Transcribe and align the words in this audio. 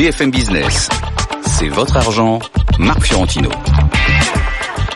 BFM 0.00 0.30
Business. 0.30 0.88
C'est 1.42 1.68
votre 1.68 1.94
argent, 1.98 2.38
Marc 2.78 3.02
Fiorentino. 3.04 3.50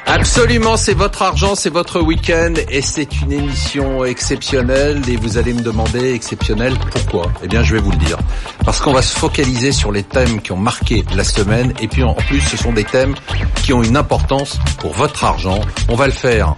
Absolument, 0.06 0.78
c'est 0.78 0.94
votre 0.94 1.20
argent, 1.20 1.54
c'est 1.54 1.68
votre 1.68 2.00
week-end 2.00 2.54
et 2.70 2.80
c'est 2.80 3.20
une 3.20 3.32
émission 3.32 4.06
exceptionnelle 4.06 5.02
et 5.06 5.16
vous 5.16 5.36
allez 5.36 5.52
me 5.52 5.60
demander 5.60 6.14
exceptionnelle 6.14 6.72
pourquoi? 6.90 7.30
Eh 7.42 7.48
bien 7.48 7.62
je 7.62 7.74
vais 7.74 7.82
vous 7.82 7.90
le 7.90 7.98
dire. 7.98 8.16
Parce 8.64 8.80
qu'on 8.80 8.94
va 8.94 9.02
se 9.02 9.14
focaliser 9.14 9.72
sur 9.72 9.92
les 9.92 10.04
thèmes 10.04 10.40
qui 10.40 10.52
ont 10.52 10.56
marqué 10.56 11.04
la 11.14 11.24
semaine 11.24 11.74
et 11.82 11.86
puis 11.86 12.02
en 12.02 12.14
plus 12.14 12.40
ce 12.40 12.56
sont 12.56 12.72
des 12.72 12.84
thèmes 12.84 13.14
qui 13.62 13.74
ont 13.74 13.82
une 13.82 13.98
importance 13.98 14.58
pour 14.78 14.94
votre 14.94 15.22
argent. 15.22 15.60
On 15.90 15.96
va 15.96 16.06
le 16.06 16.12
faire 16.12 16.54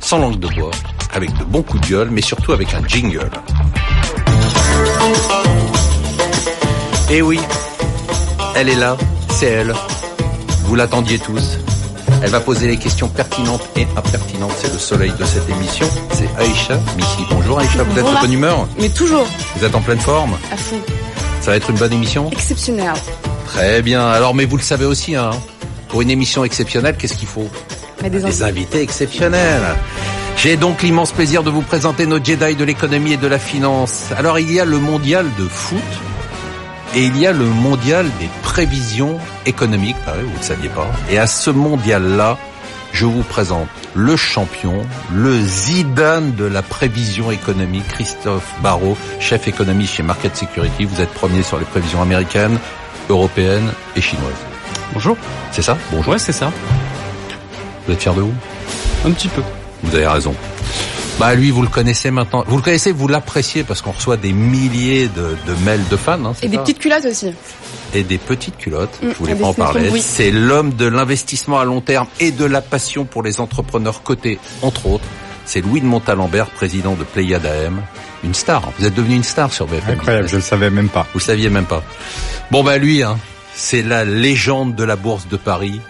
sans 0.00 0.18
langue 0.18 0.38
de 0.38 0.48
bois, 0.48 0.72
avec 1.14 1.32
de 1.38 1.44
bons 1.44 1.62
coups 1.62 1.80
de 1.88 1.94
gueule 1.94 2.10
mais 2.10 2.20
surtout 2.20 2.52
avec 2.52 2.74
un 2.74 2.86
jingle. 2.86 3.30
Et 7.12 7.22
oui, 7.22 7.40
elle 8.56 8.68
est 8.68 8.76
là, 8.76 8.96
c'est 9.30 9.46
elle. 9.46 9.74
Vous 10.64 10.74
l'attendiez 10.74 11.18
tous. 11.18 11.58
Elle 12.22 12.30
va 12.30 12.40
poser 12.40 12.68
les 12.68 12.76
questions 12.76 13.08
pertinentes 13.08 13.66
et 13.76 13.86
impertinentes. 13.96 14.52
C'est 14.60 14.72
le 14.72 14.78
soleil 14.78 15.12
de 15.18 15.24
cette 15.24 15.48
émission. 15.48 15.86
C'est 16.12 16.28
Aïcha 16.38 16.78
Missi. 16.96 17.24
Bonjour 17.30 17.58
Aïcha, 17.58 17.82
vous 17.82 17.98
êtes 17.98 18.04
de 18.04 18.20
bonne 18.20 18.32
humeur 18.32 18.68
Mais 18.78 18.90
toujours. 18.90 19.26
Vous 19.56 19.64
êtes 19.64 19.74
en 19.74 19.80
pleine 19.80 20.00
forme 20.00 20.36
À 20.52 20.56
fond. 20.56 20.76
Ça 21.40 21.52
va 21.52 21.56
être 21.56 21.70
une 21.70 21.76
bonne 21.76 21.92
émission 21.92 22.30
Exceptionnel. 22.30 22.92
Très 23.46 23.80
bien. 23.82 24.06
Alors, 24.06 24.34
mais 24.34 24.44
vous 24.44 24.58
le 24.58 24.62
savez 24.62 24.84
aussi, 24.84 25.16
hein, 25.16 25.30
pour 25.88 26.02
une 26.02 26.10
émission 26.10 26.44
exceptionnelle, 26.44 26.96
qu'est-ce 26.98 27.14
qu'il 27.14 27.28
faut 27.28 27.48
Mais 28.02 28.10
des, 28.10 28.20
Des 28.20 28.42
invités 28.42 28.82
exceptionnels. 28.82 29.62
J'ai 30.36 30.56
donc 30.56 30.82
l'immense 30.82 31.12
plaisir 31.12 31.42
de 31.42 31.50
vous 31.50 31.62
présenter 31.62 32.06
nos 32.06 32.22
Jedi 32.22 32.54
de 32.54 32.64
l'économie 32.64 33.14
et 33.14 33.16
de 33.16 33.26
la 33.26 33.38
finance. 33.38 34.06
Alors, 34.16 34.38
il 34.38 34.52
y 34.52 34.60
a 34.60 34.64
le 34.64 34.78
mondial 34.78 35.26
de 35.38 35.48
foot 35.48 35.78
et 36.94 37.04
il 37.04 37.18
y 37.18 37.26
a 37.26 37.32
le 37.32 37.44
mondial 37.44 38.06
des 38.18 38.28
prévisions 38.42 39.18
économiques, 39.46 39.96
pareil, 40.04 40.22
vous 40.22 40.32
ne 40.32 40.36
le 40.36 40.42
saviez 40.42 40.68
pas. 40.68 40.86
Et 41.10 41.18
à 41.18 41.26
ce 41.26 41.50
mondial-là, 41.50 42.36
je 42.92 43.04
vous 43.06 43.22
présente 43.22 43.68
le 43.94 44.16
champion, 44.16 44.84
le 45.12 45.40
Zidane 45.40 46.34
de 46.34 46.44
la 46.44 46.62
prévision 46.62 47.30
économique, 47.30 47.86
Christophe 47.88 48.52
Barrault, 48.62 48.96
chef 49.20 49.46
économiste 49.46 49.94
chez 49.94 50.02
Market 50.02 50.36
Security. 50.36 50.84
Vous 50.84 51.00
êtes 51.00 51.10
premier 51.10 51.42
sur 51.42 51.58
les 51.58 51.64
prévisions 51.64 52.02
américaines, 52.02 52.58
européennes 53.08 53.70
et 53.94 54.00
chinoises. 54.00 54.32
Bonjour. 54.92 55.16
C'est 55.52 55.62
ça? 55.62 55.78
Bonjour. 55.92 56.12
Ouais, 56.12 56.18
c'est 56.18 56.32
ça. 56.32 56.50
Vous 57.86 57.92
êtes 57.92 58.00
fier 58.02 58.14
de 58.14 58.22
vous? 58.22 58.34
Un 59.06 59.12
petit 59.12 59.28
peu. 59.28 59.42
Vous 59.84 59.94
avez 59.94 60.06
raison. 60.06 60.34
Bah 61.20 61.34
lui, 61.34 61.50
vous 61.50 61.60
le 61.62 61.68
connaissez 61.68 62.10
maintenant. 62.10 62.44
Vous 62.48 62.56
le 62.56 62.62
connaissez, 62.62 62.92
vous 62.92 63.06
l'appréciez 63.06 63.62
parce 63.62 63.82
qu'on 63.82 63.92
reçoit 63.92 64.16
des 64.16 64.32
milliers 64.32 65.06
de, 65.08 65.36
de 65.46 65.54
mails 65.64 65.86
de 65.90 65.96
fans. 65.96 66.24
Hein, 66.24 66.32
Et 66.42 66.48
des 66.48 66.56
ça 66.56 66.62
petites 66.62 66.78
culottes 66.78 67.04
aussi. 67.04 67.32
et 67.94 68.02
des 68.02 68.16
petites 68.18 68.56
culottes. 68.56 68.98
Mm, 69.02 69.08
je 69.10 69.14
voulais 69.18 69.34
pas 69.34 69.46
en 69.48 69.52
parler. 69.54 69.90
oui. 69.92 70.00
C'est 70.02 70.30
l'homme 70.30 70.72
de 70.74 70.86
l'investissement 70.86 71.60
à 71.60 71.64
long 71.66 71.82
terme 71.82 72.06
et 72.20 72.30
de 72.32 72.44
la 72.46 72.62
passion 72.62 73.04
pour 73.04 73.22
les 73.22 73.38
entrepreneurs 73.38 74.02
cotés, 74.02 74.38
entre 74.62 74.86
autres. 74.86 75.04
C'est 75.44 75.60
Louis 75.60 75.80
de 75.82 75.86
Montalembert, 75.86 76.46
président 76.46 76.94
de 76.94 77.04
Pléiade 77.04 77.44
AM. 77.44 77.82
Une 78.24 78.34
star. 78.34 78.64
hein. 78.66 78.72
Vous 78.78 78.86
êtes 78.86 78.94
devenu 78.94 79.16
une 79.16 79.24
star 79.24 79.52
sur 79.52 79.66
BFM. 79.66 79.94
Incroyable, 79.98 80.28
je 80.28 80.36
Business. 80.36 80.44
le 80.44 80.48
savais 80.58 80.70
même 80.70 80.88
pas. 80.88 81.06
Vous 81.12 81.20
saviez 81.20 81.50
même 81.50 81.64
pas. 81.66 81.82
Bon 82.50 82.62
bah 82.64 82.78
lui, 82.78 83.02
hein, 83.02 83.18
c'est 83.54 83.82
la 83.82 84.04
légende 84.06 84.74
de 84.74 84.84
la 84.84 84.96
bourse 84.96 85.28
de 85.28 85.36
Paris. 85.36 85.80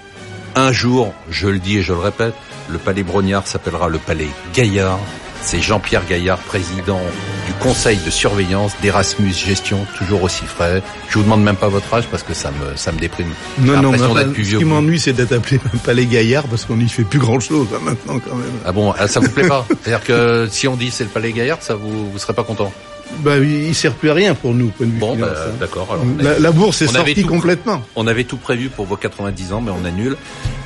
Un 0.56 0.72
jour, 0.72 1.12
je 1.30 1.46
le 1.48 1.58
dis 1.60 1.78
et 1.78 1.82
je 1.82 1.92
le 1.92 1.98
répète, 2.00 2.34
le 2.70 2.78
palais 2.78 3.02
Brognard 3.02 3.46
s'appellera 3.46 3.88
le 3.88 3.98
palais 3.98 4.28
Gaillard. 4.54 4.98
C'est 5.42 5.60
Jean-Pierre 5.60 6.04
Gaillard, 6.06 6.38
président 6.38 7.00
du 7.46 7.52
conseil 7.54 7.96
de 8.04 8.10
surveillance 8.10 8.72
d'Erasmus 8.82 9.32
Gestion, 9.32 9.86
toujours 9.96 10.22
aussi 10.22 10.44
frais. 10.44 10.82
Je 11.08 11.16
vous 11.16 11.24
demande 11.24 11.42
même 11.42 11.56
pas 11.56 11.68
votre 11.68 11.92
âge 11.94 12.04
parce 12.10 12.22
que 12.22 12.34
ça 12.34 12.50
me 12.50 12.76
ça 12.76 12.92
me 12.92 12.98
déprime. 12.98 13.30
Non, 13.58 13.80
non, 13.80 13.92
d'être 13.92 14.32
plus 14.32 14.44
ce 14.44 14.56
qui 14.56 14.64
m'ennuie, 14.64 15.00
c'est 15.00 15.14
d'être 15.14 15.32
appelé 15.32 15.58
Palais 15.84 16.04
Gaillard 16.04 16.44
parce 16.44 16.66
qu'on 16.66 16.76
n'y 16.76 16.88
fait 16.88 17.04
plus 17.04 17.18
grand 17.18 17.40
chose 17.40 17.68
maintenant 17.82 18.18
quand 18.18 18.36
même. 18.36 18.52
Ah 18.66 18.72
bon, 18.72 18.92
ah, 18.98 19.08
ça 19.08 19.20
vous 19.20 19.30
plaît 19.30 19.48
pas? 19.48 19.66
C'est-à-dire 19.82 20.04
que 20.04 20.46
si 20.50 20.68
on 20.68 20.76
dit 20.76 20.90
c'est 20.90 21.04
le 21.04 21.10
palais 21.10 21.32
Gaillard, 21.32 21.58
ça 21.62 21.74
vous 21.74 22.10
vous 22.10 22.18
serez 22.18 22.34
pas 22.34 22.44
content? 22.44 22.72
Bah, 23.18 23.36
il 23.38 23.68
il 23.68 23.74
sert 23.74 23.92
plus 23.94 24.08
à 24.10 24.14
rien 24.14 24.34
pour 24.34 24.54
nous, 24.54 24.68
point 24.68 24.86
de 24.86 24.92
vue 24.92 24.98
Bon, 24.98 25.14
finance, 25.14 25.30
bah, 25.30 25.44
hein. 25.48 25.52
d'accord. 25.60 25.88
alors, 25.92 26.04
on 26.04 26.40
La, 26.42 26.52
bourse 26.52 26.80
est 26.82 26.86
on 26.86 26.94
avait 26.94 26.98
sortie 27.08 27.22
tout- 27.22 27.28
complètement. 27.28 27.82
On 27.96 28.06
avait 28.06 28.24
tout 28.24 28.38
prévu 28.38 28.68
pour 28.70 28.86
vos 28.86 28.96
90 28.96 29.52
ans, 29.52 29.60
mais 29.60 29.70
on 29.72 29.84
annule. 29.84 30.16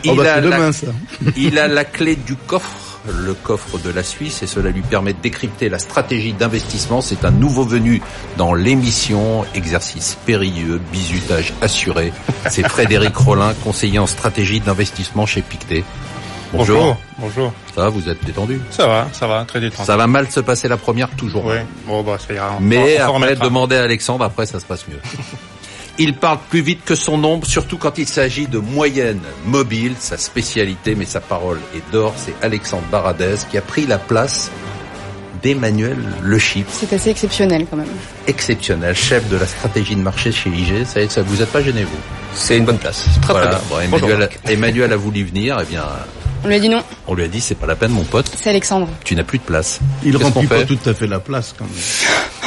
Oh, 0.06 0.14
bah, 0.14 0.22
a 0.22 0.24
c'est 0.26 0.34
la- 0.34 0.40
demain, 0.40 0.72
ça. 0.72 0.86
Il 1.36 1.58
a 1.58 1.66
la 1.68 1.84
clé 1.84 2.14
du 2.16 2.36
coffre, 2.36 3.00
le 3.08 3.34
coffre 3.34 3.78
de 3.78 3.90
la 3.90 4.02
Suisse, 4.04 4.42
et 4.42 4.46
cela 4.46 4.70
lui 4.70 4.82
permet 4.82 5.12
de 5.14 5.18
décrypter 5.20 5.68
la 5.68 5.78
stratégie 5.78 6.32
d'investissement. 6.32 7.00
C'est 7.00 7.24
un 7.24 7.30
nouveau 7.32 7.64
venu 7.64 8.00
dans 8.36 8.54
l'émission, 8.54 9.44
exercice 9.54 10.16
périlleux, 10.24 10.80
bizutage 10.92 11.52
assuré. 11.60 12.12
C'est 12.50 12.68
Frédéric 12.68 13.16
Rollin, 13.16 13.52
conseiller 13.64 13.98
en 13.98 14.06
stratégie 14.06 14.60
d'investissement 14.60 15.26
chez 15.26 15.42
Pictet. 15.42 15.82
Bonjour. 16.54 16.96
Bonjour. 17.18 17.52
Ça 17.74 17.82
va, 17.82 17.88
vous 17.88 18.08
êtes 18.08 18.24
détendu? 18.24 18.60
Ça 18.70 18.86
va, 18.86 19.08
ça 19.12 19.26
va, 19.26 19.44
très 19.44 19.60
détendu. 19.60 19.84
Ça 19.86 19.96
va 19.96 20.06
mal 20.06 20.30
se 20.30 20.40
passer 20.40 20.68
la 20.68 20.76
première, 20.76 21.10
toujours. 21.10 21.44
Oui, 21.46 21.56
bon, 21.86 22.02
bah, 22.02 22.16
ça 22.24 22.32
ira. 22.32 22.56
Mais 22.60 22.96
on 23.00 23.02
après, 23.02 23.06
remettra. 23.12 23.44
demandez 23.44 23.76
à 23.76 23.82
Alexandre, 23.82 24.24
après 24.24 24.46
ça 24.46 24.60
se 24.60 24.64
passe 24.64 24.86
mieux. 24.88 25.00
Il 25.98 26.14
parle 26.16 26.38
plus 26.50 26.60
vite 26.60 26.84
que 26.84 26.94
son 26.96 27.22
ombre, 27.22 27.46
surtout 27.46 27.78
quand 27.78 27.98
il 27.98 28.08
s'agit 28.08 28.48
de 28.48 28.58
moyenne 28.58 29.20
mobile, 29.46 29.92
sa 29.96 30.16
spécialité, 30.16 30.96
mais 30.96 31.04
sa 31.04 31.20
parole 31.20 31.60
est 31.76 31.92
d'or. 31.92 32.12
C'est 32.16 32.34
Alexandre 32.42 32.82
Baradez 32.90 33.36
qui 33.48 33.58
a 33.58 33.60
pris 33.62 33.86
la 33.86 33.98
place 33.98 34.50
d'Emmanuel 35.40 35.96
Le 36.20 36.36
Chip, 36.38 36.66
C'est 36.68 36.92
assez 36.92 37.10
exceptionnel 37.10 37.66
quand 37.70 37.76
même. 37.76 37.86
exceptionnel, 38.26 38.96
chef 38.96 39.28
de 39.28 39.36
la 39.36 39.46
stratégie 39.46 39.94
de 39.94 40.00
marché 40.00 40.32
chez 40.32 40.50
IG. 40.50 40.84
Ça, 40.84 41.00
y 41.00 41.04
est, 41.04 41.08
ça 41.12 41.22
vous 41.22 41.40
êtes 41.42 41.52
pas 41.52 41.62
gêné, 41.62 41.84
vous? 41.84 41.90
C'est 42.34 42.56
une 42.56 42.64
bonne 42.64 42.78
place. 42.78 43.04
Très 43.22 43.32
Voilà. 43.32 43.46
très 43.50 43.56
bien. 43.58 43.64
Bon, 43.70 43.96
Emmanuel. 43.98 44.28
Emmanuel 44.48 44.92
a 44.92 44.96
voulu 44.96 45.22
venir, 45.22 45.58
eh 45.62 45.64
bien, 45.64 45.84
On 46.44 46.48
lui 46.48 46.56
a 46.56 46.58
dit 46.60 46.68
non. 46.68 46.82
on 47.06 47.14
lui 47.14 47.24
a 47.24 47.28
dit, 47.28 47.40
c'est 47.40 47.54
pas 47.54 47.66
la 47.66 47.74
peine, 47.74 47.90
mon 47.92 48.04
pote, 48.04 48.30
C'est 48.36 48.50
Alexandre. 48.50 48.86
tu 49.02 49.16
n'as 49.16 49.24
plus 49.24 49.38
de 49.38 49.44
place. 49.44 49.80
Il 50.04 50.16
remplit 50.16 50.46
pas 50.46 50.62
tout 50.64 50.78
à 50.84 50.92
fait 50.92 51.06
la 51.06 51.18
place 51.18 51.54
quand 51.58 51.64
même. 51.64 51.72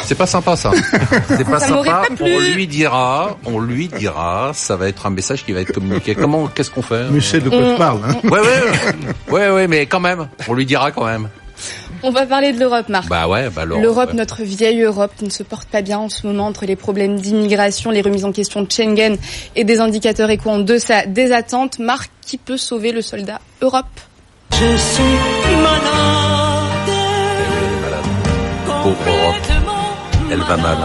C'est 0.04 0.16
pas 0.16 0.28
sympa 0.28 0.56
ça. 0.56 0.72
C'est 1.28 1.44
pas 1.50 1.60
Ça 1.60 1.68
sympa. 1.70 2.04
pas. 2.08 2.24
On 2.24 2.40
lui 2.54 2.68
dira, 2.68 3.38
on 3.46 3.60
lui 3.60 3.88
dira, 3.88 4.52
ça 4.54 4.76
va 4.78 4.88
être 4.88 5.06
un 5.06 5.10
message 5.10 5.44
qui 5.44 5.52
va 5.52 5.62
être 5.62 5.74
communiqué. 5.74 6.16
Comment, 6.16 6.48
qu'est-ce 6.48 6.70
qu'on 6.72 6.82
fait 6.84 7.06
Mais 7.12 7.20
je 7.20 7.26
sais 7.26 7.40
de 7.40 7.50
quoi 7.50 7.60
je 7.60 7.76
parle. 7.78 8.02
Hein. 8.08 8.16
Ouais, 8.24 8.40
ouais, 8.40 8.62
ouais, 9.30 9.50
ouais, 9.50 9.68
mais 9.68 9.86
quand 9.88 10.00
même, 10.00 10.28
on 10.48 10.54
lui 10.54 10.66
dira 10.66 10.92
quand 10.92 11.06
même. 11.06 11.28
On 12.04 12.12
va 12.12 12.26
parler 12.26 12.54
de 12.54 12.60
l'Europe, 12.60 12.90
Marc. 12.90 13.10
Bah 13.10 13.28
ouais, 13.28 13.50
bah. 13.50 13.66
L'Europe, 13.66 14.10
ouais. 14.10 14.16
notre 14.16 14.44
vieille 14.44 14.82
Europe, 14.82 15.12
qui 15.18 15.26
ne 15.26 15.30
se 15.30 15.44
porte 15.44 15.68
pas 15.68 15.82
bien 15.82 16.00
en 16.00 16.10
ce 16.10 16.26
moment 16.28 16.48
entre 16.48 16.66
les 16.66 16.76
problèmes 16.76 17.20
d'immigration, 17.20 17.92
les 17.92 18.02
remises 18.02 18.26
en 18.26 18.32
question 18.32 18.62
de 18.62 18.72
Schengen 18.72 19.18
et 19.56 19.64
des 19.64 19.80
indicateurs 19.80 20.30
éco 20.30 20.50
en 20.50 20.60
deçà 20.60 21.06
des 21.06 21.32
attentes. 21.32 21.80
Marc, 21.80 22.12
qui 22.22 22.38
peut 22.38 22.58
sauver 22.58 22.92
le 22.92 23.02
soldat 23.02 23.40
Europe? 23.62 23.86
Elle 24.52 24.64
est 24.64 25.62
malade. 25.62 25.84
Pauvre 28.84 28.98
Europe. 29.08 29.36
Elle 30.32 30.40
va 30.40 30.58
mal, 30.58 30.78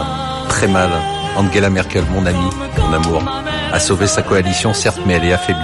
très 0.49 0.67
mal. 0.67 0.89
Angela 1.35 1.69
Merkel, 1.69 2.03
mon 2.11 2.25
ami, 2.25 2.45
mon 2.77 2.93
amour, 2.93 3.23
a 3.71 3.79
sauvé 3.79 4.07
sa 4.07 4.21
coalition, 4.21 4.73
certes, 4.73 4.99
mais 5.05 5.13
elle 5.13 5.25
est 5.25 5.33
affaiblie. 5.33 5.61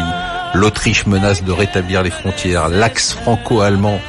L'Autriche 0.56 1.06
menace 1.06 1.44
de 1.44 1.52
rétablir 1.52 2.02
les 2.02 2.10
frontières. 2.10 2.70
L'axe 2.70 3.14
franco-allemand, 3.14 4.00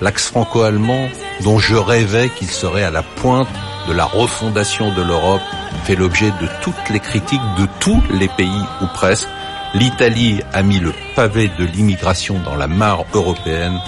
l'axe 0.00 0.26
franco-allemand 0.26 1.08
dont 1.42 1.58
je 1.58 1.74
rêvais 1.76 2.28
qu'il 2.30 2.48
serait 2.50 2.82
à 2.84 2.90
la 2.90 3.02
pointe 3.02 3.48
de 3.88 3.92
la 3.92 4.04
refondation 4.04 4.94
de 4.94 5.02
l'Europe, 5.02 5.40
fait 5.84 5.96
l'objet 5.96 6.30
de 6.40 6.48
toutes 6.62 6.90
les 6.90 7.00
critiques 7.00 7.40
de 7.58 7.66
tous 7.80 8.02
les 8.12 8.28
pays 8.28 8.62
ou 8.82 8.86
presque. 8.94 9.26
L'Italie 9.74 10.40
a 10.52 10.62
mis 10.62 10.78
le 10.80 10.92
pavé 11.14 11.50
de 11.58 11.64
l'immigration 11.64 12.38
dans 12.44 12.56
la 12.56 12.66
mare 12.66 13.04
européenne 13.14 13.78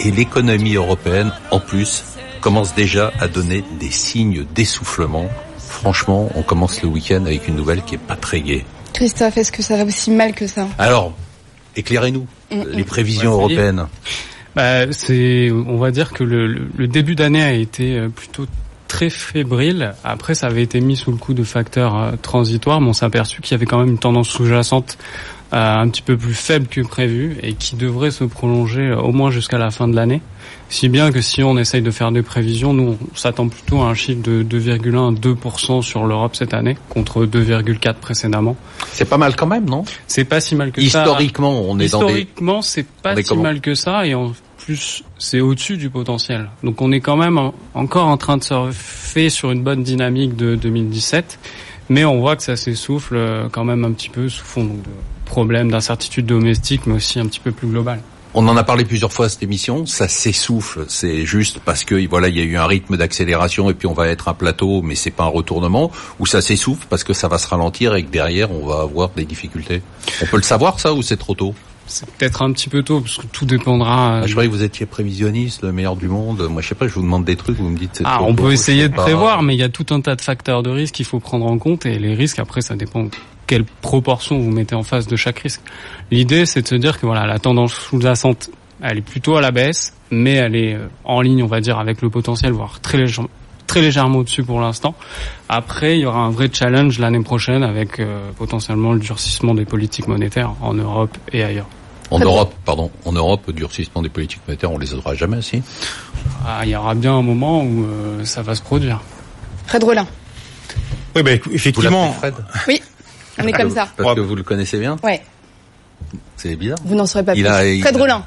et 0.00 0.10
l'économie 0.10 0.74
européenne, 0.74 1.32
en 1.50 1.60
plus, 1.60 2.04
commence 2.40 2.74
déjà 2.74 3.12
à 3.20 3.28
donner 3.28 3.64
des 3.78 3.90
signes 3.90 4.44
d'essoufflement. 4.54 5.26
Franchement, 5.58 6.30
on 6.34 6.42
commence 6.42 6.82
le 6.82 6.88
week-end 6.88 7.24
avec 7.26 7.48
une 7.48 7.56
nouvelle 7.56 7.82
qui 7.82 7.94
est 7.96 7.98
pas 7.98 8.16
très 8.16 8.40
gaie. 8.40 8.64
Christophe, 8.92 9.36
est-ce 9.36 9.52
que 9.52 9.62
ça 9.62 9.76
va 9.76 9.84
aussi 9.84 10.10
mal 10.10 10.32
que 10.34 10.46
ça? 10.46 10.66
Alors, 10.78 11.12
éclairez-nous 11.76 12.26
les 12.50 12.84
prévisions 12.84 13.36
Ouais, 13.36 13.46
ça 13.46 13.52
y 13.52 13.54
est. 13.54 13.58
européennes. 13.58 13.86
Bah, 14.56 14.90
c'est, 14.92 15.50
on 15.50 15.76
va 15.76 15.90
dire 15.90 16.12
que 16.12 16.24
le, 16.24 16.88
début 16.88 17.14
d'année 17.14 17.42
a 17.42 17.52
été 17.52 17.98
euh, 17.98 18.08
plutôt 18.08 18.46
très 18.88 19.10
fébrile. 19.10 19.94
Après, 20.02 20.34
ça 20.34 20.46
avait 20.46 20.62
été 20.62 20.80
mis 20.80 20.96
sous 20.96 21.12
le 21.12 21.16
coup 21.16 21.34
de 21.34 21.44
facteurs 21.44 21.96
euh, 21.96 22.12
transitoires, 22.20 22.80
mais 22.80 22.88
on 22.88 22.92
s'est 22.92 23.06
aperçu 23.06 23.40
qu'il 23.40 23.52
y 23.52 23.54
avait 23.54 23.66
quand 23.66 23.78
même 23.78 23.90
une 23.90 23.98
tendance 23.98 24.28
sous-jacente 24.28 24.98
un 25.52 25.88
petit 25.88 26.02
peu 26.02 26.16
plus 26.16 26.34
faible 26.34 26.66
que 26.68 26.80
prévu 26.80 27.36
et 27.42 27.54
qui 27.54 27.74
devrait 27.76 28.10
se 28.12 28.24
prolonger 28.24 28.88
euh, 28.88 29.00
au 29.00 29.10
moins 29.12 29.30
jusqu'à 29.30 29.58
la 29.58 29.70
fin 29.70 29.88
de 29.88 29.96
l'année. 29.96 30.22
Si 30.68 30.88
bien 30.88 31.10
que 31.10 31.20
si 31.20 31.42
on 31.42 31.58
essaye 31.58 31.82
de 31.82 31.90
faire 31.90 32.12
des 32.12 32.22
prévisions, 32.22 32.72
nous, 32.72 32.96
on 33.00 33.16
s'attend 33.16 33.48
plutôt 33.48 33.80
à 33.82 33.86
un 33.86 33.94
chiffre 33.94 34.22
de 34.22 34.44
2,1 34.44 35.16
à 35.16 35.20
2% 35.20 35.82
sur 35.82 36.04
l'Europe 36.06 36.36
cette 36.36 36.54
année, 36.54 36.76
contre 36.88 37.26
2,4 37.26 37.94
précédemment. 37.94 38.56
C'est 38.92 39.08
pas 39.08 39.18
mal 39.18 39.34
quand 39.34 39.48
même, 39.48 39.68
non? 39.68 39.84
C'est 40.06 40.24
pas 40.24 40.40
si 40.40 40.54
mal 40.54 40.70
que 40.70 40.80
ça. 40.82 41.02
Historiquement, 41.02 41.62
on 41.68 41.78
est 41.80 41.90
dans 41.90 41.98
des... 42.00 42.04
Historiquement, 42.06 42.62
c'est 42.62 42.86
pas 42.86 43.16
si 43.16 43.24
comment? 43.24 43.42
mal 43.42 43.60
que 43.60 43.74
ça 43.74 44.06
et 44.06 44.14
en 44.14 44.32
plus, 44.58 45.02
c'est 45.18 45.40
au-dessus 45.40 45.76
du 45.76 45.90
potentiel. 45.90 46.48
Donc 46.62 46.80
on 46.80 46.92
est 46.92 47.00
quand 47.00 47.16
même 47.16 47.38
en- 47.38 47.54
encore 47.74 48.06
en 48.06 48.16
train 48.16 48.36
de 48.36 48.44
surfer 48.44 49.30
sur 49.30 49.50
une 49.50 49.62
bonne 49.64 49.82
dynamique 49.82 50.36
de 50.36 50.54
2017. 50.54 51.38
Mais 51.88 52.04
on 52.04 52.20
voit 52.20 52.36
que 52.36 52.42
ça 52.44 52.54
s'essouffle 52.56 53.16
euh, 53.16 53.48
quand 53.50 53.64
même 53.64 53.84
un 53.84 53.90
petit 53.90 54.10
peu 54.10 54.28
sous 54.28 54.44
fond 54.44 54.62
donc, 54.64 54.82
de 54.82 54.88
problèmes 55.30 55.70
d'incertitude 55.70 56.26
domestique, 56.26 56.82
mais 56.86 56.94
aussi 56.96 57.18
un 57.20 57.26
petit 57.26 57.40
peu 57.40 57.52
plus 57.52 57.68
global. 57.68 58.00
On 58.34 58.46
en 58.46 58.56
a 58.56 58.62
parlé 58.62 58.84
plusieurs 58.84 59.12
fois 59.12 59.26
à 59.26 59.28
cette 59.28 59.42
émission, 59.42 59.86
ça 59.86 60.06
s'essouffle, 60.06 60.84
c'est 60.88 61.24
juste 61.26 61.58
parce 61.64 61.82
que 61.82 62.06
voilà, 62.08 62.28
il 62.28 62.36
y 62.36 62.40
a 62.40 62.44
eu 62.44 62.56
un 62.56 62.66
rythme 62.66 62.96
d'accélération 62.96 63.68
et 63.70 63.74
puis 63.74 63.88
on 63.88 63.92
va 63.92 64.06
être 64.06 64.28
un 64.28 64.34
plateau, 64.34 64.82
mais 64.82 64.94
c'est 64.94 65.10
pas 65.10 65.24
un 65.24 65.34
retournement, 65.40 65.90
ou 66.20 66.26
ça 66.26 66.40
s'essouffle 66.40 66.86
parce 66.88 67.02
que 67.02 67.12
ça 67.12 67.26
va 67.26 67.38
se 67.38 67.48
ralentir 67.48 67.96
et 67.96 68.04
que 68.04 68.10
derrière 68.10 68.52
on 68.52 68.64
va 68.66 68.82
avoir 68.82 69.08
des 69.16 69.24
difficultés. 69.24 69.82
On 70.22 70.26
peut 70.26 70.36
le 70.36 70.44
savoir 70.44 70.78
ça 70.78 70.92
ou 70.94 71.02
c'est 71.02 71.16
trop 71.16 71.34
tôt? 71.34 71.54
C'est 71.88 72.08
peut-être 72.08 72.42
un 72.42 72.52
petit 72.52 72.68
peu 72.68 72.84
tôt 72.84 73.00
parce 73.00 73.16
que 73.18 73.26
tout 73.26 73.46
dépendra. 73.46 74.18
euh, 74.18 74.20
Ah, 74.22 74.26
Je 74.28 74.30
croyais 74.30 74.48
que 74.48 74.54
vous 74.54 74.62
étiez 74.62 74.86
prévisionniste, 74.86 75.62
le 75.64 75.72
meilleur 75.72 75.96
du 75.96 76.06
monde. 76.06 76.46
Moi, 76.48 76.62
je 76.62 76.68
sais 76.68 76.76
pas, 76.76 76.86
je 76.86 76.92
vous 76.94 77.02
demande 77.02 77.24
des 77.24 77.34
trucs, 77.34 77.56
vous 77.56 77.68
me 77.68 77.76
dites. 77.76 77.90
c'est 77.94 78.04
Ah, 78.06 78.22
on 78.22 78.32
peut 78.32 78.52
essayer 78.52 78.88
de 78.88 78.94
pas. 78.94 79.02
prévoir, 79.02 79.42
mais 79.42 79.56
il 79.56 79.58
y 79.58 79.64
a 79.64 79.68
tout 79.70 79.86
un 79.90 80.00
tas 80.00 80.14
de 80.14 80.20
facteurs 80.20 80.62
de 80.62 80.70
risque 80.70 80.94
qu'il 80.94 81.04
faut 81.04 81.18
prendre 81.18 81.46
en 81.46 81.58
compte 81.58 81.86
et 81.86 81.98
les 81.98 82.14
risques 82.14 82.38
après 82.38 82.60
ça 82.60 82.76
dépend 82.76 83.08
quelle 83.50 83.64
proportion 83.64 84.38
vous 84.38 84.52
mettez 84.52 84.76
en 84.76 84.84
face 84.84 85.08
de 85.08 85.16
chaque 85.16 85.40
risque. 85.40 85.60
L'idée 86.12 86.46
c'est 86.46 86.62
de 86.62 86.68
se 86.68 86.76
dire 86.76 87.00
que 87.00 87.06
voilà 87.06 87.26
la 87.26 87.40
tendance 87.40 87.72
sous-jacente 87.72 88.48
elle 88.80 88.98
est 88.98 89.02
plutôt 89.02 89.34
à 89.34 89.40
la 89.40 89.50
baisse, 89.50 89.92
mais 90.12 90.34
elle 90.34 90.54
est 90.54 90.74
euh, 90.74 90.86
en 91.02 91.20
ligne 91.20 91.42
on 91.42 91.48
va 91.48 91.60
dire 91.60 91.80
avec 91.80 92.00
le 92.00 92.10
potentiel, 92.10 92.52
voire 92.52 92.80
très 92.80 92.96
légèrement 92.96 93.28
très 93.66 93.80
légèrement 93.80 94.18
au-dessus 94.18 94.42
pour 94.42 94.60
l'instant. 94.60 94.94
Après, 95.48 95.96
il 95.96 96.00
y 96.00 96.06
aura 96.06 96.18
un 96.18 96.30
vrai 96.30 96.48
challenge 96.52 96.98
l'année 96.98 97.22
prochaine 97.22 97.62
avec 97.62 98.00
euh, 98.00 98.30
potentiellement 98.36 98.92
le 98.92 98.98
durcissement 98.98 99.54
des 99.54 99.64
politiques 99.64 100.08
monétaires 100.08 100.54
en 100.60 100.74
Europe 100.74 101.16
et 101.32 101.44
ailleurs. 101.44 101.68
En 102.10 102.18
Europe, 102.18 102.52
pardon, 102.64 102.90
en 103.04 103.12
Europe, 103.12 103.42
le 103.46 103.52
durcissement 103.52 104.02
des 104.02 104.08
politiques 104.08 104.40
monétaires, 104.48 104.72
on 104.72 104.78
les 104.78 104.92
aura 104.94 105.14
jamais, 105.14 105.40
si? 105.40 105.62
Ah, 106.44 106.62
il 106.64 106.70
y 106.70 106.76
aura 106.76 106.96
bien 106.96 107.14
un 107.14 107.22
moment 107.22 107.62
où 107.62 107.84
euh, 107.84 108.24
ça 108.24 108.42
va 108.42 108.56
se 108.56 108.62
produire. 108.62 109.00
Fred 109.66 109.84
Rollin. 109.84 110.06
Oui, 111.14 111.22
ben, 111.22 111.38
Vous 111.44 111.52
effectivement, 111.52 112.12
Fred? 112.14 112.34
Oui, 112.66 112.82
on 113.42 113.46
est 113.48 113.52
comme 113.52 113.70
ça. 113.70 113.88
Parce 113.96 114.14
que 114.14 114.20
vous 114.20 114.34
le 114.36 114.42
connaissez 114.42 114.78
bien. 114.78 114.96
Ouais, 115.02 115.22
C'est 116.36 116.56
bizarre. 116.56 116.78
vous 116.84 116.94
n'en 116.94 117.06
saurez 117.06 117.24
pas 117.24 117.34
Il 117.34 117.42
plus. 117.44 117.52
a- 117.52 117.66
il 117.66 117.82
Fred 117.82 117.96
a- 117.96 117.98
Rollin. 117.98 118.24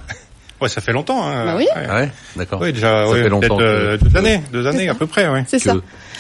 ouais, 0.62 0.70
ça 0.70 0.82
fait 0.82 0.94
longtemps. 0.94 1.26
Hein. 1.28 1.46
Bah 1.46 1.54
oui. 1.58 1.68
Ouais. 1.76 1.88
Ah 1.90 1.96
ouais, 1.96 2.12
d'accord. 2.36 2.62
Oui, 2.62 2.74
déjà, 2.74 3.06
Ça 3.06 3.10
ouais, 3.12 3.24
fait 3.24 3.30
longtemps 3.30 3.58
peut-être 3.58 3.62
euh, 3.62 3.98
que- 3.98 4.04
deux 4.06 4.18
années, 4.18 4.44
deux 4.52 4.68
années 4.68 4.90
à 4.90 4.94
peu 4.96 5.08
près, 5.08 5.28
oui. 5.28 5.40
C'est 5.48 5.60
ça. 5.60 5.74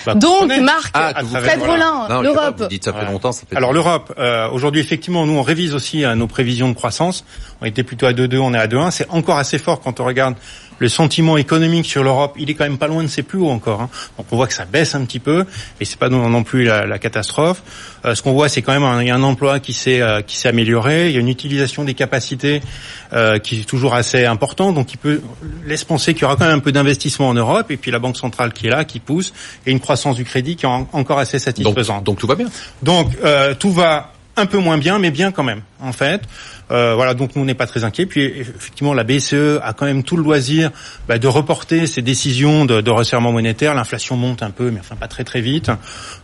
Bah, 0.06 0.16
Donc. 0.16 0.51
Marc, 0.60 0.92
Ah, 0.95 1.13
Fred. 1.24 1.62
Rollin, 1.62 2.22
l'Europe. 2.22 2.56
Vous 2.60 2.68
dites 2.68 2.84
ça 2.84 2.92
fait 2.92 2.98
Voilà. 2.98 3.12
longtemps, 3.13 3.31
ça 3.31 3.44
fait. 3.50 3.56
Alors 3.56 3.72
l'Europe, 3.72 4.13
euh, 4.18 4.50
aujourd'hui 4.50 4.81
effectivement, 4.81 5.25
nous 5.25 5.38
on 5.38 5.42
révise 5.44 5.74
aussi 5.74 6.04
euh, 6.04 6.13
nos 6.16 6.28
prévisions 6.28 6.68
de 6.68 6.74
croissance. 6.74 7.24
On 7.62 7.66
était 7.66 7.84
plutôt 7.84 8.06
à 8.06 8.12
2,2, 8.12 8.38
on 8.40 8.54
est 8.54 8.57
à 8.57 8.68
2,1. 8.68 8.92
C'est 8.92 9.10
encore 9.10 9.38
assez 9.38 9.57
fort 9.60 9.80
quand 9.80 10.01
on 10.01 10.04
regarde 10.04 10.36
le 10.83 10.89
sentiment 10.89 11.38
économique 11.38 11.85
sur 11.85 12.03
l'Europe. 12.03 12.35
Il 12.38 12.50
est 12.50 12.53
quand 12.53 12.65
même 12.65 12.77
pas 12.77 12.88
loin 12.88 13.01
de 13.03 13.07
ses 13.07 13.24
plus 13.24 13.39
hauts 13.39 13.50
encore. 13.50 13.81
hein. 13.81 13.89
Donc 14.18 14.27
on 14.31 14.35
voit 14.35 14.47
que 14.47 14.53
ça 14.53 14.65
baisse 14.65 14.94
un 14.95 15.06
petit 15.06 15.19
peu, 15.19 15.45
et 15.80 15.85
c'est 15.85 15.97
pas 15.97 16.09
non, 16.09 16.30
non 16.30 16.44
plus 16.44 16.63
la, 16.65 16.85
la 16.85 17.00
catastrophe. 17.00 17.63
Euh, 18.06 18.15
ce 18.15 18.21
qu'on 18.21 18.33
voit, 18.33 18.50
c'est 18.50 18.62
quand 18.62 18.74
même 18.74 18.83
un, 18.83 19.01
il 19.01 19.07
y 19.07 19.12
a 19.12 19.15
un 19.15 19.24
emploi 19.24 19.59
qui 19.59 19.74
s'est 19.74 20.01
euh, 20.01 20.21
qui 20.21 20.35
s'est 20.38 20.50
amélioré. 20.50 21.07
Il 21.09 21.13
y 21.13 21.18
a 21.18 21.21
une 21.21 21.30
utilisation 21.30 21.83
des 21.85 21.94
capacités 21.94 22.62
euh, 23.13 23.39
qui 23.39 23.62
est 23.62 23.63
toujours 23.63 23.94
assez 23.95 24.25
important. 24.25 24.71
Donc 24.74 24.94
il 24.94 24.97
peut 24.97 25.21
laisse 25.65 25.83
penser 25.85 26.13
qu'il 26.13 26.24
y 26.24 26.25
aura 26.25 26.35
quand 26.35 26.45
même 26.45 26.57
un 26.57 26.59
peu 26.59 26.71
d'investissement 26.71 27.30
en 27.30 27.33
Europe, 27.33 27.71
et 27.71 27.77
puis 27.77 27.89
la 27.91 28.00
banque 28.00 28.18
centrale 28.18 28.51
qui 28.53 28.68
est 28.68 28.71
là, 28.71 28.83
qui 28.85 29.00
pousse, 29.00 29.33
et 29.65 29.71
une 29.71 29.80
croissance 29.80 30.15
du 30.15 30.25
crédit 30.25 30.56
qui 30.56 30.65
est 30.65 30.69
en- 30.69 30.88
encore 30.94 31.19
assez 31.19 31.39
satisfaisante. 31.39 31.97
donc, 32.03 32.06
donc 32.06 32.19
tout 32.19 32.27
va 32.27 32.35
bien. 32.35 32.47
Donc 32.83 33.07
euh, 33.24 33.56
tout 33.56 33.71
va 33.71 34.12
un 34.35 34.45
peu 34.45 34.57
moins 34.57 34.77
bien, 34.77 35.00
mais 35.00 35.12
bien 35.12 35.31
quand 35.31 35.44
même, 35.44 35.62
en 35.80 35.91
fait. 35.91 36.21
Euh, 36.71 36.95
voilà, 36.95 37.13
donc 37.13 37.35
nous 37.35 37.41
on 37.44 37.45
n'est 37.45 37.53
pas 37.53 37.68
très 37.68 37.83
inquiets. 37.83 38.06
Puis 38.06 38.24
effectivement, 38.24 38.94
la 38.94 39.03
BCE 39.03 39.59
a 39.62 39.74
quand 39.74 39.85
même 39.85 40.03
tout 40.03 40.18
le 40.18 40.24
loisir 40.24 40.71
bah, 41.07 41.19
de 41.19 41.27
reporter 41.27 41.85
ses 41.85 42.01
décisions 42.01 42.65
de, 42.65 42.81
de 42.81 42.91
resserrement 42.91 43.31
monétaire. 43.31 43.75
L'inflation 43.75 44.15
monte 44.15 44.41
un 44.41 44.50
peu, 44.50 44.71
mais 44.71 44.80
enfin 44.80 44.95
pas 44.95 45.07
très 45.07 45.24
très 45.24 45.41
vite. 45.41 45.69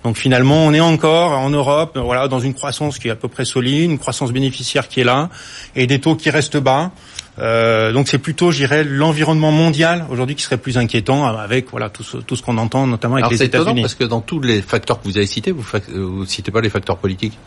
Donc 0.04 0.18
finalement, 0.18 0.66
on 0.66 0.74
est 0.74 0.80
encore 0.80 1.32
en 1.34 1.50
Europe, 1.50 1.98
euh, 1.98 2.02
voilà, 2.02 2.28
dans 2.28 2.40
une 2.40 2.54
croissance 2.54 2.98
qui 2.98 3.10
est 3.10 3.12
à 3.12 3.16
peu 3.16 3.28
près 3.28 3.46
solide, 3.46 3.92
une 3.92 4.00
croissance 4.00 4.32
bénéficiaire 4.32 4.88
qui 4.88 5.02
est 5.02 5.06
là, 5.06 5.30
et 5.76 5.86
des 5.86 6.00
taux 6.00 6.16
qui 6.16 6.30
restent 6.30 6.58
bas. 6.58 6.92
Euh, 7.38 7.94
donc 7.94 8.08
c'est 8.10 8.18
plutôt, 8.18 8.52
je 8.52 8.58
dirais, 8.58 8.84
l'environnement 8.84 9.52
mondial 9.52 10.06
aujourd'hui 10.10 10.36
qui 10.36 10.44
serait 10.44 10.58
plus 10.58 10.78
inquiétant 10.78 11.26
avec 11.26 11.70
voilà 11.70 11.90
tout 11.90 12.04
ce, 12.04 12.18
tout 12.18 12.36
ce 12.36 12.42
qu'on 12.42 12.58
entend, 12.58 12.88
notamment 12.88 13.16
avec 13.16 13.26
Alors 13.26 13.32
les 13.32 13.44
États-Unis. 13.44 13.82
parce 13.82 13.96
que 13.96 14.04
dans 14.04 14.22
tous 14.22 14.42
les 14.42 14.62
facteurs 14.62 15.00
que 15.00 15.08
vous 15.08 15.18
avez 15.18 15.26
cités, 15.26 15.52
vous, 15.52 15.64
euh, 15.76 15.80
vous 16.06 16.26
citez 16.26 16.52
pas 16.52 16.62
les 16.62 16.70
facteurs 16.70 16.98
politiques. 16.98 17.38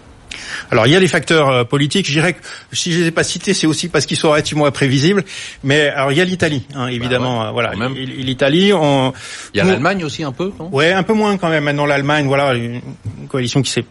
Alors 0.70 0.87
il 0.87 0.93
y 0.93 0.96
a 0.96 1.00
les 1.00 1.08
facteurs 1.08 1.49
euh, 1.49 1.64
politiques. 1.64 2.06
Je 2.06 2.12
dirais 2.12 2.34
que 2.34 2.40
si 2.73 2.93
je 2.93 3.00
les 3.00 3.06
ai 3.08 3.11
pas 3.11 3.25
cités, 3.25 3.55
c'est 3.55 3.67
aussi 3.67 3.88
parce 3.88 4.06
qu'ils 4.06 4.17
sont 4.17 4.31
relativement 4.31 4.67
imprévisibles. 4.67 5.25
Mais 5.64 5.88
alors 5.88 6.12
il 6.12 6.19
y 6.19 6.20
a 6.20 6.25
l'Italie, 6.25 6.67
hein, 6.75 6.88
évidemment. 6.88 7.38
Bah 7.38 7.52
ouais, 7.52 7.64
euh, 7.64 7.75
voilà, 7.75 7.88
L'Italie, 7.94 8.73
on. 8.73 9.12
Il 9.55 9.58
y 9.58 9.61
a 9.61 9.64
l'Allemagne 9.64 10.05
aussi 10.05 10.23
un 10.25 10.32
peu, 10.32 10.52
non? 10.58 10.69
Ouais, 10.73 10.93
un 10.93 11.02
peu 11.02 11.14
moins 11.14 11.37
quand 11.37 11.49
même. 11.49 11.64
Maintenant 11.64 11.87
l'Allemagne, 11.87 12.26
voilà, 12.26 12.55
une 12.55 12.81
coalition 13.29 13.62
qui 13.62 13.70
s'est 13.70 13.84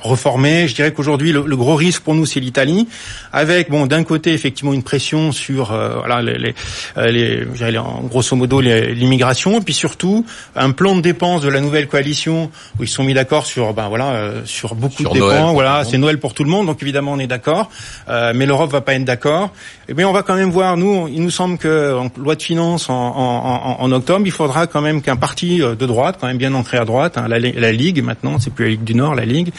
reformée. 0.00 0.68
Je 0.68 0.74
dirais 0.74 0.92
qu'aujourd'hui 0.92 1.32
le, 1.32 1.44
le 1.46 1.56
gros 1.56 1.74
risque 1.76 2.02
pour 2.02 2.14
nous 2.14 2.26
c'est 2.26 2.40
l'Italie, 2.40 2.86
avec 3.32 3.70
bon 3.70 3.86
d'un 3.86 4.04
côté 4.04 4.32
effectivement 4.32 4.72
une 4.74 4.82
pression 4.82 5.32
sur 5.32 5.72
euh, 5.72 5.96
voilà 5.98 6.20
les, 6.22 6.38
les, 6.38 6.54
euh, 6.98 7.06
les- 7.10 7.78
en 7.78 8.02
grosso 8.02 8.36
modo 8.36 8.60
les- 8.60 8.94
l'immigration, 8.94 9.58
et 9.58 9.60
puis 9.62 9.74
surtout 9.74 10.26
un 10.56 10.72
plan 10.72 10.94
de 10.96 11.00
dépenses 11.00 11.40
de 11.42 11.48
la 11.48 11.60
nouvelle 11.60 11.88
coalition 11.88 12.50
où 12.78 12.82
ils 12.82 12.88
se 12.88 12.94
sont 12.96 13.04
mis 13.04 13.14
d'accord 13.14 13.46
sur 13.46 13.72
ben 13.72 13.88
voilà 13.88 14.10
euh, 14.12 14.42
sur 14.44 14.74
beaucoup 14.74 15.02
Sur 15.02 15.12
de 15.14 15.18
Noël 15.18 15.36
dépenses. 15.38 15.52
Voilà, 15.54 15.84
c'est 15.84 15.98
Noël 15.98 16.18
pour 16.18 16.34
tout 16.34 16.44
le 16.44 16.50
monde, 16.50 16.66
donc 16.66 16.82
évidemment 16.82 17.12
on 17.12 17.18
est 17.18 17.26
d'accord, 17.26 17.70
Euh, 18.08 18.32
mais 18.34 18.44
l'Europe 18.46 18.70
va 18.70 18.80
pas 18.82 18.94
être 18.94 19.04
d'accord. 19.04 19.50
Et 19.88 19.94
bien 19.94 20.06
on 20.08 20.12
va 20.12 20.22
quand 20.22 20.34
même 20.36 20.50
voir. 20.50 20.76
Nous, 20.76 21.08
il 21.08 21.22
nous 21.22 21.30
semble 21.30 21.56
que 21.58 21.94
en 21.96 22.10
loi 22.18 22.34
de 22.34 22.42
finances 22.42 22.90
en, 22.90 22.94
en, 22.94 23.76
en, 23.80 23.84
en 23.84 23.92
octobre, 23.92 24.22
il 24.26 24.32
faudra 24.32 24.66
quand 24.66 24.82
même 24.82 25.00
qu'un 25.00 25.16
parti 25.16 25.62
euh, 25.62 25.74
de 25.74 25.86
droite, 25.86 26.18
quand 26.20 26.26
même 26.26 26.36
bien 26.38 26.52
ancré 26.54 26.76
à 26.78 26.84
droite, 26.84 27.16
hein, 27.16 27.26
la, 27.28 27.38
la 27.38 27.72
Ligue 27.72 28.02
maintenant, 28.02 28.38
c'est 28.38 28.52
plus 28.52 28.64
la 28.64 28.70
Ligue 28.72 28.84
du 28.84 28.94
Nord, 28.94 29.14
la 29.14 29.24
Ligue, 29.24 29.50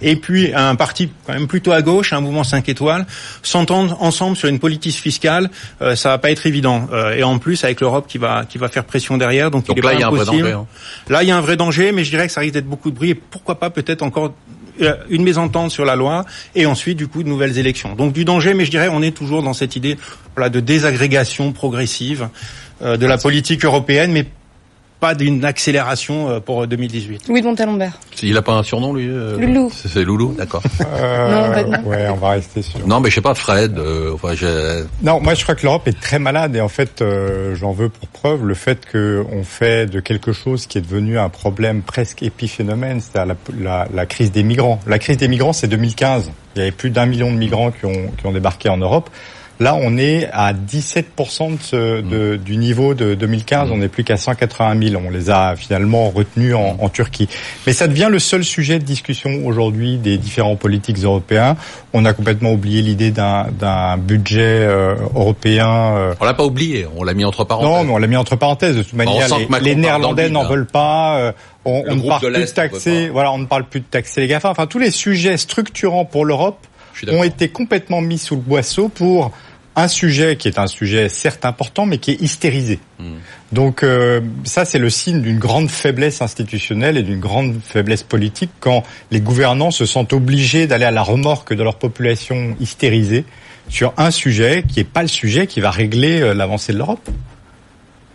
et 0.00 0.16
puis 0.16 0.52
un 0.54 0.74
parti 0.74 1.10
quand 1.26 1.32
même 1.32 1.46
plutôt 1.46 1.72
à 1.72 1.82
gauche, 1.82 2.12
un 2.12 2.20
mouvement 2.20 2.44
5 2.44 2.68
étoiles, 2.68 3.06
s'entendent 3.42 3.96
ensemble 4.00 4.36
sur 4.36 4.48
une 4.48 4.58
politique 4.58 4.94
fiscale, 4.94 5.50
euh, 5.82 5.96
ça 5.96 6.10
va 6.10 6.18
pas 6.18 6.30
être 6.30 6.46
évident. 6.46 6.88
Euh, 6.92 7.16
et 7.16 7.22
en 7.22 7.38
plus 7.38 7.64
avec 7.64 7.80
l'Europe 7.80 8.06
qui 8.08 8.18
va 8.18 8.44
qui 8.48 8.58
va 8.58 8.68
faire 8.68 8.84
pression 8.84 9.16
derrière, 9.16 9.50
donc, 9.50 9.66
Donc 9.66 9.76
il 9.76 9.80
est 9.80 9.82
là, 9.82 9.88
pas 9.90 9.94
il 9.94 10.00
y 10.00 10.02
a 10.02 10.06
un 10.06 10.10
vrai 10.10 10.20
impossible. 10.22 10.42
danger. 10.42 10.54
hein. 10.54 10.66
Là, 11.08 11.22
il 11.22 11.28
y 11.28 11.32
a 11.32 11.36
un 11.36 11.40
vrai 11.40 11.56
danger, 11.56 11.92
mais 11.92 12.04
je 12.04 12.10
dirais 12.10 12.26
que 12.26 12.32
ça 12.32 12.40
risque 12.40 12.54
d'être 12.54 12.68
beaucoup 12.68 12.90
de 12.90 12.96
bruit 12.96 13.10
et 13.10 13.14
pourquoi 13.14 13.58
pas 13.58 13.70
peut-être 13.70 14.02
encore 14.02 14.32
euh, 14.80 14.94
une 15.08 15.22
mésentente 15.22 15.70
sur 15.70 15.84
la 15.84 15.94
loi 15.94 16.24
et 16.56 16.66
ensuite 16.66 16.98
du 16.98 17.06
coup 17.06 17.22
de 17.22 17.28
nouvelles 17.28 17.58
élections. 17.58 17.94
Donc 17.94 18.12
du 18.12 18.24
danger, 18.24 18.54
mais 18.54 18.64
je 18.64 18.70
dirais 18.70 18.88
on 18.90 19.02
est 19.02 19.16
toujours 19.16 19.42
dans 19.42 19.52
cette 19.52 19.76
idée 19.76 19.96
voilà, 20.34 20.48
de 20.48 20.58
désagrégation 20.58 21.52
progressive 21.52 22.28
euh, 22.82 22.96
de 22.96 23.06
la 23.06 23.16
politique 23.16 23.64
européenne, 23.64 24.10
mais 24.10 24.26
pas 25.04 25.14
d'une 25.14 25.44
accélération 25.44 26.30
euh, 26.30 26.40
pour 26.40 26.66
2018. 26.66 27.28
Louis 27.28 27.42
de 27.42 27.46
Montalembert. 27.46 27.98
Il 28.22 28.34
a 28.38 28.40
pas 28.40 28.54
un 28.54 28.62
surnom 28.62 28.94
lui 28.94 29.06
euh, 29.06 29.38
Loulou. 29.38 29.70
C'est 29.70 30.02
Loulou, 30.02 30.32
d'accord. 30.32 30.62
Non, 30.80 31.50
bah 31.50 31.64
non. 31.64 31.88
Ouais, 31.90 32.08
on 32.08 32.14
va 32.14 32.30
rester 32.30 32.62
sur. 32.62 32.86
non, 32.86 33.00
mais 33.00 33.10
je 33.10 33.16
sais 33.16 33.20
pas, 33.20 33.34
Fred. 33.34 33.76
euh, 33.78 34.14
enfin. 34.14 34.32
Non, 35.02 35.20
moi 35.20 35.34
je 35.34 35.42
crois 35.42 35.56
que 35.56 35.62
l'Europe 35.62 35.86
est 35.88 36.00
très 36.00 36.18
malade 36.18 36.56
et 36.56 36.62
en 36.62 36.68
fait 36.68 37.02
euh, 37.02 37.54
j'en 37.54 37.72
veux 37.72 37.90
pour 37.90 38.08
preuve 38.08 38.46
le 38.46 38.54
fait 38.54 38.78
qu'on 38.90 39.44
fait 39.44 39.84
de 39.86 40.00
quelque 40.00 40.32
chose 40.32 40.66
qui 40.66 40.78
est 40.78 40.80
devenu 40.80 41.18
un 41.18 41.28
problème 41.28 41.82
presque 41.82 42.22
épiphénomène, 42.22 43.02
c'est-à-dire 43.02 43.34
la, 43.58 43.62
la, 43.62 43.88
la 43.92 44.06
crise 44.06 44.32
des 44.32 44.42
migrants. 44.42 44.80
La 44.86 44.98
crise 44.98 45.18
des 45.18 45.28
migrants 45.28 45.52
c'est 45.52 45.68
2015. 45.68 46.30
Il 46.56 46.60
y 46.60 46.62
avait 46.62 46.70
plus 46.72 46.88
d'un 46.90 47.04
million 47.04 47.30
de 47.30 47.36
migrants 47.36 47.72
qui 47.72 47.84
ont, 47.84 48.10
qui 48.16 48.26
ont 48.26 48.32
débarqué 48.32 48.70
en 48.70 48.78
Europe. 48.78 49.10
Là, 49.60 49.76
on 49.80 49.96
est 49.96 50.28
à 50.32 50.52
17% 50.52 51.56
de 51.58 51.62
ce, 51.62 52.00
de, 52.00 52.36
du 52.36 52.56
niveau 52.56 52.94
de 52.94 53.14
2015. 53.14 53.70
On 53.70 53.76
n'est 53.78 53.88
plus 53.88 54.02
qu'à 54.04 54.16
180 54.16 54.88
000. 54.90 55.02
On 55.06 55.10
les 55.10 55.30
a 55.30 55.54
finalement 55.56 56.10
retenus 56.10 56.54
en, 56.54 56.76
en 56.80 56.88
Turquie. 56.88 57.28
Mais 57.66 57.72
ça 57.72 57.86
devient 57.86 58.08
le 58.10 58.18
seul 58.18 58.42
sujet 58.44 58.78
de 58.78 58.84
discussion 58.84 59.30
aujourd'hui 59.46 59.96
des 59.98 60.18
différents 60.18 60.56
politiques 60.56 60.98
européens. 60.98 61.56
On 61.92 62.04
a 62.04 62.12
complètement 62.12 62.52
oublié 62.52 62.82
l'idée 62.82 63.10
d'un 63.12 63.46
d'un 63.58 63.96
budget 63.96 64.42
euh, 64.42 64.96
européen. 65.14 65.94
euh, 65.96 66.14
on 66.20 66.24
l'a 66.24 66.34
pas 66.34 66.44
oublié, 66.44 66.86
on 66.96 67.04
l'a 67.04 67.14
mis 67.14 67.24
entre 67.24 67.44
parenthèses. 67.44 67.70
non, 67.70 67.84
mais 67.84 67.92
on 67.92 67.98
l'a 67.98 68.06
mis 68.08 68.16
entre 68.16 68.36
parenthèses. 68.36 68.76
De 68.76 68.82
toute 68.82 68.92
manière, 68.94 69.28
sent 69.28 69.46
que 69.46 69.54
les, 69.54 69.60
les 69.60 69.74
Néerlandais 69.76 70.30
n'en 70.30 70.42
là. 70.42 70.48
veulent 70.48 70.66
pas. 70.66 71.18
euh, 71.18 71.32
on, 71.64 71.82
on 71.88 71.96
ne 71.96 72.02
parle 72.08 72.22
de 72.22 72.30
plus 72.30 72.44
de 72.44 72.50
taxer. 72.50 73.08
Voilà, 73.08 73.32
on 73.32 73.38
ne 73.38 73.46
parle 73.46 73.64
plus 73.64 73.80
de 73.80 73.86
taxer 73.86 74.20
les 74.20 74.26
GAFA. 74.26 74.50
Enfin, 74.50 74.66
tous 74.66 74.78
les 74.78 74.90
sujets 74.90 75.36
structurants 75.36 76.04
pour 76.04 76.24
l'Europe 76.24 76.58
ont 77.10 77.24
été 77.24 77.48
complètement 77.48 78.00
mis 78.00 78.18
sous 78.18 78.36
le 78.36 78.40
boisseau 78.40 78.88
pour 78.88 79.32
un 79.76 79.88
sujet 79.88 80.36
qui 80.36 80.48
est 80.48 80.58
un 80.58 80.66
sujet 80.66 81.08
certes 81.08 81.44
important, 81.44 81.86
mais 81.86 81.98
qui 81.98 82.12
est 82.12 82.20
hystérisé. 82.20 82.78
Hmm. 82.98 83.16
Donc 83.52 83.82
euh, 83.82 84.20
ça, 84.44 84.64
c'est 84.64 84.78
le 84.78 84.90
signe 84.90 85.20
d'une 85.20 85.38
grande 85.38 85.70
faiblesse 85.70 86.22
institutionnelle 86.22 86.96
et 86.96 87.02
d'une 87.02 87.20
grande 87.20 87.60
faiblesse 87.62 88.02
politique 88.02 88.50
quand 88.60 88.84
les 89.10 89.20
gouvernants 89.20 89.70
se 89.70 89.86
sentent 89.86 90.12
obligés 90.12 90.66
d'aller 90.66 90.84
à 90.84 90.90
la 90.90 91.02
remorque 91.02 91.54
de 91.54 91.62
leur 91.62 91.76
population 91.76 92.56
hystérisée 92.60 93.24
sur 93.68 93.94
un 93.96 94.10
sujet 94.10 94.64
qui 94.66 94.80
n'est 94.80 94.84
pas 94.84 95.02
le 95.02 95.08
sujet 95.08 95.46
qui 95.46 95.60
va 95.60 95.70
régler 95.70 96.20
euh, 96.20 96.34
l'avancée 96.34 96.72
de 96.72 96.78
l'Europe. 96.78 97.08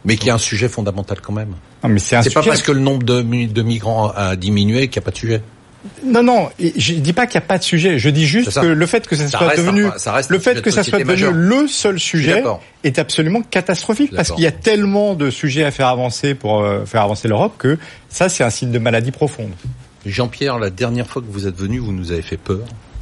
Mais 0.05 0.15
qui 0.15 0.29
est 0.29 0.31
un 0.31 0.37
sujet 0.37 0.69
fondamental 0.69 1.19
quand 1.19 1.33
même. 1.33 1.55
Non, 1.83 1.89
mais 1.89 1.99
c'est 1.99 2.33
pas 2.33 2.41
parce 2.41 2.61
que 2.61 2.71
le 2.71 2.79
nombre 2.79 3.03
de, 3.03 3.21
de 3.21 3.61
migrants 3.61 4.11
a 4.15 4.37
diminué 4.37 4.87
qu'il 4.87 5.01
n'y 5.01 5.03
a 5.03 5.05
pas 5.05 5.11
de 5.11 5.17
sujet. 5.17 5.41
Non, 6.03 6.23
non, 6.23 6.49
je 6.59 6.93
dis 6.95 7.13
pas 7.13 7.25
qu'il 7.25 7.39
n'y 7.39 7.45
a 7.45 7.47
pas 7.47 7.57
de 7.57 7.63
sujet. 7.63 7.99
Je 7.99 8.09
dis 8.09 8.25
juste 8.27 8.47
que 8.61 8.67
le 8.67 8.85
fait 8.85 9.07
que 9.07 9.15
ça, 9.15 9.27
Ça 9.29 9.37
soit 9.37 9.47
reste 9.47 9.59
devenu, 9.65 9.85
un- 9.85 9.97
ça 9.97 10.11
reste 10.11 10.29
le 10.29 10.37
fait 10.39 10.61
que 10.61 10.69
ça 10.71 10.83
soit 10.89 10.99
devenu 11.05 11.21
le 11.61 11.67
seul 11.69 11.99
sujet 11.99 12.41
est 12.83 12.99
absolument 12.99 13.41
catastrophique 13.41 14.11
parce 14.17 14.27
qu'il 14.35 14.43
y 14.43 14.47
a 14.47 14.51
tellement 14.51 15.13
de 15.15 15.29
sujets 15.29 15.63
à 15.63 15.71
faire 15.71 15.87
avancer 15.87 16.35
pour 16.35 16.61
euh, 16.61 16.85
faire 16.85 17.01
avancer 17.01 17.27
l'Europe 17.29 17.53
que 17.57 17.77
ça, 18.09 18.27
c'est 18.27 18.43
un 18.43 18.49
signe 18.49 18.71
de 18.71 18.79
maladie 18.79 19.11
profonde. 19.11 19.51
Jean-Pierre, 20.05 20.59
la 20.59 20.69
dernière 20.69 21.07
fois 21.07 21.21
que 21.21 21.27
vous 21.29 21.47
êtes 21.47 21.57
venu, 21.57 21.79
vous 21.79 21.91
nous 21.93 22.11
avez 22.11 22.21
fait 22.21 22.37
peur. 22.37 22.59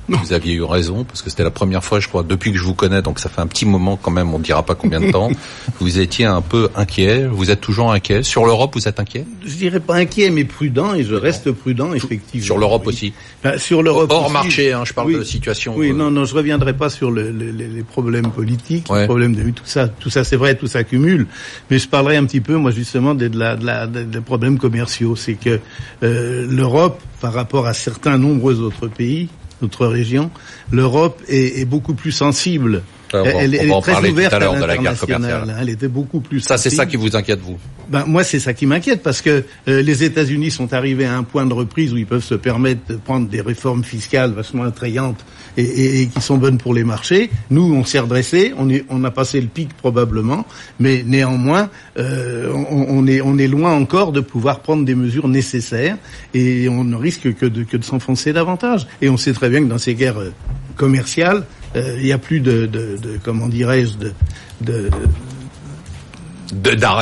Vous 0.10 0.32
aviez 0.34 0.54
eu 0.54 0.64
raison 0.64 1.04
parce 1.04 1.22
que 1.22 1.30
c'était 1.30 1.44
la 1.44 1.52
première 1.52 1.84
fois, 1.84 2.00
je 2.00 2.08
crois, 2.08 2.24
depuis 2.24 2.52
que 2.54 2.58
je 2.58 2.64
vous 2.64 2.74
connais, 2.74 3.02
donc 3.02 3.20
ça 3.20 3.28
fait 3.30 3.42
un 3.42 3.48
petit 3.48 3.66
moment 3.66 3.98
quand 4.02 4.12
même. 4.12 4.34
On 4.34 4.40
dira 4.40 4.64
pas 4.64 4.74
combien 4.76 5.02
de 5.02 5.12
temps. 5.12 5.30
vous 5.80 6.00
étiez 6.00 6.26
un 6.26 6.42
peu 6.42 6.70
inquiet. 6.76 7.26
Vous 7.28 7.52
êtes 7.52 7.60
toujours 7.62 7.92
inquiet 7.92 8.24
sur 8.24 8.46
l'Europe. 8.46 8.72
Vous 8.76 8.88
êtes 8.88 9.00
inquiet? 9.00 9.26
Je 9.46 9.56
dirais 9.56 9.80
pas 9.82 9.96
inquiet, 9.96 10.30
mais 10.30 10.46
prudent, 10.46 10.94
et 10.94 11.04
je 11.04 11.14
reste 11.16 11.52
prudent 11.52 11.94
effectivement. 11.94 12.46
Sur 12.46 12.58
l'Europe 12.58 12.88
aussi. 12.88 13.14
Ben, 13.44 13.58
sur 13.58 13.84
l'Europe 13.84 14.10
hors 14.12 14.26
aussi. 14.26 14.34
marché. 14.34 14.72
Hein, 14.74 14.84
je 14.86 14.94
parle 14.94 15.08
Oui. 15.08 15.14
de 15.16 15.20
la 15.20 15.26
situation. 15.26 15.74
Oui, 15.76 15.90
euh, 15.92 15.94
non, 15.94 16.10
non, 16.10 16.24
je 16.26 16.34
reviendrai 16.36 16.74
pas 16.74 16.90
sur 16.90 17.12
le- 17.12 17.32
le- 17.32 17.52
les 17.52 17.68
les 17.68 17.84
problèmes 17.84 18.32
politiques, 18.32 18.90
Ouais. 18.90 19.02
les 19.02 19.06
problèmes 19.08 19.36
de 19.36 19.50
tout 19.52 19.64
ça, 19.66 19.88
tout 19.88 20.10
ça, 20.10 20.24
c'est 20.24 20.36
vrai, 20.38 20.56
tout 20.56 20.68
s'accumule. 20.68 21.28
Mais 21.70 21.80
je 21.80 21.88
parlerai 21.88 22.16
un 22.18 22.26
petit 22.26 22.42
peu, 22.42 22.56
moi, 22.56 22.72
justement, 22.72 23.14
de, 23.14 23.28
de 23.28 23.38
la, 23.38 23.56
de 23.56 23.66
la- 23.66 23.88
de- 23.88 24.04
des 24.04 24.22
problèmes 24.22 24.58
commerciaux. 24.58 25.16
C'est 25.16 25.34
que 25.36 25.60
euh, 26.04 26.48
l'Europe, 26.50 27.02
par 27.22 27.34
rapport 27.34 27.68
à 27.68 27.74
certains 27.74 28.18
nombreux 28.18 28.60
autres 28.62 28.88
pays, 28.88 29.28
d'autres 29.62 29.88
régions, 29.88 30.32
l'Europe 30.72 31.22
est 31.28 31.66
beaucoup 31.66 31.94
plus 31.94 32.12
sensible. 32.12 32.84
On 33.14 33.24
va- 33.24 33.30
elle, 33.44 33.58
on 33.70 33.74
en 33.76 33.80
est 33.80 33.82
très 33.82 33.92
parler 33.94 34.10
tout 34.10 34.14
ouverte 34.16 34.34
à 34.34 34.40
l'heure 34.40 34.56
de 34.56 34.60
la 34.66 34.78
guerre 34.78 35.00
commerciale. 35.00 35.56
Elle 35.62 35.70
était 35.70 35.88
beaucoup 35.88 36.20
plus. 36.20 36.40
Ça, 36.42 36.58
c'est 36.58 36.70
ça 36.70 36.86
qui 36.86 36.98
vous 36.98 37.16
inquiète, 37.16 37.40
vous 37.42 37.58
Ben, 37.90 38.04
moi, 38.06 38.24
c'est 38.24 38.40
ça 38.40 38.54
qui 38.54 38.66
m'inquiète 38.66 39.02
parce 39.02 39.22
que 39.22 39.44
euh, 39.70 39.82
les 39.82 40.04
États-Unis 40.04 40.52
sont 40.52 40.74
arrivés 40.74 41.06
à 41.06 41.16
un 41.16 41.24
point 41.24 41.46
de 41.46 41.54
reprise 41.54 41.94
où 41.94 41.98
ils 41.98 42.06
peuvent 42.06 42.24
se 42.24 42.36
permettre 42.36 42.82
de 42.90 42.96
prendre 42.98 43.30
des 43.30 43.40
réformes 43.42 43.84
fiscales 43.84 44.32
vachement 44.32 44.64
attrayantes 44.64 45.24
et, 45.56 45.64
et- 45.64 46.02
et 46.02 46.08
qui 46.08 46.20
sont 46.22 46.38
bonnes 46.38 46.58
pour 46.58 46.74
les 46.74 46.84
marchés. 46.84 47.30
Nous, 47.50 47.74
on 47.74 47.86
s'est 47.86 48.00
redressé, 48.00 48.54
on, 48.58 48.70
est, 48.70 48.84
on 48.90 49.04
a 49.06 49.12
passé 49.12 49.40
le 49.40 49.48
pic 49.48 49.70
probablement, 49.78 50.46
mais 50.80 51.04
néanmoins, 51.06 51.70
euh, 51.98 52.52
on, 52.54 52.86
on 52.90 53.08
est, 53.08 53.22
on 53.22 53.38
est 53.38 53.48
loin 53.48 53.74
encore 53.74 54.12
de 54.12 54.20
pouvoir 54.20 54.60
prendre 54.60 54.84
des 54.84 54.96
mesures 54.96 55.30
nécessaires 55.30 55.96
et 56.34 56.68
on 56.68 56.84
ne 56.84 56.96
risque 56.98 57.34
que 57.36 57.46
de, 57.46 57.64
que 57.64 57.78
de 57.78 57.84
s'enfoncer 57.86 58.34
davantage. 58.34 58.86
Et 59.02 59.08
on 59.10 59.16
sait 59.18 59.32
très 59.34 59.50
bien 59.50 59.62
que 59.62 59.70
dans 59.70 59.78
ces 59.78 59.96
guerres 59.96 60.20
euh, 60.20 60.34
commerciales, 60.76 61.38
euh, 61.38 61.42
il 61.76 62.04
n'y 62.06 62.12
a 62.12 62.18
plus 62.18 62.40
de, 62.40 62.66
de, 62.66 62.98
de 62.98 63.20
comment 63.24 63.48
dirais-je, 63.48 63.98
de, 63.98 64.14
de, 64.62 64.90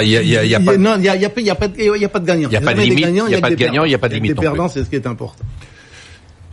Il 0.04 0.10
y 0.10 0.18
a, 0.18 0.22
y 0.24 0.38
a- 0.38 0.46
y 0.46 0.56
a 0.56 0.60
pas. 0.60 0.78
non, 0.78 0.96
il 0.98 1.06
y 1.06 1.10
a, 1.10 1.16
y 1.16 1.26
a 1.26 1.30
pas, 1.30 1.42
de- 1.42 1.44
il 1.78 2.02
y 2.02 2.06
a 2.06 2.10
pas 2.10 2.20
de 2.20 2.26
gagnant. 2.26 2.50
Il 2.50 2.54
y 2.54 2.58
a 2.58 2.62
pas 2.62 2.74
de 2.74 2.82
limite, 2.82 3.06
il 3.28 3.32
y 3.32 3.36
a 3.36 3.42
pas 3.42 3.50
de 3.50 3.56
gagnant, 3.56 3.84
il 3.86 3.92
y 3.92 3.96
a 3.96 3.98
pas 4.00 4.10
de 4.10 4.14
limite 4.16 4.36
Des 4.36 4.42
perdants, 4.42 4.68
c'est 4.68 4.84
ce 4.84 4.90
qui 4.90 4.96
est 4.96 5.08
important. 5.08 5.44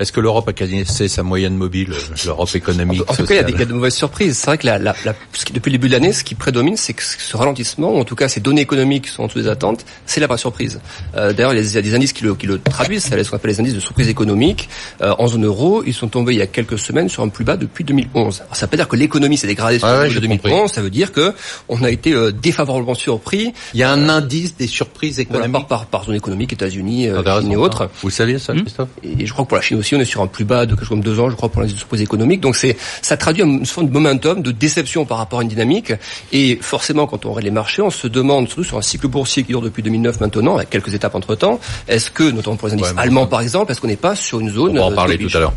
Est-ce 0.02 0.12
que 0.12 0.20
l'Europe 0.20 0.48
a 0.48 0.52
cassé 0.52 1.08
sa 1.08 1.22
moyenne 1.22 1.56
mobile, 1.56 1.92
l'Europe 2.24 2.48
économique 2.54 3.02
En 3.08 3.14
tout 3.14 3.24
cas, 3.24 3.34
il 3.34 3.36
y 3.36 3.38
a 3.38 3.42
des, 3.44 3.52
il 3.52 3.54
y 3.54 3.54
a 3.54 3.58
sociale 3.58 3.68
de 3.68 3.72
mauvaises 3.74 3.94
surprises. 3.94 4.36
C'est 4.38 4.46
vrai 4.46 4.58
que 4.58 4.66
la, 4.66 4.78
la, 4.78 4.94
la- 5.04 5.14
ce 5.32 5.44
qui- 5.44 5.52
depuis 5.52 5.70
le 5.70 5.78
début 5.78 5.88
de 5.88 5.92
l'année, 5.92 6.12
ce 6.12 6.24
qui 6.24 6.34
prédomine, 6.34 6.76
c'est 6.76 6.92
que 6.92 7.02
ce 7.02 7.36
ralentissement, 7.36 7.94
ou 7.94 7.98
en 7.98 8.04
tout 8.04 8.16
cas 8.16 8.28
ces 8.28 8.40
données 8.40 8.60
économiques 8.62 9.04
qui 9.04 9.10
sont 9.10 9.22
en 9.22 9.26
dessous 9.28 9.40
des 9.40 9.48
attentes, 9.48 9.84
c'est 10.06 10.20
la 10.20 10.26
vraie 10.26 10.38
surprise. 10.38 10.80
Euh, 11.16 11.32
D'ailleurs, 11.32 11.54
il 11.54 11.64
y 11.64 11.76
a 11.78 11.82
des- 11.82 11.94
indices 11.94 12.12
qui 12.12 12.24
le, 12.24 12.34
qui 12.34 12.46
le 12.46 12.58
traduisent, 12.60 13.04
c'est 13.04 13.22
ce 13.22 13.30
qu'on 13.30 13.36
appelle 13.36 13.50
les 13.52 13.60
indices 13.60 13.74
de 13.74 13.80
surprise 13.80 14.08
économique. 14.08 14.68
Euh, 15.00 15.14
en 15.18 15.26
zone 15.28 15.44
euro, 15.46 15.82
ils 15.86 15.94
sont 15.94 16.08
tombés 16.08 16.32
il 16.32 16.38
y 16.38 16.42
a 16.42 16.46
quelques 16.46 16.78
semaines 16.78 17.08
sur 17.08 17.22
un 17.22 17.28
plus 17.28 17.44
bas 17.44 17.56
depuis 17.56 17.84
2011. 17.84 18.40
Alors, 18.42 18.56
ça 18.56 18.66
veut 18.66 18.70
pas 18.70 18.76
dire 18.76 18.88
que 18.88 18.96
l'économie 18.96 19.36
s'est 19.36 19.46
dégradée 19.46 19.78
sur 19.78 19.86
le 19.88 19.92
ouais, 19.92 20.08
niveau 20.08 20.20
de 20.20 20.26
j'ai 20.26 20.28
2011, 20.28 20.72
ça 20.72 20.82
veut 20.82 20.90
dire 20.90 21.12
que 21.12 21.32
on 21.68 21.82
a 21.84 21.90
été 21.90 22.12
euh, 22.12 22.32
défavorablement 22.32 22.94
surpris 22.94 23.52
Il 23.74 23.80
y 23.80 23.82
a 23.82 23.90
un 23.92 24.08
indice 24.08 24.56
des 24.56 24.66
surprises 24.66 25.22
voilà, 25.28 25.44
économiques. 25.46 25.68
par, 25.68 25.80
par, 25.80 25.86
par 25.86 26.04
zone 26.04 26.14
économique, 26.16 26.52
États-Unis, 26.52 27.08
euh, 27.08 27.18
Intéressant, 27.20 27.42
Chine 27.42 27.52
et 27.52 27.56
autres. 27.56 27.90
Vous 28.00 28.08
le 28.08 28.12
saviez 28.12 28.38
ça, 28.38 28.54
Christophe 28.54 28.88
Et 29.02 29.26
je 29.26 29.32
crois 29.32 29.44
que 29.44 29.48
pour 29.50 29.56
la 29.56 29.62
Chine 29.62 29.78
aussi, 29.78 29.91
on 29.96 30.00
est 30.00 30.04
sur 30.04 30.22
un 30.22 30.26
plus 30.26 30.44
bas 30.44 30.66
de 30.66 30.74
quelque 30.74 30.80
chose 30.80 30.90
comme 30.90 31.02
deux 31.02 31.20
ans, 31.20 31.30
je 31.30 31.36
crois, 31.36 31.48
pour 31.48 31.60
l'indice 31.60 31.74
de 31.74 31.80
surprise 31.80 32.02
économique. 32.02 32.40
Donc 32.40 32.56
c'est, 32.56 32.76
ça 33.00 33.16
traduit 33.16 33.42
une 33.42 33.66
forme 33.66 33.88
de 33.88 33.92
momentum, 33.92 34.42
de 34.42 34.50
déception 34.52 35.04
par 35.04 35.18
rapport 35.18 35.40
à 35.40 35.42
une 35.42 35.48
dynamique. 35.48 35.92
Et 36.32 36.58
forcément, 36.60 37.06
quand 37.06 37.26
on 37.26 37.30
regarde 37.30 37.44
les 37.44 37.50
marchés, 37.50 37.82
on 37.82 37.90
se 37.90 38.06
demande, 38.06 38.48
surtout 38.48 38.64
sur 38.64 38.78
un 38.78 38.82
cycle 38.82 39.08
boursier 39.08 39.42
qui 39.42 39.48
dure 39.48 39.62
depuis 39.62 39.82
2009 39.82 40.20
maintenant, 40.20 40.56
avec 40.56 40.70
quelques 40.70 40.94
étapes 40.94 41.14
entre 41.14 41.34
temps, 41.34 41.60
est-ce 41.88 42.10
que, 42.10 42.24
notamment 42.24 42.56
pour 42.56 42.68
les 42.68 42.74
indices 42.74 42.92
Ouais, 42.92 42.98
allemands 42.98 43.26
par 43.26 43.40
exemple, 43.40 43.72
est-ce 43.72 43.80
qu'on 43.80 43.88
n'est 43.88 43.96
pas 43.96 44.14
sur 44.14 44.40
une 44.40 44.50
zone 44.50 44.78
On 44.78 44.82
va 44.82 44.86
en 44.86 44.92
euh, 44.92 44.94
parler 44.94 45.18
tout 45.18 45.36
à 45.36 45.40
l'heure. 45.40 45.54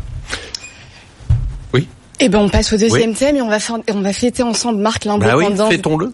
Eh 2.18 2.28
ben, 2.30 2.38
on 2.38 2.48
passe 2.48 2.72
au 2.72 2.76
deuxième 2.78 3.12
thème 3.14 3.36
et 3.36 3.42
on 3.42 3.48
va, 3.48 3.58
faire- 3.58 3.78
on 3.92 4.00
va 4.00 4.12
fêter 4.12 4.42
ensemble, 4.42 4.80
Marc, 4.80 5.04
Bah 5.06 5.14
oui, 5.36 5.44
l'indépendance. 5.44 5.68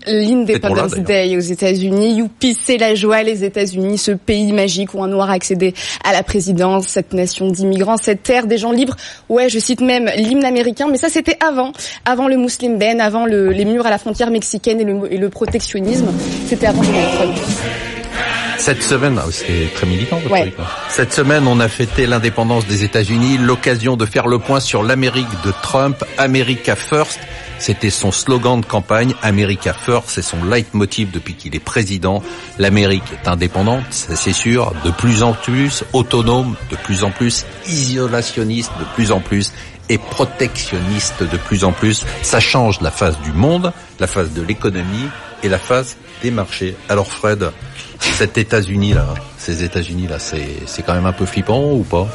L'Independence 0.07 0.93
Day 1.05 1.37
aux 1.37 1.41
États-Unis. 1.41 2.17
Youpi, 2.17 2.57
c'est 2.65 2.77
la 2.77 2.95
joie, 2.97 3.23
les 3.23 3.45
États-Unis, 3.45 3.99
ce 3.99 4.11
pays 4.11 4.53
magique 4.53 4.95
où 4.95 5.03
un 5.05 5.09
noir 5.09 5.31
a 5.31 5.35
accédé 5.35 5.75
à 6.05 6.13
la 6.13 6.23
présidence, 6.25 6.87
cette 6.89 7.13
nation 7.13 7.47
d'immigrants, 7.49 7.97
cette 7.99 8.25
terre 8.25 8.47
des 8.47 8.59
gens 8.59 8.73
libres. 8.73 8.97
Ouais, 9.29 9.49
je 9.49 9.59
cite 9.61 9.81
même 9.81 10.11
l'hymne 10.17 10.45
américain, 10.45 10.89
mais 10.91 10.99
ça 10.99 11.09
c'était 11.09 11.37
avant, 11.47 11.73
avant 12.05 12.27
le 12.27 12.37
Muslim 12.37 12.79
Ben, 12.79 13.01
avant 13.01 13.25
le- 13.25 13.51
les 13.51 13.65
murs 13.65 13.87
à 13.87 13.91
la 13.91 13.99
frontière 13.99 14.31
mexicaine 14.31 14.81
et 14.81 14.85
le, 14.85 15.13
et 15.13 15.19
le 15.19 15.29
protectionnisme. 15.29 16.07
C'était 16.49 16.67
avant 16.67 16.83
Donald 16.83 17.15
Trump. 17.15 17.37
Cette 18.63 18.85
semaine, 18.85 19.19
ah, 19.21 19.27
c'est 19.33 19.75
très 19.75 19.89
militant 19.89 20.19
votre 20.19 20.31
Ouais. 20.31 20.43
truc, 20.43 20.55
hein. 20.61 20.67
Cette 20.89 21.13
semaine, 21.13 21.49
on 21.49 21.59
a 21.59 21.67
fêté 21.67 22.07
l'indépendance 22.07 22.65
des 22.65 22.85
États-Unis, 22.85 23.39
l'occasion 23.39 23.97
de 23.97 24.07
faire 24.07 24.29
le 24.29 24.39
point 24.39 24.61
sur 24.61 24.85
l'Amérique 24.85 25.27
de 25.45 25.53
Trump, 25.63 26.05
America 26.17 26.77
First. 26.77 27.19
C'était 27.59 27.91
son 27.91 28.13
slogan 28.13 28.61
de 28.61 28.67
campagne, 28.67 29.15
America 29.21 29.73
First, 29.75 30.05
c'est 30.11 30.23
son 30.23 30.45
leitmotiv 30.45 31.11
depuis 31.11 31.35
qu'il 31.35 31.57
est 31.57 31.65
président. 31.65 32.23
L'Amérique 32.61 33.03
est 33.13 33.27
indépendante, 33.29 33.83
ça, 33.91 34.15
c'est 34.15 34.33
sûr, 34.33 34.73
de 34.85 34.93
plus 34.93 35.25
en 35.25 35.33
plus 35.33 35.83
autonome, 35.93 36.55
de 36.71 36.77
plus 36.77 37.03
en 37.03 37.11
plus 37.11 37.45
isolationniste, 37.67 38.71
de 38.79 38.85
plus 38.95 39.11
en 39.11 39.19
plus 39.19 39.53
et 39.89 39.99
protectionniste 39.99 41.25
de 41.25 41.37
plus 41.37 41.65
en 41.65 41.73
plus. 41.73 42.05
Ça 42.23 42.39
change 42.39 42.81
la 42.81 42.93
face 42.93 43.19
du 43.23 43.33
monde, 43.33 43.73
la 43.99 44.07
face 44.07 44.31
de 44.31 44.41
l'économie 44.43 45.09
et 45.43 45.49
la 45.49 45.59
face 45.59 45.97
des 46.23 46.31
marchés. 46.31 46.77
Alors 46.89 47.09
Fred, 47.11 47.51
cet 48.03 48.39
États-Unis 48.39 48.95
là, 48.95 49.07
ces 49.39 49.65
États-Unis 49.65 50.07
là, 50.09 50.19
c'est 50.19 50.83
quand 50.85 50.95
même 50.95 51.07
un 51.07 51.13
peu 51.13 51.27
flippant 51.27 51.73
ou 51.73 51.83
pas? 51.85 52.09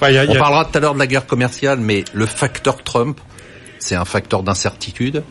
Bah, 0.00 0.10
y 0.10 0.18
a- 0.18 0.24
On 0.28 0.32
y 0.32 0.36
a- 0.36 0.40
parlera 0.40 0.64
tout 0.64 0.76
à 0.76 0.80
l'heure 0.80 0.94
de 0.94 0.98
la 0.98 1.06
guerre 1.06 1.26
commerciale, 1.26 1.78
mais 1.80 2.04
le 2.12 2.26
facteur 2.26 2.82
Trump, 2.82 3.18
c'est 3.78 3.94
un 3.94 4.04
facteur 4.04 4.42
d'incertitude? 4.42 5.22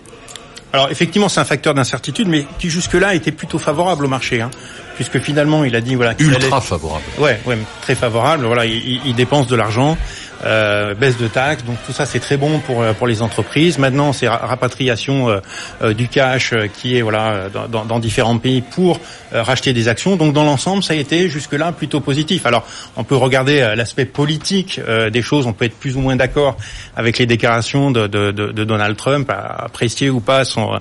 Alors 0.73 0.89
effectivement, 0.91 1.29
c'est 1.29 1.39
un 1.39 1.45
facteur 1.45 1.73
d'incertitude, 1.73 2.27
mais 2.27 2.45
qui 2.59 2.69
jusque-là 2.69 3.13
était 3.15 3.31
plutôt 3.31 3.59
favorable 3.59 4.05
au 4.05 4.07
marché, 4.09 4.41
hein, 4.41 4.51
puisque 4.95 5.19
finalement, 5.19 5.63
il 5.63 5.73
a 5.75 5.81
dit 5.81 5.95
voilà, 5.95 6.13
Ultra 6.19 6.35
allait- 6.57 6.65
favorable. 6.65 7.03
Ouais, 7.19 7.39
ouais, 7.45 7.57
très 7.81 7.95
favorable. 7.95 8.45
Voilà, 8.45 8.65
il, 8.65 8.73
il- 8.75 9.01
il 9.05 9.15
dépense 9.15 9.47
de 9.47 9.55
l'argent, 9.55 9.97
euh, 10.43 10.93
baisse 10.93 11.17
de 11.17 11.27
taxes, 11.27 11.63
donc 11.63 11.77
tout 11.85 11.93
ça 11.93 12.05
c'est 12.05 12.19
très 12.19 12.37
bon 12.37 12.59
pour 12.59 12.81
euh, 12.81 12.93
pour 12.93 13.07
les 13.07 13.21
entreprises. 13.21 13.77
Maintenant, 13.77 14.11
c'est 14.13 14.27
ra- 14.27 14.37
rapatriation 14.45 15.29
euh, 15.29 15.39
euh, 15.81 15.93
du 15.93 16.07
cash 16.07 16.51
euh, 16.53 16.67
qui 16.67 16.97
est 16.97 17.01
voilà 17.01 17.49
dans, 17.69 17.85
dans- 17.85 17.99
différents 17.99 18.37
pays 18.37 18.61
pour 18.61 18.99
racheter 19.31 19.71
des 19.73 19.87
actions. 19.87 20.15
Donc 20.17 20.33
dans 20.33 20.43
l'ensemble, 20.43 20.83
ça 20.83 20.93
a 20.93 20.97
été 20.97 21.29
jusque-là 21.29 21.71
plutôt 21.71 22.01
positif. 22.01 22.45
Alors, 22.45 22.65
on 22.97 23.03
peut 23.03 23.15
regarder 23.15 23.73
l'aspect 23.75 24.05
politique 24.05 24.79
des 25.11 25.21
choses. 25.21 25.45
On 25.47 25.53
peut 25.53 25.65
être 25.65 25.75
plus 25.79 25.95
ou 25.95 26.01
moins 26.01 26.15
d'accord 26.17 26.57
avec 26.95 27.17
les 27.17 27.25
déclarations 27.25 27.91
de, 27.91 28.07
de, 28.07 28.31
de, 28.31 28.51
de 28.51 28.63
Donald 28.65 28.95
Trump, 28.97 29.29
apprécier 29.31 30.09
ou 30.09 30.19
pas 30.19 30.43
son 30.45 30.79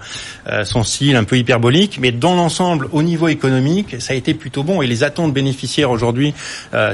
son 0.65 0.83
style 0.83 1.17
un 1.17 1.25
peu 1.25 1.37
hyperbolique, 1.39 1.99
mais 2.01 2.11
dans 2.13 2.35
l'ensemble, 2.35 2.89
au 2.93 3.03
niveau 3.03 3.29
économique, 3.29 4.01
ça 4.01 4.13
a 4.13 4.17
été 4.17 4.35
plutôt 4.35 4.63
bon. 4.65 4.83
Et 4.83 4.87
les 4.87 5.03
attentes 5.05 5.33
bénéficiaires 5.33 5.91
aujourd'hui 5.91 6.35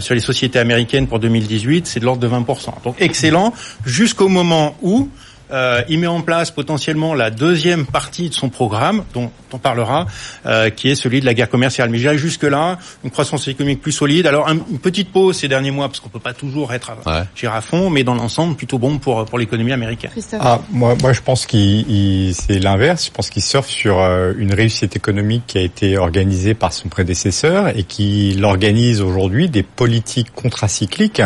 sur 0.00 0.14
les 0.14 0.20
sociétés 0.20 0.58
américaines 0.58 1.06
pour 1.06 1.18
2018, 1.18 1.86
c'est 1.86 2.00
de 2.00 2.04
l'ordre 2.04 2.20
de 2.20 2.28
20%. 2.28 2.49
Donc 2.84 2.96
excellent, 3.00 3.52
jusqu'au 3.84 4.28
moment 4.28 4.76
où 4.82 5.08
euh, 5.52 5.82
il 5.88 5.98
met 5.98 6.06
en 6.06 6.20
place 6.20 6.52
potentiellement 6.52 7.12
la 7.12 7.28
deuxième 7.32 7.84
partie 7.84 8.28
de 8.28 8.34
son 8.34 8.50
programme, 8.50 9.02
dont 9.14 9.32
on 9.52 9.58
parlera, 9.58 10.06
euh, 10.46 10.70
qui 10.70 10.88
est 10.88 10.94
celui 10.94 11.18
de 11.20 11.26
la 11.26 11.34
guerre 11.34 11.48
commerciale. 11.50 11.90
Mais 11.90 11.98
j'irai 11.98 12.16
jusque-là, 12.18 12.78
une 13.02 13.10
croissance 13.10 13.48
économique 13.48 13.80
plus 13.82 13.90
solide. 13.90 14.28
Alors 14.28 14.46
un- 14.48 14.58
une 14.70 14.78
petite 14.78 15.10
pause 15.10 15.36
ces 15.38 15.48
derniers 15.48 15.72
mois, 15.72 15.88
parce 15.88 15.98
qu'on 15.98 16.08
peut 16.08 16.20
pas 16.20 16.34
toujours 16.34 16.72
être 16.72 16.90
à, 17.04 17.10
Ouais. 17.18 17.24
j'irai 17.34 17.56
à 17.56 17.60
fond, 17.62 17.90
mais 17.90 18.04
dans 18.04 18.14
l'ensemble, 18.14 18.54
plutôt 18.54 18.78
bon 18.78 18.98
pour, 18.98 19.24
pour 19.24 19.40
l'économie 19.40 19.72
américaine. 19.72 20.12
Christophe. 20.12 20.38
Ah, 20.40 20.60
moi, 20.70 20.94
moi, 21.02 21.12
je 21.12 21.20
pense 21.20 21.46
qu'il, 21.46 21.80
il- 21.90 22.32
c'est 22.36 22.60
l'inverse. 22.60 23.06
Je 23.06 23.10
pense 23.10 23.28
qu'il 23.28 23.42
surfe 23.42 23.68
sur 23.70 23.98
euh, 23.98 24.32
une 24.38 24.54
réussite 24.54 24.94
économique 24.94 25.42
qui 25.48 25.58
a 25.58 25.62
été 25.62 25.98
organisée 25.98 26.54
par 26.54 26.72
son 26.72 26.88
prédécesseur 26.88 27.76
et 27.76 27.82
qui 27.82 28.38
organise 28.40 29.00
aujourd'hui 29.00 29.48
des 29.48 29.64
politiques 29.64 30.30
contracycliques 30.32 31.22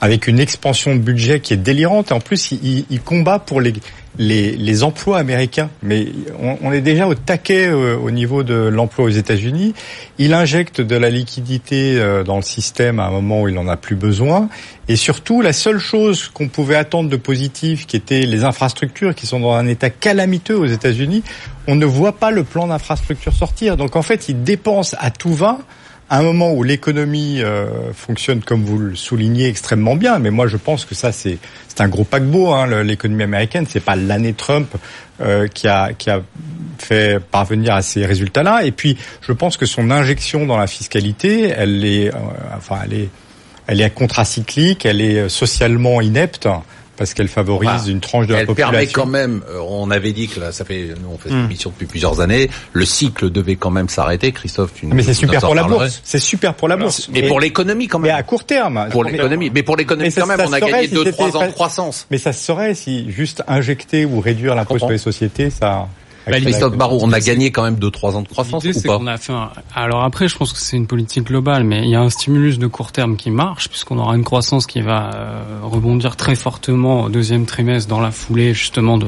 avec 0.00 0.28
une 0.28 0.38
expansion 0.38 0.94
de 0.94 1.00
budget 1.00 1.40
qui 1.40 1.54
est 1.54 1.58
délirante. 1.58 2.10
Et 2.10 2.14
en 2.14 2.20
plus, 2.20 2.52
il, 2.52 3.00
combat 3.00 3.38
pour 3.38 3.60
les, 3.60 3.72
les, 4.18 4.82
emplois 4.82 5.18
américains. 5.18 5.70
Mais 5.82 6.06
on, 6.62 6.72
est 6.72 6.80
déjà 6.80 7.08
au 7.08 7.14
taquet 7.14 7.68
euh, 7.68 7.96
au 7.96 8.10
niveau 8.10 8.42
de 8.42 8.54
l'emploi 8.54 9.06
aux 9.06 9.10
États-Unis. 9.10 9.74
Il 10.18 10.34
injecte 10.34 10.80
de 10.80 10.96
la 10.96 11.10
liquidité 11.10 11.96
euh, 11.96 12.22
dans 12.22 12.36
le 12.36 12.42
système 12.42 13.00
à 13.00 13.06
un 13.06 13.10
moment 13.10 13.42
où 13.42 13.48
il 13.48 13.58
en 13.58 13.66
a 13.66 13.76
plus 13.76 13.96
besoin. 13.96 14.48
Et 14.88 14.96
surtout, 14.96 15.42
la 15.42 15.52
seule 15.52 15.78
chose 15.78 16.28
qu'on 16.28 16.48
pouvait 16.48 16.76
attendre 16.76 17.10
de 17.10 17.16
positif, 17.16 17.86
qui 17.86 17.96
était 17.96 18.20
les 18.20 18.44
infrastructures, 18.44 19.14
qui 19.14 19.26
sont 19.26 19.40
dans 19.40 19.52
un 19.52 19.66
état 19.66 19.90
calamiteux 19.90 20.56
aux 20.56 20.66
États-Unis, 20.66 21.22
on 21.66 21.74
ne 21.74 21.86
voit 21.86 22.16
pas 22.16 22.30
le 22.30 22.44
plan 22.44 22.68
d'infrastructure 22.68 23.32
sortir. 23.32 23.76
Donc 23.76 23.96
en 23.96 24.02
fait, 24.02 24.28
il 24.28 24.44
dépense 24.44 24.94
à 24.98 25.10
tout 25.10 25.34
va 25.34 25.58
un 26.10 26.22
moment 26.22 26.52
où 26.52 26.62
l'économie 26.62 27.42
euh, 27.42 27.92
fonctionne, 27.92 28.40
comme 28.40 28.64
vous 28.64 28.78
le 28.78 28.96
soulignez, 28.96 29.48
extrêmement 29.48 29.96
bien. 29.96 30.18
Mais 30.18 30.30
moi, 30.30 30.46
je 30.46 30.56
pense 30.56 30.84
que 30.84 30.94
ça, 30.94 31.12
c'est 31.12 31.38
c'est 31.68 31.80
un 31.82 31.88
gros 31.88 32.04
paquebot. 32.04 32.52
Hein, 32.52 32.82
l'économie 32.82 33.24
américaine, 33.24 33.66
c'est 33.68 33.84
pas 33.84 33.96
l'année 33.96 34.32
Trump 34.32 34.74
euh, 35.20 35.46
qui 35.48 35.68
a 35.68 35.92
qui 35.92 36.10
a 36.10 36.22
fait 36.78 37.20
parvenir 37.20 37.74
à 37.74 37.82
ces 37.82 38.06
résultats-là. 38.06 38.64
Et 38.64 38.72
puis, 38.72 38.96
je 39.20 39.32
pense 39.32 39.56
que 39.56 39.66
son 39.66 39.90
injection 39.90 40.46
dans 40.46 40.56
la 40.56 40.66
fiscalité, 40.66 41.52
elle 41.56 41.84
est, 41.84 42.08
euh, 42.08 42.18
enfin, 42.56 42.80
elle 42.84 42.94
est 42.94 43.08
elle 43.66 43.82
est 43.82 43.90
contracyclique, 43.90 44.86
elle 44.86 45.02
est 45.02 45.28
socialement 45.28 46.00
inepte 46.00 46.48
parce 46.98 47.14
qu'elle 47.14 47.28
favorise 47.28 47.88
une 47.88 48.00
tranche 48.00 48.26
de 48.26 48.34
la 48.34 48.40
elle 48.40 48.46
population. 48.46 48.72
permet 48.72 48.86
quand 48.88 49.06
même, 49.06 49.42
euh, 49.50 49.60
on 49.68 49.90
avait 49.90 50.12
dit 50.12 50.28
que 50.28 50.40
là, 50.40 50.52
ça 50.52 50.64
fait, 50.64 50.88
nous 51.00 51.08
on 51.14 51.16
fait 51.18 51.28
cette 51.28 51.38
Hmm. 51.38 51.44
émission 51.44 51.70
depuis 51.70 51.86
plusieurs 51.86 52.20
années, 52.20 52.50
le 52.72 52.84
cycle 52.84 53.30
devait 53.30 53.56
quand 53.56 53.70
même 53.70 53.88
s'arrêter. 53.88 54.32
Christophe, 54.32 54.72
tu 54.74 54.86
Mais 54.86 55.02
c'est 55.02 55.14
super 55.14 55.40
pour 55.40 55.54
la 55.54 55.62
bourse. 55.64 56.00
C'est 56.04 56.18
super 56.18 56.54
pour 56.54 56.68
la 56.68 56.76
bourse. 56.76 57.08
Mais 57.12 57.22
pour 57.28 57.40
l'économie 57.40 57.86
quand 57.88 57.98
même. 58.00 58.12
Mais 58.12 58.18
à 58.18 58.22
court 58.22 58.44
terme. 58.44 58.88
Pour 58.90 59.04
l'économie. 59.04 59.50
Mais 59.54 59.62
pour 59.62 59.76
l'économie 59.76 60.10
ça- 60.10 60.22
quand 60.22 60.26
même, 60.26 60.38
ça 60.38 60.46
on 60.48 60.52
a 60.52 60.58
serait 60.58 60.70
gagné 60.72 60.88
si 60.88 60.94
2-3 60.94 61.26
c'était 61.26 61.36
ans 61.38 61.46
de 61.46 61.52
croissance. 61.52 62.06
Mais 62.10 62.18
ça 62.18 62.32
se 62.32 62.44
saurait 62.44 62.74
si 62.74 63.10
juste 63.12 63.42
injecter 63.46 64.04
ou 64.04 64.20
réduire 64.20 64.54
l'impôt 64.54 64.78
sur 64.78 64.90
les 64.90 64.98
sociétés, 64.98 65.50
ça. 65.50 65.86
Bah, 66.30 66.40
Christophe 66.40 66.76
Barrault, 66.76 67.00
on 67.02 67.12
a 67.12 67.20
gagné 67.20 67.50
quand 67.50 67.62
même 67.62 67.76
2-3 67.76 68.16
ans 68.16 68.22
de 68.22 68.28
croissance 68.28 68.64
ou 68.64 68.82
pas 68.82 68.98
qu'on 68.98 69.06
a 69.06 69.16
fait 69.16 69.32
un... 69.32 69.50
Alors 69.74 70.04
après, 70.04 70.28
je 70.28 70.36
pense 70.36 70.52
que 70.52 70.58
c'est 70.58 70.76
une 70.76 70.86
politique 70.86 71.24
globale, 71.24 71.64
mais 71.64 71.82
il 71.84 71.90
y 71.90 71.94
a 71.94 72.00
un 72.00 72.10
stimulus 72.10 72.58
de 72.58 72.66
court 72.66 72.92
terme 72.92 73.16
qui 73.16 73.30
marche, 73.30 73.68
puisqu'on 73.68 73.98
aura 73.98 74.16
une 74.16 74.24
croissance 74.24 74.66
qui 74.66 74.80
va 74.80 75.10
euh, 75.14 75.42
rebondir 75.62 76.16
très 76.16 76.34
fortement 76.34 77.04
au 77.04 77.08
deuxième 77.08 77.46
trimestre 77.46 77.88
dans 77.88 78.00
la 78.00 78.10
foulée 78.10 78.54
justement 78.54 78.98
de 78.98 79.06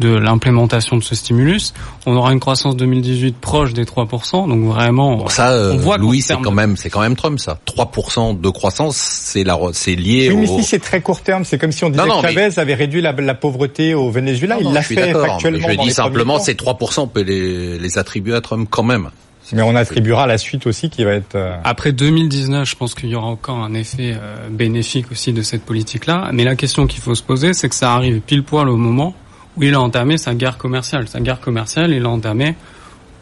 de 0.00 0.08
l'implémentation 0.16 0.96
de 0.96 1.02
ce 1.04 1.14
stimulus. 1.14 1.72
On 2.06 2.16
aura 2.16 2.32
une 2.32 2.40
croissance 2.40 2.76
2018 2.76 3.36
proche 3.36 3.72
des 3.72 3.84
3%, 3.84 4.48
donc 4.48 4.64
vraiment... 4.64 5.16
Bon, 5.16 5.28
ça, 5.28 5.52
euh, 5.52 5.74
on 5.74 5.76
voit 5.78 5.98
Louis, 5.98 6.20
c'est 6.20 6.36
quand 6.40 6.50
même, 6.50 6.76
c'est 6.76 6.90
quand 6.90 7.00
même 7.00 7.16
Trump, 7.16 7.38
ça. 7.38 7.58
3% 7.66 8.40
de 8.40 8.48
croissance, 8.50 8.96
c'est 8.96 9.44
la, 9.44 9.58
c'est 9.72 9.94
lié 9.94 10.30
Oui, 10.30 10.36
mais 10.42 10.48
au. 10.50 10.58
si 10.58 10.64
c'est 10.64 10.78
très 10.80 11.00
court 11.00 11.20
terme, 11.20 11.44
c'est 11.44 11.58
comme 11.58 11.72
si 11.72 11.84
on 11.84 11.90
disait 11.90 12.02
Non, 12.02 12.16
non, 12.16 12.22
que 12.22 12.28
Chavez 12.28 12.58
avait 12.58 12.74
réduit 12.74 13.00
la, 13.00 13.12
la 13.12 13.34
pauvreté 13.34 13.94
au 13.94 14.10
Venezuela. 14.10 14.56
Non, 14.60 14.70
il 14.70 14.74
l'a 14.74 14.82
fait 14.82 15.12
factuellement. 15.12 15.66
mais 15.68 15.72
Je 15.74 15.76
dans 15.78 15.82
dis 15.82 15.88
les 15.88 15.94
simplement, 15.94 16.38
ces 16.38 16.54
3%, 16.54 17.00
on 17.00 17.06
peut 17.06 17.22
les, 17.22 17.78
les 17.78 17.98
attribuer 17.98 18.34
à 18.34 18.40
Trump 18.40 18.68
quand 18.70 18.82
même. 18.82 19.10
Mais 19.52 19.60
on 19.60 19.76
attribuera 19.76 20.26
la 20.26 20.38
suite 20.38 20.66
aussi 20.66 20.88
qui 20.88 21.04
va 21.04 21.12
être. 21.12 21.34
euh, 21.34 21.54
Après 21.64 21.92
2019, 21.92 22.66
je 22.68 22.76
pense 22.76 22.94
qu'il 22.94 23.10
y 23.10 23.14
aura 23.14 23.26
encore 23.26 23.58
un 23.58 23.74
effet 23.74 24.14
euh, 24.18 24.48
bénéfique 24.50 25.12
aussi 25.12 25.34
de 25.34 25.42
cette 25.42 25.62
politique-là. 25.64 26.30
Mais 26.32 26.44
la 26.44 26.56
question 26.56 26.86
qu'il 26.86 27.02
faut 27.02 27.14
se 27.14 27.22
poser, 27.22 27.52
c'est 27.52 27.68
que 27.68 27.74
ça 27.74 27.92
arrive 27.92 28.20
pile 28.20 28.42
poil 28.42 28.70
au 28.70 28.78
moment 28.78 29.14
où 29.56 29.62
il 29.62 29.74
a 29.74 29.80
entamé 29.80 30.18
sa 30.18 30.34
guerre 30.34 30.58
commerciale. 30.58 31.08
Sa 31.08 31.20
guerre 31.20 31.40
commerciale, 31.40 31.92
il 31.92 32.02
l'a 32.02 32.08
entamée 32.08 32.56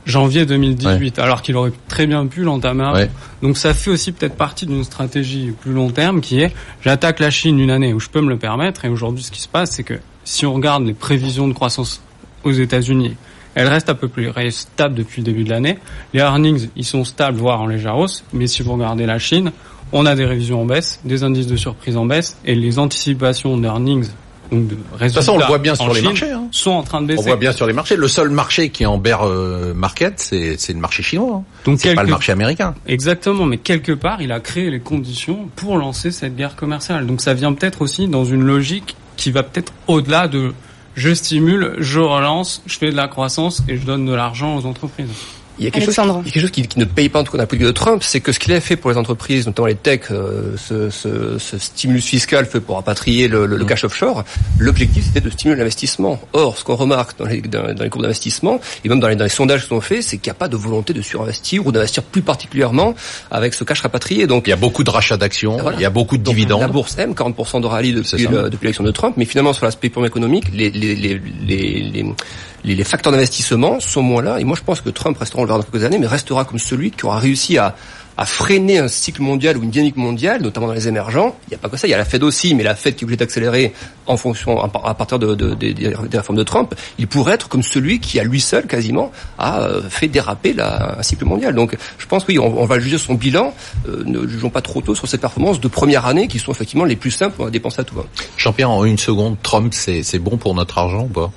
janvier 0.05 0.47
2018, 0.47 1.19
alors 1.19 1.43
qu'il 1.43 1.57
aurait 1.57 1.73
très 1.89 2.07
bien 2.07 2.27
pu 2.27 2.43
l'entamer 2.43 2.85
avant. 2.85 2.95
Ouais. 2.95 3.11
Donc 3.43 3.57
ça 3.57 3.75
fait 3.75 3.91
aussi 3.91 4.13
peut-être 4.13 4.35
partie 4.35 4.67
d'une 4.67 4.85
stratégie 4.85 5.53
plus 5.61 5.73
long 5.73 5.91
terme 5.91 6.21
qui 6.21 6.41
est 6.41 6.53
j'attaque 6.83 7.21
la 7.21 7.31
Chine 7.31 7.59
une 7.61 7.71
année 7.71 7.93
où 7.93 8.01
je 8.01 8.09
peux 8.09 8.21
me 8.21 8.29
le 8.29 8.39
permettre. 8.39 8.85
Et 8.85 8.89
aujourd'hui, 8.89 9.23
ce 9.23 9.31
qui 9.31 9.41
se 9.41 9.49
passe, 9.49 9.73
c'est 9.73 9.85
que 9.85 9.95
si 10.25 10.47
on 10.47 10.55
regarde 10.55 10.85
les 10.85 10.95
prévisions 10.95 11.49
de 11.49 11.53
croissance 11.53 12.03
aux 12.45 12.53
États-Unis, 12.53 13.17
elles 13.55 13.69
restent 13.69 13.91
à 13.91 13.95
peu 13.95 14.09
près 14.09 14.51
stables 14.51 14.95
depuis 14.95 15.21
le 15.21 15.27
début 15.27 15.45
de 15.45 15.51
l'année. 15.51 15.79
Les 16.15 16.21
earnings, 16.21 16.69
ils 16.75 16.85
sont 16.85 17.05
stables, 17.05 17.37
voire 17.37 17.61
en 17.61 17.67
légère 17.67 17.99
hausse. 17.99 18.25
Mais 18.33 18.47
si 18.47 18.63
vous 18.63 18.73
regardez 18.73 19.05
la 19.05 19.19
Chine, 19.19 19.53
on 19.93 20.07
a 20.07 20.15
des 20.15 20.25
révisions 20.25 20.63
en 20.63 20.65
baisse, 20.65 21.01
des 21.05 21.23
indices 21.23 21.47
de 21.47 21.57
surprise 21.57 21.97
en 21.97 22.07
baisse, 22.07 22.39
et 22.47 22.55
les 22.55 22.79
anticipations 22.79 23.59
d'earnings, 23.59 24.09
de 24.53 24.75
toute 24.75 25.13
façon, 25.13 25.33
on 25.33 25.39
le 25.39 25.47
voit 25.47 25.59
bien 25.59 25.73
en 25.73 25.77
sur 25.77 25.95
les 25.95 26.03
marchés. 26.03 26.31
Hein. 26.31 26.49
sont 26.51 26.71
en 26.71 26.83
train 26.83 27.01
de 27.01 27.07
baisser. 27.07 27.21
On 27.21 27.27
voit 27.27 27.37
bien 27.37 27.53
sur 27.53 27.67
les 27.67 27.73
marchés. 27.73 27.97
Le 27.97 28.09
seul 28.09 28.29
marché 28.29 28.71
qui 28.71 28.83
est 28.83 28.87
en 28.87 28.99
bear 28.99 29.23
euh, 29.27 29.73
market, 29.75 30.21
c'est 30.21 30.57
c'est 30.59 30.73
le 30.73 30.79
marché 30.79 31.03
chinois. 31.03 31.37
Hein. 31.37 31.45
Donc 31.65 31.81
C'est 31.81 31.95
pas 31.95 32.03
le 32.03 32.11
marché 32.11 32.33
américain. 32.33 32.75
Exactement, 32.87 33.47
mais 33.47 33.59
quelque 33.59 33.93
part, 33.93 34.21
il 34.21 34.33
a 34.33 34.41
créé 34.41 34.71
les 34.71 34.81
conditions 34.81 35.49
pour 35.57 35.77
lancer 35.79 36.11
cette 36.11 36.37
guerre 36.37 36.57
commerciale. 36.57 37.07
Donc 37.07 37.21
ça 37.21 37.35
vient 37.35 37.53
peut-être 37.53 37.83
aussi 37.83 38.09
dans 38.09 38.25
une 38.25 38.43
logique 38.43 38.97
qui 39.17 39.31
va 39.31 39.43
peut-être 39.43 39.73
au-delà 39.87 40.29
de 40.29 40.53
je 40.95 41.15
stimule, 41.15 41.75
je 41.79 42.01
relance, 42.01 42.63
je 42.67 42.77
fais 42.77 42.91
de 42.91 42.97
la 42.97 43.09
croissance 43.09 43.63
et 43.69 43.79
je 43.79 43.87
donne 43.87 44.05
de 44.05 44.13
l'argent 44.13 44.57
aux 44.57 44.67
entreprises. 44.67 45.09
Il 45.59 45.65
y 45.65 45.69
a 45.69 45.71
quelque, 45.71 45.85
chose, 45.85 45.99
Alexandre. 45.99 46.23
il 46.25 46.29
y 46.29 46.31
a 46.31 46.33
quelque 46.33 46.43
chose 46.43 46.51
qui, 46.51 46.63
qui 46.67 46.79
ne 46.79 46.85
paye 46.85 47.09
pas 47.09 47.21
en 47.21 47.25
tout 47.25 47.33
cas 47.33 47.39
dans 47.39 47.43
la 47.43 47.47
politique 47.47 47.67
de 47.67 47.73
Trump, 47.73 48.03
c'est 48.03 48.21
que 48.21 48.33
ce 48.33 48.39
qu'il 48.39 48.53
a 48.53 48.61
fait 48.61 48.77
pour 48.77 48.91
les 48.91 48.97
entreprises, 48.97 49.47
notamment 49.47 49.67
les 49.67 49.75
techs, 49.75 50.11
euh, 50.11 50.57
ce, 50.57 50.91
ce, 50.91 51.39
ce 51.39 51.59
stimulus 51.59 52.03
fiscal 52.07 52.47
fait 52.47 52.61
pour 52.61 52.77
rapatrier 52.77 53.29
le, 53.29 53.47
le, 53.47 53.57
le 53.57 53.65
cash 53.65 53.85
offshore, 53.85 54.25
l'objectif 54.59 55.05
c'était 55.05 55.21
de 55.21 55.31
stimuler 55.31 55.59
l'investissement. 55.59 56.21
Or, 56.33 56.57
ce 56.57 56.65
qu'on 56.65 56.77
remarque 56.77 57.19
dans 57.19 57.27
les, 57.27 57.41
dans, 57.43 57.75
dans 57.75 57.85
les 57.85 57.91
courbes 57.91 58.03
d'investissement, 58.05 58.61
et 58.85 58.89
même 58.89 59.01
dans 59.01 59.09
les, 59.09 59.17
dans 59.17 59.25
les 59.25 59.31
sondages 59.31 59.63
qui 59.63 59.69
sont 59.69 59.81
faits, 59.81 60.03
c'est 60.03 60.17
qu'il 60.19 60.31
n'y 60.31 60.37
a 60.37 60.39
pas 60.39 60.49
de 60.49 60.57
volonté 60.57 60.93
de 60.93 61.03
surinvestir 61.03 61.67
ou 61.67 61.73
d'investir 61.73 62.03
plus 62.03 62.23
particulièrement 62.23 62.95
avec 63.31 63.55
ce 63.55 63.65
cash 63.65 63.81
rapatrié. 63.83 64.27
Donc, 64.27 64.47
Il 64.47 64.51
y 64.51 64.55
a 64.55 64.57
beaucoup 64.57 64.85
de 64.85 64.91
rachats 64.91 65.17
d'actions, 65.17 65.59
Voilà. 65.59 65.77
il 65.79 65.83
y 65.83 65.87
a 65.87 65.91
beaucoup 65.91 66.17
de 66.17 66.23
donc, 66.23 66.35
dividendes. 66.35 66.61
La 66.63 66.69
bourse 66.69 66.97
aime 66.99 67.13
40% 67.13 67.61
de 67.61 67.67
rallye 67.67 67.93
depuis 67.93 68.17
l'élection 68.63 68.85
de 68.85 68.91
Trump, 68.91 69.15
mais 69.17 69.25
finalement 69.25 69.53
sur 69.53 69.65
l'aspect 69.65 69.89
purement 69.91 70.07
économique, 70.07 70.45
les, 70.53 70.71
les, 70.71 70.95
les, 70.95 71.21
les, 71.47 72.05
les, 72.65 72.75
les- 72.75 72.85
facteurs 72.85 73.13
d'investissement 73.13 73.81
sont 73.81 74.03
moins 74.03 74.23
là. 74.23 74.39
Et 74.41 74.45
moi, 74.45 74.57
je 74.59 74.63
pense 74.63 74.81
que 74.81 74.91
Trump 74.91 75.17
restera, 75.19 75.41
on 75.41 75.45
le 75.45 75.49
verra 75.49 75.59
dans 75.61 75.65
quelques 75.65 75.85
années, 75.85 75.99
mais 75.99 76.07
restera 76.07 76.45
comme 76.45 76.59
celui 76.59 76.91
qui 76.91 77.05
aura 77.07 77.19
réussi 77.19 77.59
à 77.59 77.75
à 78.19 78.27
freiner 78.27 78.77
un 78.77 78.89
cycle 78.89 79.23
mondial 79.23 79.57
ou 79.57 79.63
une 79.63 79.71
dynamique 79.71 79.97
mondiale, 79.97 80.43
notamment 80.43 80.67
dans 80.67 80.75
les 80.75 80.87
émergents. 80.87 81.35
Il 81.49 81.53
n'y 81.53 81.55
a 81.55 81.59
pas 81.59 81.71
que 81.71 81.79
ça, 81.79 81.87
il 81.87 81.91
y 81.93 81.95
a 81.95 81.97
la 81.97 82.05
Fed 82.05 82.23
aussi, 82.23 82.55
mais 82.55 82.63
la 82.63 82.75
Fed 82.75 82.95
qui 82.95 83.05
est 83.05 83.07
obligée 83.07 83.17
d'accélérer 83.17 83.73
en 84.07 84.19
fonction, 84.19 84.61
à 84.63 84.69
par- 84.69 84.87
à 84.87 84.95
partir 84.95 85.19
de, 85.19 85.35
de- 85.35 85.55
des- 85.55 85.95
réformes 86.13 86.37
de 86.37 86.43
Trump. 86.43 86.75
Il 86.99 87.07
pourrait 87.09 87.33
être 87.33 87.49
comme 87.49 87.63
celui 87.63 88.01
qui, 88.01 88.21
à 88.21 88.25
lui 88.25 88.39
seul, 88.39 88.67
quasiment, 88.67 89.13
a 89.39 89.63
euh, 89.63 89.81
fait 89.89 90.09
déraper 90.09 90.53
la, 90.53 90.99
un 90.99 91.03
cycle 91.03 91.25
mondial. 91.25 91.55
Donc, 91.55 91.75
je 91.97 92.05
pense, 92.07 92.27
oui, 92.29 92.39
on, 92.39 92.61
on 92.61 92.67
va 92.67 92.79
juger 92.79 92.99
son 92.99 93.15
bilan. 93.15 93.55
Euh, 93.89 94.03
ne 94.05 94.29
jugeons 94.29 94.51
pas 94.51 94.61
trop 94.61 94.83
tôt 94.83 94.95
sur 94.95 95.09
ses 95.09 95.17
performances 95.17 95.59
de 95.59 95.69
première 95.69 96.05
année, 96.05 96.29
qui 96.29 96.39
sont 96.39 96.53
effectivement 96.53 96.85
les 96.85 96.97
plus 96.97 97.13
simples 97.13 97.43
à 97.43 97.49
dépenser 97.49 97.81
à 97.81 97.85
tout 97.85 97.95
va. 97.95 98.05
Jean-Pierre, 98.37 98.71
en 98.71 98.85
une 98.85 98.99
seconde, 98.99 99.37
Trump, 99.43 99.73
c'est 99.73 100.19
bon 100.19 100.37
pour 100.37 100.55
notre 100.55 100.77
argent 100.77 101.05
ou 101.05 101.09
pas? 101.09 101.33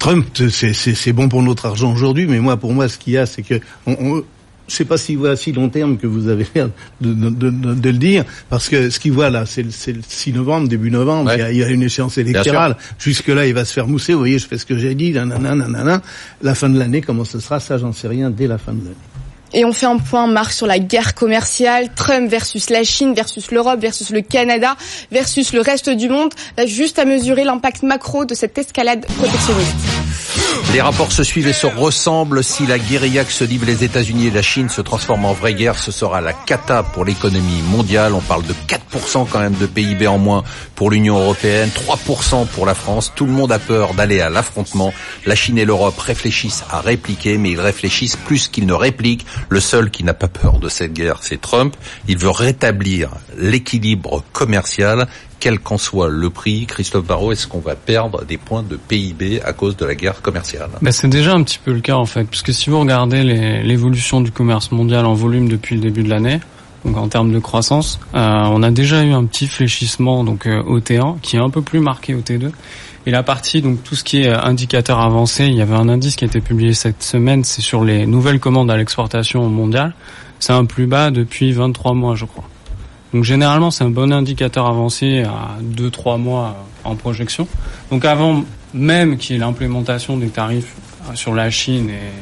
Trump, 0.00 0.26
c'est- 0.50 1.12
bon 1.12 1.28
pour 1.28 1.42
notre 1.42 1.66
argent 1.66 1.92
aujourd'hui, 1.92 2.26
mais 2.26 2.40
moi, 2.40 2.56
pour 2.56 2.72
moi, 2.72 2.88
ce 2.88 2.98
qu'il 2.98 3.12
y 3.12 3.18
a, 3.18 3.26
c'est 3.26 3.42
que 3.42 3.60
on, 3.86 3.92
on, 4.00 4.24
je 4.66 4.74
sais 4.74 4.84
pas 4.86 4.96
s'il 4.96 5.18
voit 5.18 5.30
à 5.30 5.36
si 5.36 5.52
long 5.52 5.68
terme 5.68 5.98
que 5.98 6.06
vous 6.06 6.28
avez 6.28 6.46
l'air 6.54 6.70
de, 7.02 7.12
de, 7.12 7.28
de, 7.50 7.50
de 7.74 7.90
le 7.90 7.98
dire, 7.98 8.24
parce 8.48 8.68
que 8.70 8.88
ce 8.88 8.98
qu'il 8.98 9.12
voit 9.12 9.28
là, 9.28 9.44
c'est 9.44 9.62
le, 9.62 9.70
c'est 9.70 9.92
le 9.92 10.00
6 10.06 10.32
novembre, 10.32 10.68
début 10.68 10.90
novembre, 10.90 11.28
Ouais. 11.30 11.36
il, 11.36 11.40
y 11.40 11.42
a, 11.42 11.52
il 11.52 11.58
y 11.58 11.62
a 11.64 11.68
une 11.68 11.82
échéance 11.82 12.16
électorale. 12.18 12.76
Jusque-là, 12.98 13.46
il 13.46 13.52
va 13.52 13.64
se 13.66 13.72
faire 13.74 13.86
mousser. 13.88 14.14
Vous 14.14 14.20
voyez, 14.20 14.38
je 14.38 14.46
fais 14.46 14.56
ce 14.58 14.64
que 14.64 14.78
j'ai 14.78 14.94
dit, 14.94 15.10
nanana, 15.12 15.54
nanana. 15.54 16.00
La 16.40 16.54
fin 16.54 16.70
de 16.70 16.78
l'année, 16.78 17.02
comment 17.02 17.24
ce 17.24 17.38
sera, 17.40 17.60
ça, 17.60 17.76
j'en 17.76 17.92
sais 17.92 18.08
rien 18.08 18.30
dès 18.30 18.46
la 18.46 18.56
fin 18.58 18.72
de 18.72 18.78
l'année. 18.78 18.96
Et 19.52 19.64
on 19.64 19.72
fait 19.72 19.86
un 19.86 19.98
point, 19.98 20.26
Marc, 20.26 20.52
sur 20.52 20.66
la 20.66 20.78
guerre 20.78 21.14
commerciale, 21.14 21.88
Trump 21.94 22.30
versus 22.30 22.70
la 22.70 22.84
Chine, 22.84 23.14
versus 23.14 23.50
l'Europe, 23.50 23.80
versus 23.80 24.10
le 24.10 24.20
Canada, 24.20 24.76
versus 25.10 25.52
le 25.52 25.60
reste 25.60 25.90
du 25.90 26.08
monde, 26.08 26.32
juste 26.66 26.98
à 26.98 27.04
mesurer 27.04 27.44
l'impact 27.44 27.82
macro 27.82 28.24
de 28.24 28.34
cette 28.34 28.56
escalade 28.58 29.04
protectionniste. 29.06 29.76
Les 30.72 30.80
rapports 30.80 31.10
se 31.10 31.24
suivent 31.24 31.48
et 31.48 31.52
se 31.52 31.66
ressemblent. 31.66 32.44
Si 32.44 32.64
la 32.64 32.78
guérilla 32.78 33.24
que 33.24 33.32
se 33.32 33.42
livrent 33.42 33.66
les 33.66 33.82
États-Unis 33.82 34.28
et 34.28 34.30
la 34.30 34.42
Chine 34.42 34.68
se 34.68 34.80
transforme 34.80 35.24
en 35.24 35.32
vraie 35.32 35.54
guerre, 35.54 35.76
ce 35.76 35.90
sera 35.90 36.20
la 36.20 36.32
cata 36.32 36.84
pour 36.84 37.04
l'économie 37.04 37.62
mondiale. 37.62 38.14
On 38.14 38.20
parle 38.20 38.44
de 38.44 38.54
4% 38.68 39.26
quand 39.28 39.40
même 39.40 39.54
de 39.54 39.66
PIB 39.66 40.06
en 40.06 40.18
moins 40.18 40.44
pour 40.76 40.90
l'Union 40.90 41.18
européenne, 41.18 41.70
3% 41.74 42.46
pour 42.46 42.66
la 42.66 42.74
France. 42.74 43.12
Tout 43.16 43.26
le 43.26 43.32
monde 43.32 43.50
a 43.50 43.58
peur 43.58 43.94
d'aller 43.94 44.20
à 44.20 44.30
l'affrontement. 44.30 44.94
La 45.26 45.34
Chine 45.34 45.58
et 45.58 45.64
l'Europe 45.64 45.98
réfléchissent 45.98 46.62
à 46.70 46.80
répliquer, 46.80 47.36
mais 47.36 47.50
ils 47.50 47.60
réfléchissent 47.60 48.16
plus 48.16 48.46
qu'ils 48.46 48.66
ne 48.66 48.72
répliquent. 48.72 49.26
Le 49.48 49.60
seul 49.60 49.90
qui 49.90 50.04
n'a 50.04 50.14
pas 50.14 50.28
peur 50.28 50.58
de 50.58 50.68
cette 50.68 50.92
guerre, 50.92 51.18
c'est 51.22 51.40
Trump. 51.40 51.76
Il 52.08 52.18
veut 52.18 52.30
rétablir 52.30 53.10
l'équilibre 53.36 54.22
commercial 54.32 55.08
quel 55.40 55.58
qu'en 55.58 55.78
soit 55.78 56.10
le 56.10 56.28
prix, 56.28 56.66
Christophe 56.66 57.06
Barrault, 57.06 57.32
est-ce 57.32 57.46
qu'on 57.46 57.60
va 57.60 57.74
perdre 57.74 58.24
des 58.24 58.36
points 58.36 58.62
de 58.62 58.76
PIB 58.76 59.40
à 59.42 59.54
cause 59.54 59.74
de 59.76 59.86
la 59.86 59.94
guerre 59.94 60.20
commerciale? 60.20 60.68
Ben, 60.82 60.92
c'est 60.92 61.08
déjà 61.08 61.32
un 61.32 61.42
petit 61.42 61.58
peu 61.58 61.72
le 61.72 61.80
cas 61.80 61.96
en 61.96 62.04
fait, 62.04 62.24
puisque 62.24 62.52
si 62.52 62.68
vous 62.68 62.78
regardez 62.78 63.22
l'évolution 63.62 64.20
du 64.20 64.30
commerce 64.30 64.70
mondial 64.70 65.06
en 65.06 65.14
volume 65.14 65.48
depuis 65.48 65.76
le 65.76 65.80
début 65.80 66.02
de 66.02 66.10
l'année, 66.10 66.40
donc 66.84 66.96
en 66.96 67.08
termes 67.08 67.32
de 67.32 67.38
croissance, 67.38 67.98
euh, 68.14 68.18
on 68.18 68.62
a 68.62 68.70
déjà 68.70 69.02
eu 69.02 69.12
un 69.12 69.24
petit 69.24 69.48
fléchissement 69.48 70.24
donc 70.24 70.46
euh, 70.46 70.62
au 70.62 70.78
T1 70.80 71.20
qui 71.20 71.36
est 71.36 71.40
un 71.40 71.50
peu 71.50 71.62
plus 71.62 71.80
marqué 71.80 72.14
au 72.14 72.20
T2. 72.20 72.50
Et 73.06 73.10
la 73.10 73.22
partie 73.22 73.62
donc 73.62 73.82
tout 73.82 73.94
ce 73.94 74.04
qui 74.04 74.22
est 74.22 74.28
euh, 74.28 74.40
indicateur 74.40 75.00
avancé, 75.00 75.46
il 75.46 75.54
y 75.54 75.62
avait 75.62 75.74
un 75.74 75.88
indice 75.88 76.16
qui 76.16 76.24
a 76.24 76.26
été 76.26 76.40
publié 76.40 76.74
cette 76.74 77.02
semaine, 77.02 77.44
c'est 77.44 77.62
sur 77.62 77.84
les 77.84 78.06
nouvelles 78.06 78.40
commandes 78.40 78.70
à 78.70 78.76
l'exportation 78.76 79.48
mondiale. 79.48 79.94
C'est 80.38 80.52
un 80.52 80.64
plus 80.64 80.86
bas 80.86 81.10
depuis 81.10 81.52
23 81.52 81.94
mois, 81.94 82.14
je 82.14 82.24
crois. 82.24 82.44
Donc 83.12 83.24
généralement, 83.24 83.70
c'est 83.70 83.84
un 83.84 83.90
bon 83.90 84.12
indicateur 84.12 84.66
avancé 84.66 85.22
à 85.22 85.58
2-3 85.62 86.18
mois 86.18 86.56
euh, 86.84 86.88
en 86.90 86.96
projection. 86.96 87.48
Donc 87.90 88.04
avant 88.04 88.44
même 88.72 89.16
qu'il 89.16 89.36
y 89.36 89.38
ait 89.38 89.40
l'implémentation 89.40 90.16
des 90.16 90.28
tarifs 90.28 90.74
euh, 91.08 91.14
sur 91.14 91.34
la 91.34 91.50
Chine 91.50 91.90
et 91.90 92.12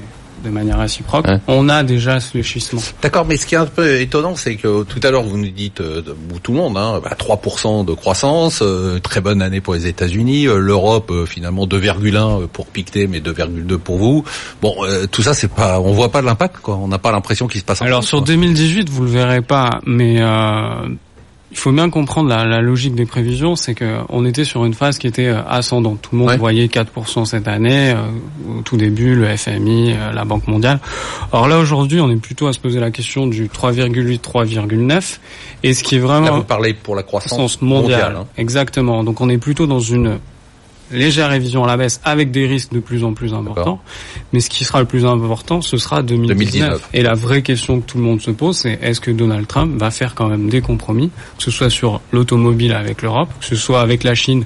de 0.45 0.51
manière 0.51 0.79
réciproque, 0.79 1.27
Ouais. 1.27 1.39
on 1.49 1.69
a 1.69 1.83
déjà 1.83 2.21
ce 2.21 2.31
fléchissement. 2.31 2.81
D'accord, 3.03 3.25
mais 3.27 3.37
ce 3.37 3.47
qui 3.47 3.55
est 3.55 3.59
un 3.59 3.67
peu 3.67 4.01
étonnant, 4.01 4.37
c'est 4.37 4.57
que 4.57 4.85
tout 4.85 5.01
à 5.03 5.11
l'heure 5.11 5.23
vous 5.25 5.37
nous 5.39 5.49
dites, 5.51 5.81
euh, 5.81 6.03
de- 6.03 6.17
vous, 6.29 6.39
tout 6.39 6.53
le 6.53 6.59
monde, 6.59 6.77
hein, 6.77 7.01
bah, 7.03 7.15
3% 7.19 7.85
de 7.85 7.93
croissance, 7.93 8.61
euh, 8.63 8.99
très 9.01 9.21
bonne 9.21 9.43
année 9.43 9.61
pour 9.61 9.75
les 9.75 9.87
États-Unis, 9.87 10.47
euh, 10.47 10.59
l'Europe 10.59 11.11
euh, 11.11 11.27
finalement 11.27 11.67
2,1 11.67 12.47
pour 12.53 12.67
Pictet, 12.67 13.07
mais 13.07 13.21
2,2 13.21 13.79
pour 13.79 13.99
vous. 13.99 14.25
Bon, 14.63 14.75
euh, 14.85 15.07
tout 15.11 15.23
ça, 15.23 15.35
c'est 15.35 15.51
pas, 15.51 15.81
on 15.81 15.93
voit 15.93 16.11
pas 16.11 16.23
l'impact, 16.23 16.59
quoi. 16.59 16.77
On 16.77 16.89
n'a 16.89 16.99
pas 16.99 17.11
l'impression 17.13 17.47
qu'il 17.49 17.61
se 17.61 17.65
passe. 17.67 17.83
un 17.83 17.87
Alors 17.87 18.05
sur 18.05 18.19
quoi. 18.19 18.27
2018, 18.27 18.89
vous 18.89 19.05
le 19.05 19.11
verrez 19.11 19.43
pas, 19.43 19.81
mais 19.87 20.21
euh, 20.21 20.89
il 21.51 21.57
faut 21.57 21.73
bien 21.73 21.89
comprendre 21.89 22.29
la, 22.29 22.45
la 22.45 22.61
logique 22.61 22.95
des 22.95 23.07
prévisions, 23.07 23.57
c'est 23.57 23.75
que 23.75 23.99
on 24.11 24.25
était 24.27 24.45
sur 24.45 24.65
une 24.67 24.75
phase 24.75 24.99
qui 24.99 25.07
était 25.07 25.29
euh, 25.29 25.41
ascendante. 25.49 26.01
Tout 26.03 26.11
le 26.13 26.19
monde 26.19 26.29
Ouais. 26.29 26.37
voyait 26.37 26.67
4% 26.67 27.25
cette 27.25 27.49
année, 27.49 27.93
euh, 27.93 28.59
au 28.59 28.63
tout 28.63 28.77
début, 28.77 29.15
le 29.15 29.35
FMI, 29.37 29.93
euh, 29.93 30.13
la 30.13 30.25
Banque 30.27 30.47
mondiale. 30.47 30.79
Or 31.33 31.49
là, 31.49 31.59
aujourd'hui, 31.59 32.01
on 32.01 32.11
est 32.11 32.17
plutôt 32.21 32.49
à 32.49 32.53
se 32.53 32.59
poser 32.59 32.81
la 32.81 32.91
question 32.91 33.27
du 33.27 33.49
3,8, 33.49 34.19
3,9. 34.21 35.19
Et 35.63 35.73
ce 35.75 35.83
qui 35.83 35.97
est 35.97 36.01
Là, 36.01 36.07
vraiment 36.07 36.37
vous 36.37 36.43
parlez 36.45 36.75
pour 36.75 36.95
la 36.95 37.03
croissance 37.03 37.33
croissance 37.33 37.63
mondiale. 37.63 38.01
mondiale. 38.13 38.17
hein. 38.23 38.27
Exactement. 38.37 39.03
Donc 39.05 39.21
on 39.21 39.29
est 39.31 39.39
plutôt 39.39 39.67
dans 39.67 39.81
une 39.81 40.19
légère 40.91 41.31
révision 41.31 41.65
à 41.65 41.67
la 41.67 41.77
baisse 41.77 42.01
avec 42.05 42.31
des 42.31 42.47
risques 42.47 42.73
de 42.73 42.81
plus 42.81 43.05
en 43.05 43.13
plus 43.13 43.35
importants. 43.35 43.81
Mais 44.33 44.41
ce 44.41 44.51
qui 44.51 44.65
sera 44.65 44.81
le 44.81 44.87
plus 44.87 45.05
important, 45.05 45.61
ce 45.63 45.77
sera 45.77 46.03
2019. 46.03 46.39
2019. 46.39 46.89
Et 46.95 47.03
la 47.03 47.15
vraie 47.15 47.43
question 47.43 47.81
que 47.81 47.87
tout 47.87 47.99
le 47.99 48.05
monde 48.05 48.21
se 48.21 48.31
pose, 48.31 48.57
c'est 48.57 48.79
est-ce 48.83 49.01
que 49.01 49.11
Donald 49.11 49.47
Trump 49.47 49.79
va 49.79 49.91
faire 49.91 50.15
quand 50.15 50.29
même 50.29 50.49
des 50.49 50.61
compromis, 50.61 51.11
que 51.37 51.45
ce 51.45 51.51
soit 51.51 51.71
sur 51.71 52.01
l'automobile 52.13 52.73
avec 52.73 53.03
l'Europe, 53.03 53.29
que 53.41 53.47
ce 53.47 53.57
soit 53.57 53.81
avec 53.81 54.05
la 54.05 54.15
Chine 54.15 54.45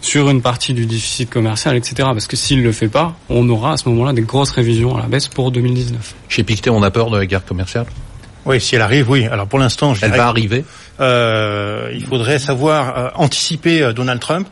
sur 0.00 0.30
une 0.30 0.42
partie 0.42 0.74
du 0.74 0.86
déficit 0.86 1.30
commercial, 1.30 1.76
etc. 1.76 1.94
Parce 2.12 2.26
que 2.26 2.36
s'il 2.36 2.62
le 2.62 2.72
fait 2.72 2.88
pas, 2.88 3.14
on 3.28 3.48
aura 3.48 3.72
à 3.72 3.76
ce 3.76 3.88
moment-là 3.88 4.12
des 4.12 4.22
grosses 4.22 4.52
révisions 4.52 4.96
à 4.96 5.00
la 5.00 5.06
baisse 5.06 5.28
pour 5.28 5.50
2019. 5.52 6.14
Chez 6.28 6.44
Pictet, 6.44 6.70
on 6.70 6.82
a 6.82 6.90
peur 6.90 7.10
de 7.10 7.18
la 7.18 7.26
guerre 7.26 7.44
commerciale? 7.44 7.86
Oui, 8.44 8.60
si 8.60 8.74
elle 8.74 8.82
arrive, 8.82 9.08
oui. 9.08 9.24
Alors 9.26 9.46
pour 9.46 9.58
l'instant, 9.58 9.94
je 9.94 10.04
Elle 10.04 10.10
dirais 10.10 10.18
va 10.18 10.28
arriver? 10.28 10.64
Euh, 11.00 11.90
il 11.94 12.04
faudrait 12.04 12.38
savoir 12.38 12.98
euh, 12.98 13.08
anticiper 13.14 13.82
euh, 13.82 13.92
Donald 13.92 14.20
Trump. 14.20 14.48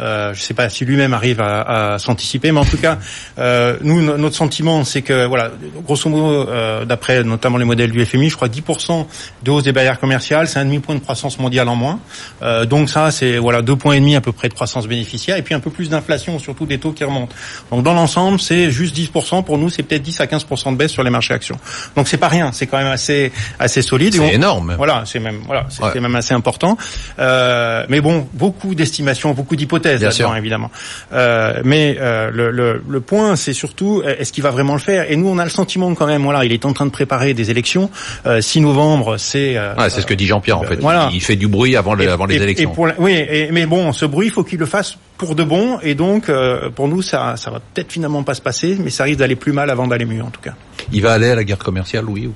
Euh, 0.00 0.34
je 0.34 0.40
ne 0.40 0.42
sais 0.42 0.54
pas 0.54 0.68
si 0.68 0.84
lui-même 0.84 1.14
arrive 1.14 1.40
à, 1.40 1.94
à 1.94 1.98
s'anticiper, 1.98 2.50
mais 2.52 2.58
en 2.60 2.64
tout 2.64 2.76
cas, 2.78 2.98
euh, 3.38 3.76
nous, 3.82 4.02
no- 4.02 4.16
notre 4.16 4.34
sentiment, 4.34 4.82
c'est 4.84 5.02
que, 5.02 5.24
voilà, 5.26 5.50
grosso 5.86 6.08
modo, 6.10 6.48
euh, 6.48 6.84
d'après 6.84 7.22
notamment 7.22 7.58
les 7.58 7.64
modèles 7.64 7.92
du 7.92 8.04
FMI, 8.04 8.28
je 8.30 8.36
crois 8.36 8.48
10% 8.48 9.06
de 9.42 9.50
hausse 9.50 9.62
des 9.62 9.72
barrières 9.72 10.00
commerciales, 10.00 10.48
c'est 10.48 10.58
un 10.58 10.64
demi-point 10.64 10.96
de 10.96 11.00
croissance 11.00 11.38
mondiale 11.38 11.68
en 11.68 11.76
moins. 11.76 12.00
Euh, 12.42 12.64
donc 12.64 12.90
ça, 12.90 13.10
c'est 13.12 13.38
voilà 13.38 13.62
deux 13.62 13.76
points 13.76 13.94
et 13.94 14.00
demi 14.00 14.16
à 14.16 14.20
peu 14.20 14.32
près 14.32 14.48
de 14.48 14.54
croissance 14.54 14.86
bénéficiaire, 14.88 15.36
et 15.36 15.42
puis 15.42 15.54
un 15.54 15.60
peu 15.60 15.70
plus 15.70 15.88
d'inflation, 15.88 16.38
surtout 16.40 16.66
des 16.66 16.78
taux 16.78 16.92
qui 16.92 17.04
remontent. 17.04 17.34
Donc 17.70 17.84
dans 17.84 17.94
l'ensemble, 17.94 18.40
c'est 18.40 18.70
juste 18.72 18.96
10%. 18.96 19.44
Pour 19.44 19.58
nous, 19.58 19.68
c'est 19.70 19.82
peut-être 19.84 20.02
10 20.02 20.20
à 20.20 20.26
15% 20.26 20.72
de 20.72 20.76
baisse 20.76 20.90
sur 20.90 21.02
les 21.04 21.10
marchés 21.10 21.34
actions. 21.34 21.58
Donc 21.96 22.08
c'est 22.08 22.16
pas 22.16 22.28
rien, 22.28 22.50
c'est 22.52 22.66
quand 22.66 22.78
même 22.78 22.86
assez 22.88 23.30
assez 23.60 23.80
solide. 23.82 24.14
C'est 24.14 24.20
on- 24.20 24.28
énorme. 24.28 24.74
Voilà, 24.76 25.04
c'est 25.06 25.20
même 25.20 25.40
voilà, 25.46 25.66
c'est 25.68 25.82
Ouais. 25.84 25.90
c'est 25.92 26.00
même 26.00 26.16
assez 26.16 26.34
important. 26.34 26.76
Euh, 27.20 27.84
mais 27.88 28.00
bon, 28.00 28.26
beaucoup 28.32 28.74
d'estimations, 28.74 29.32
beaucoup 29.34 29.54
d'hypothèses 29.54 29.83
Bien 29.90 30.08
là-dedans, 30.08 30.34
évidemment. 30.34 30.70
Euh, 31.12 31.60
mais 31.64 31.96
euh, 32.00 32.30
le, 32.32 32.50
le, 32.50 32.82
le 32.88 33.00
point, 33.00 33.36
c'est 33.36 33.52
surtout 33.52 34.02
euh, 34.04 34.14
est-ce 34.18 34.32
qu'il 34.32 34.42
va 34.42 34.50
vraiment 34.50 34.72
le 34.74 34.80
faire? 34.80 35.10
Et 35.10 35.16
nous, 35.16 35.28
on 35.28 35.38
a 35.38 35.44
le 35.44 35.50
sentiment 35.50 35.94
quand 35.94 36.06
même, 36.06 36.22
voilà, 36.22 36.44
il 36.44 36.52
est 36.52 36.64
en 36.64 36.72
train 36.72 36.86
de 36.86 36.90
préparer 36.90 37.34
des 37.34 37.50
élections. 37.50 37.90
Euh, 38.26 38.40
6 38.40 38.60
novembre, 38.60 39.16
c'est 39.18 39.56
euh, 39.56 39.74
Ouais, 39.76 39.90
c'est 39.90 40.00
ce 40.00 40.06
que 40.06 40.14
dit 40.14 40.26
Jean-Pierre 40.26 40.58
en 40.58 40.62
fait. 40.64 40.76
Voilà. 40.76 41.10
Il 41.12 41.20
fait 41.22 41.36
du 41.36 41.48
bruit 41.48 41.76
avant, 41.76 41.94
le- 41.94 42.04
et- 42.04 42.08
avant 42.08 42.26
les 42.26 42.36
et- 42.36 42.42
élections. 42.42 42.70
et 42.70 42.74
pour 42.74 42.86
la- 42.86 42.94
oui, 42.98 43.12
et- 43.12 43.48
mais 43.52 43.66
bon, 43.66 43.92
ce 43.92 44.04
bruit, 44.06 44.26
il 44.26 44.32
faut 44.32 44.44
qu'il 44.44 44.58
le 44.58 44.66
fasse 44.66 44.96
pour 45.18 45.34
de 45.34 45.44
bon. 45.44 45.78
Et 45.82 45.94
donc, 45.94 46.28
euh, 46.28 46.70
pour 46.70 46.88
nous, 46.88 47.02
ça, 47.02 47.34
ça 47.36 47.50
va 47.50 47.60
peut-être 47.60 47.92
finalement 47.92 48.22
pas 48.22 48.34
se 48.34 48.40
passer, 48.42 48.76
mais 48.82 48.90
ça 48.90 49.04
risque 49.04 49.18
d'aller 49.18 49.36
plus 49.36 49.52
mal 49.52 49.70
avant 49.70 49.86
d'aller 49.86 50.04
mieux, 50.04 50.22
en 50.22 50.30
tout 50.30 50.40
cas. 50.40 50.54
Il 50.92 51.02
va 51.02 51.12
aller 51.12 51.30
à 51.30 51.34
la 51.34 51.44
guerre 51.44 51.58
commerciale, 51.58 52.04
oui 52.08 52.26
ou 52.26 52.34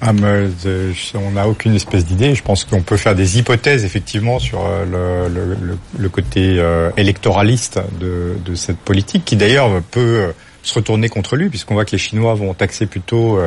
On 0.00 1.30
n'a 1.32 1.48
aucune 1.48 1.74
espèce 1.74 2.04
d'idée. 2.04 2.34
Je 2.34 2.42
pense 2.42 2.64
qu'on 2.64 2.82
peut 2.82 2.96
faire 2.96 3.14
des 3.14 3.38
hypothèses 3.38 3.84
effectivement 3.84 4.38
sur 4.38 4.64
euh, 4.64 5.28
le, 5.98 6.08
côté 6.08 6.56
euh, 6.58 6.90
électoraliste 6.96 7.80
de, 8.00 8.54
cette 8.54 8.78
politique, 8.78 9.24
qui 9.24 9.36
d'ailleurs 9.36 9.82
peut 9.90 10.00
euh, 10.00 10.32
se 10.62 10.74
retourner 10.74 11.08
contre 11.08 11.36
lui, 11.36 11.48
puisqu'on 11.48 11.74
voit 11.74 11.84
que 11.84 11.92
les 11.92 11.98
Chinois 11.98 12.34
vont 12.34 12.54
taxer 12.54 12.86
plutôt 12.86 13.38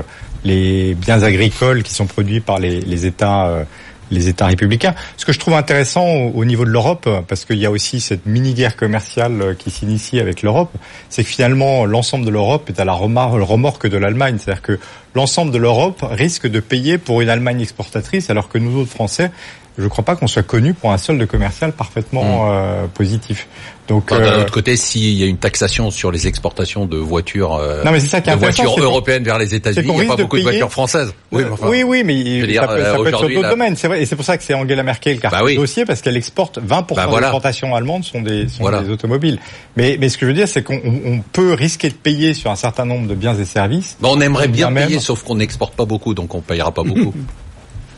les 0.44 0.96
biens 0.96 1.22
agricoles 1.24 1.84
qui 1.84 1.94
sont 1.94 2.08
produits 2.08 2.40
par 2.40 2.60
les 2.60 3.06
États. 3.06 3.66
Les 4.12 4.28
États 4.28 4.46
républicains. 4.46 4.94
Ce 5.18 5.26
que 5.26 5.34
je 5.34 5.40
trouve 5.40 5.56
intéressant 5.56 6.06
au, 6.06 6.32
au 6.32 6.46
niveau 6.46 6.66
de 6.66 6.70
l'Europe, 6.70 7.10
parce 7.28 7.46
qu'il 7.46 7.58
y 7.58 7.66
a 7.66 7.72
aussi 7.72 8.00
cette 8.00 8.26
mini-guerre 8.26 8.76
commerciale 8.76 9.42
euh, 9.42 9.54
qui 9.54 9.72
s'initie 9.72 10.20
avec 10.20 10.44
l'Europe, 10.44 10.72
c'est 11.10 11.24
que 11.24 11.30
finalement 11.30 11.86
l'ensemble 11.86 12.26
de 12.26 12.32
l'Europe 12.32 12.70
est 12.70 12.80
à 12.80 12.86
la 12.86 12.94
remorque 12.94 13.88
de 13.88 13.98
l'Allemagne. 13.98 14.38
C'est-à-dire 14.38 14.62
que 14.62 14.80
l'ensemble 15.16 15.52
de 15.52 15.58
l'Europe 15.58 16.06
risque 16.10 16.48
de 16.48 16.60
payer 16.60 16.98
pour 16.98 17.22
une 17.22 17.30
Allemagne 17.30 17.62
exportatrice, 17.62 18.30
alors 18.30 18.50
que 18.50 18.58
nous 18.58 18.80
autres 18.80 18.92
Français, 18.92 19.32
je 19.82 19.86
ne 19.86 19.90
crois 19.90 20.06
pas 20.06 20.16
qu'on 20.16 20.28
soit 20.28 20.44
connus 20.44 20.74
pour 20.74 20.92
un 20.94 20.98
solde 20.98 21.26
commercial 21.26 21.74
parfaitement 21.74 22.52
euh, 22.54 22.86
positif. 22.94 23.48
Donc, 23.88 24.10
Enfin, 24.10 24.22
D'un 24.22 24.28
euh, 24.28 24.42
autre 24.44 24.54
côté, 24.54 24.78
s'il 24.78 25.04
y 25.20 25.24
a 25.24 25.26
une 25.26 25.38
taxation 25.38 25.92
sur 25.92 26.12
les 26.12 26.26
exportations 26.28 26.86
de 26.86 26.96
voitures, 26.96 27.56
euh, 27.56 27.84
non 27.84 27.92
mais 27.92 28.00
c'est 28.00 28.08
ça 28.08 28.22
qui 28.22 28.30
est 28.30 28.34
de 28.34 28.40
voitures 28.40 28.80
européennes 28.80 29.24
vers 29.26 29.38
les 29.38 29.54
États-Unis, 29.54 29.86
il 29.86 29.94
n'y 30.00 30.02
a 30.06 30.08
pas 30.08 30.16
de 30.16 30.22
beaucoup 30.22 30.38
de 30.38 30.42
payer- 30.44 30.52
voitures 30.60 30.72
françaises. 30.72 31.14
Oui, 31.34 31.44
enfin, 31.52 31.68
oui, 31.68 31.84
oui, 31.84 32.04
mais 32.06 32.14
dire, 32.48 32.62
ça 32.62 32.68
peut, 32.70 32.84
ça 32.84 32.96
peut 32.96 33.08
être 33.08 33.18
sur 33.20 33.28
d'autres 33.28 33.42
là- 33.42 33.50
domaines, 33.50 33.76
c'est 33.76 33.88
vrai. 33.90 34.02
Et 34.02 34.06
c'est 34.06 34.16
pour 34.16 34.24
ça 34.24 34.38
que 34.38 34.44
c'est 34.44 34.54
Angela 34.54 34.84
Merkel 34.84 35.20
qui 35.20 35.26
a 35.26 35.30
Bah 35.30 35.42
oui. 35.44 35.56
dossier, 35.58 35.84
parce 35.84 36.02
qu'elle 36.02 36.16
exporte 36.16 36.60
20% 36.60 36.96
Bah 36.96 37.04
des 37.06 37.10
voilà. 37.10 37.28
exportations 37.28 37.76
allemandes 37.76 38.06
sont 38.06 38.22
des, 38.22 38.48
sont 38.48 38.62
Voilà. 38.62 38.82
des 38.82 38.90
automobiles. 38.92 39.40
Mais, 39.76 39.98
mais 40.00 40.08
ce 40.08 40.18
que 40.18 40.26
je 40.26 40.32
veux 40.32 40.38
dire, 40.38 40.48
c'est 40.48 40.64
qu'on 40.64 40.80
on- 40.86 41.14
on 41.16 41.20
peut 41.34 41.52
risquer 41.54 41.90
de 41.90 41.96
payer 41.96 42.34
sur 42.34 42.50
un 42.50 42.56
certain 42.56 42.86
nombre 42.86 43.08
de 43.10 43.16
biens 43.16 43.36
et 43.36 43.44
services. 43.46 43.98
Bon, 44.00 44.16
on 44.16 44.22
aimerait 44.22 44.48
bien 44.48 44.72
Bien 44.72 44.84
payer, 44.84 44.96
même. 44.96 45.04
sauf 45.04 45.24
qu'on 45.24 45.36
n'exporte 45.36 45.74
pas 45.76 45.86
beaucoup, 45.86 46.14
donc 46.14 46.34
on 46.34 46.40
payera 46.40 46.72
pas 46.72 46.84
beaucoup. 46.84 47.14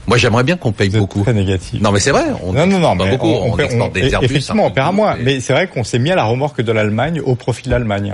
Moi, 0.07 0.17
j'aimerais 0.17 0.43
bien 0.43 0.57
qu'on 0.57 0.71
paye 0.71 0.89
beaucoup. 0.89 1.21
très 1.21 1.33
négatif. 1.33 1.81
Non, 1.81 1.91
mais 1.91 1.99
c'est 1.99 2.11
vrai. 2.11 2.25
On 2.43 2.51
non, 2.53 2.67
non, 2.67 2.79
non, 2.79 2.95
mais 2.95 3.11
beaucoup. 3.11 3.27
On, 3.27 3.53
on- 3.53 3.87
des 3.87 4.11
Airbus. 4.13 4.25
Effectivement, 4.25 4.65
on 4.65 4.69
peu 4.69 4.75
paiera 4.75 4.89
plus, 4.89 4.95
moins. 4.97 5.15
Mais 5.19 5.39
c'est 5.39 5.53
vrai 5.53 5.67
qu'on 5.67 5.83
s'est 5.83 5.99
mis 5.99 6.11
à 6.11 6.15
la 6.15 6.25
remorque 6.25 6.61
de 6.61 6.71
l'Allemagne 6.71 7.21
au 7.21 7.35
profit 7.35 7.63
de 7.63 7.69
l'Allemagne. 7.71 8.13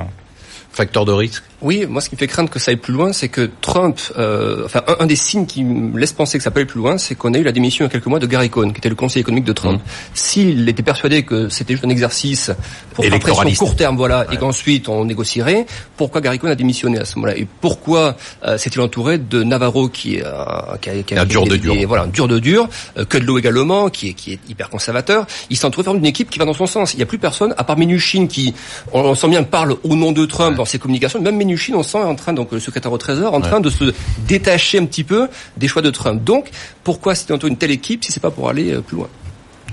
Facteur 0.71 1.06
de 1.06 1.12
risque. 1.12 1.43
Oui, 1.62 1.86
moi 1.88 2.02
ce 2.02 2.08
qui 2.10 2.15
me 2.15 2.19
fait 2.19 2.28
craindre 2.28 2.50
que 2.50 2.58
ça 2.60 2.72
aille 2.72 2.78
plus 2.78 2.93
loin, 2.93 3.12
c'est 3.12 3.28
que 3.28 3.50
Trump, 3.60 4.00
euh, 4.17 4.63
enfin 4.65 4.82
un, 4.88 4.95
un 5.02 5.06
des 5.06 5.17
signes 5.17 5.45
qui 5.45 5.63
me 5.63 6.00
laisse 6.00 6.13
penser 6.13 6.38
que 6.38 6.43
ça 6.43 6.52
peut 6.52 6.60
aller 6.62 6.67
plus 6.67 6.80
loin, 6.80 6.98
c'est 6.98 7.15
qu'on 7.15 7.34
a 7.34 7.38
eu 7.38 7.43
la 7.43 7.52
démission 7.52 7.84
il 7.84 7.88
y 7.88 7.89
a 7.89 7.91
quelques 7.91 8.06
mois 8.06 8.19
de 8.19 8.28
Gary 8.28 8.50
Cohn, 8.50 8.72
qui 8.72 8.78
était 8.78 8.88
le 8.88 8.95
conseiller 8.95 9.22
économique 9.22 9.43
de 9.45 9.52
Trump. 9.54 9.82
S'il 10.13 10.67
était 10.69 10.84
persuadé 10.84 11.24
que 11.24 11.50
c'était 11.50 11.74
juste 11.74 11.84
un 11.86 11.89
exercice 11.89 12.52
pour 12.93 13.04
faire 13.10 13.19
pression 13.19 13.65
court 13.65 13.76
terme, 13.76 13.98
voilà, 13.98 14.26
et 14.32 14.38
qu'ensuite 14.38 14.88
on 14.88 15.04
négocierait, 15.04 15.65
pourquoi 15.98 16.22
Gary 16.22 16.39
Cohn 16.39 16.50
a 16.50 16.56
démissionné 16.56 16.98
à 17.00 17.04
ce 17.06 17.15
moment-là? 17.17 17.38
Et 17.38 17.45
pourquoi 17.60 18.15
euh, 18.45 18.58
s'est-il 18.58 18.80
entouré 18.80 19.17
de 19.17 19.43
Navarro 19.43 19.89
qui 19.89 20.15
est 20.15 20.24
euh, 20.26 20.78
qui 20.82 20.89
a, 20.89 21.04
qui 21.04 21.13
a- 21.15 21.22
Un 21.22 21.26
dur 21.26 21.45
de 21.45 21.58
dur. 21.58 21.76
voilà, 21.88 22.04
un 22.04 22.08
dur 22.08 22.30
de 22.30 22.39
dur, 22.39 22.69
euh, 22.98 23.04
Kudlow 23.04 23.38
également, 23.38 23.89
qui 23.89 24.10
est 24.10 24.13
qui 24.13 24.32
est 24.34 24.39
hyper 24.50 24.69
conservateur. 24.69 25.26
Il 25.50 25.58
s'est 25.58 25.65
entouré 25.65 25.91
d'une 25.91 26.06
équipe 26.06 26.30
qui 26.30 26.39
va 26.39 26.45
dans 26.45 26.54
son 26.54 26.67
sens. 26.67 26.93
Il 26.93 26.98
n'y 26.98 27.04
a 27.04 27.06
plus 27.06 27.17
personne 27.19 27.54
à 27.58 27.63
part 27.65 27.78
Minuchin 27.78 28.28
qui, 28.28 28.54
on, 28.93 29.02
on 29.02 29.15
sent 29.15 29.28
bien, 29.28 29.43
parle 29.43 29.76
au 29.84 29.95
nom 29.95 30.12
de 30.13 30.26
Trump 30.26 30.56
dans 30.56 30.65
ses 30.65 30.80
communications. 30.80 31.19
Même 31.22 31.36
Minuchin, 31.50 31.74
on 31.74 31.84
sent 31.84 31.98
est 31.98 32.04
en 32.04 32.16
train, 32.16 32.34
donc 32.34 32.52
le 32.52 32.60
secrétaire 32.60 32.92
au 32.92 32.98
Trésor, 33.00 33.34
en 33.34 33.42
train 33.42 33.60
de 33.60 33.72
se 33.72 33.92
détacher 34.28 34.78
un 34.78 34.86
petit 34.86 35.04
peu 35.04 35.28
des 35.58 35.68
choix 35.68 35.82
de 35.82 35.90
Trump. 35.90 36.24
Donc, 36.24 36.52
pourquoi 36.84 37.16
entouré 37.34 37.50
une 37.50 37.58
telle 37.58 37.72
équipe 37.72 38.04
si 38.04 38.12
c'est 38.12 38.20
pas 38.20 38.30
pour 38.30 38.50
aller 38.50 38.72
euh, 38.72 38.82
plus 38.82 38.98
loin? 38.98 39.10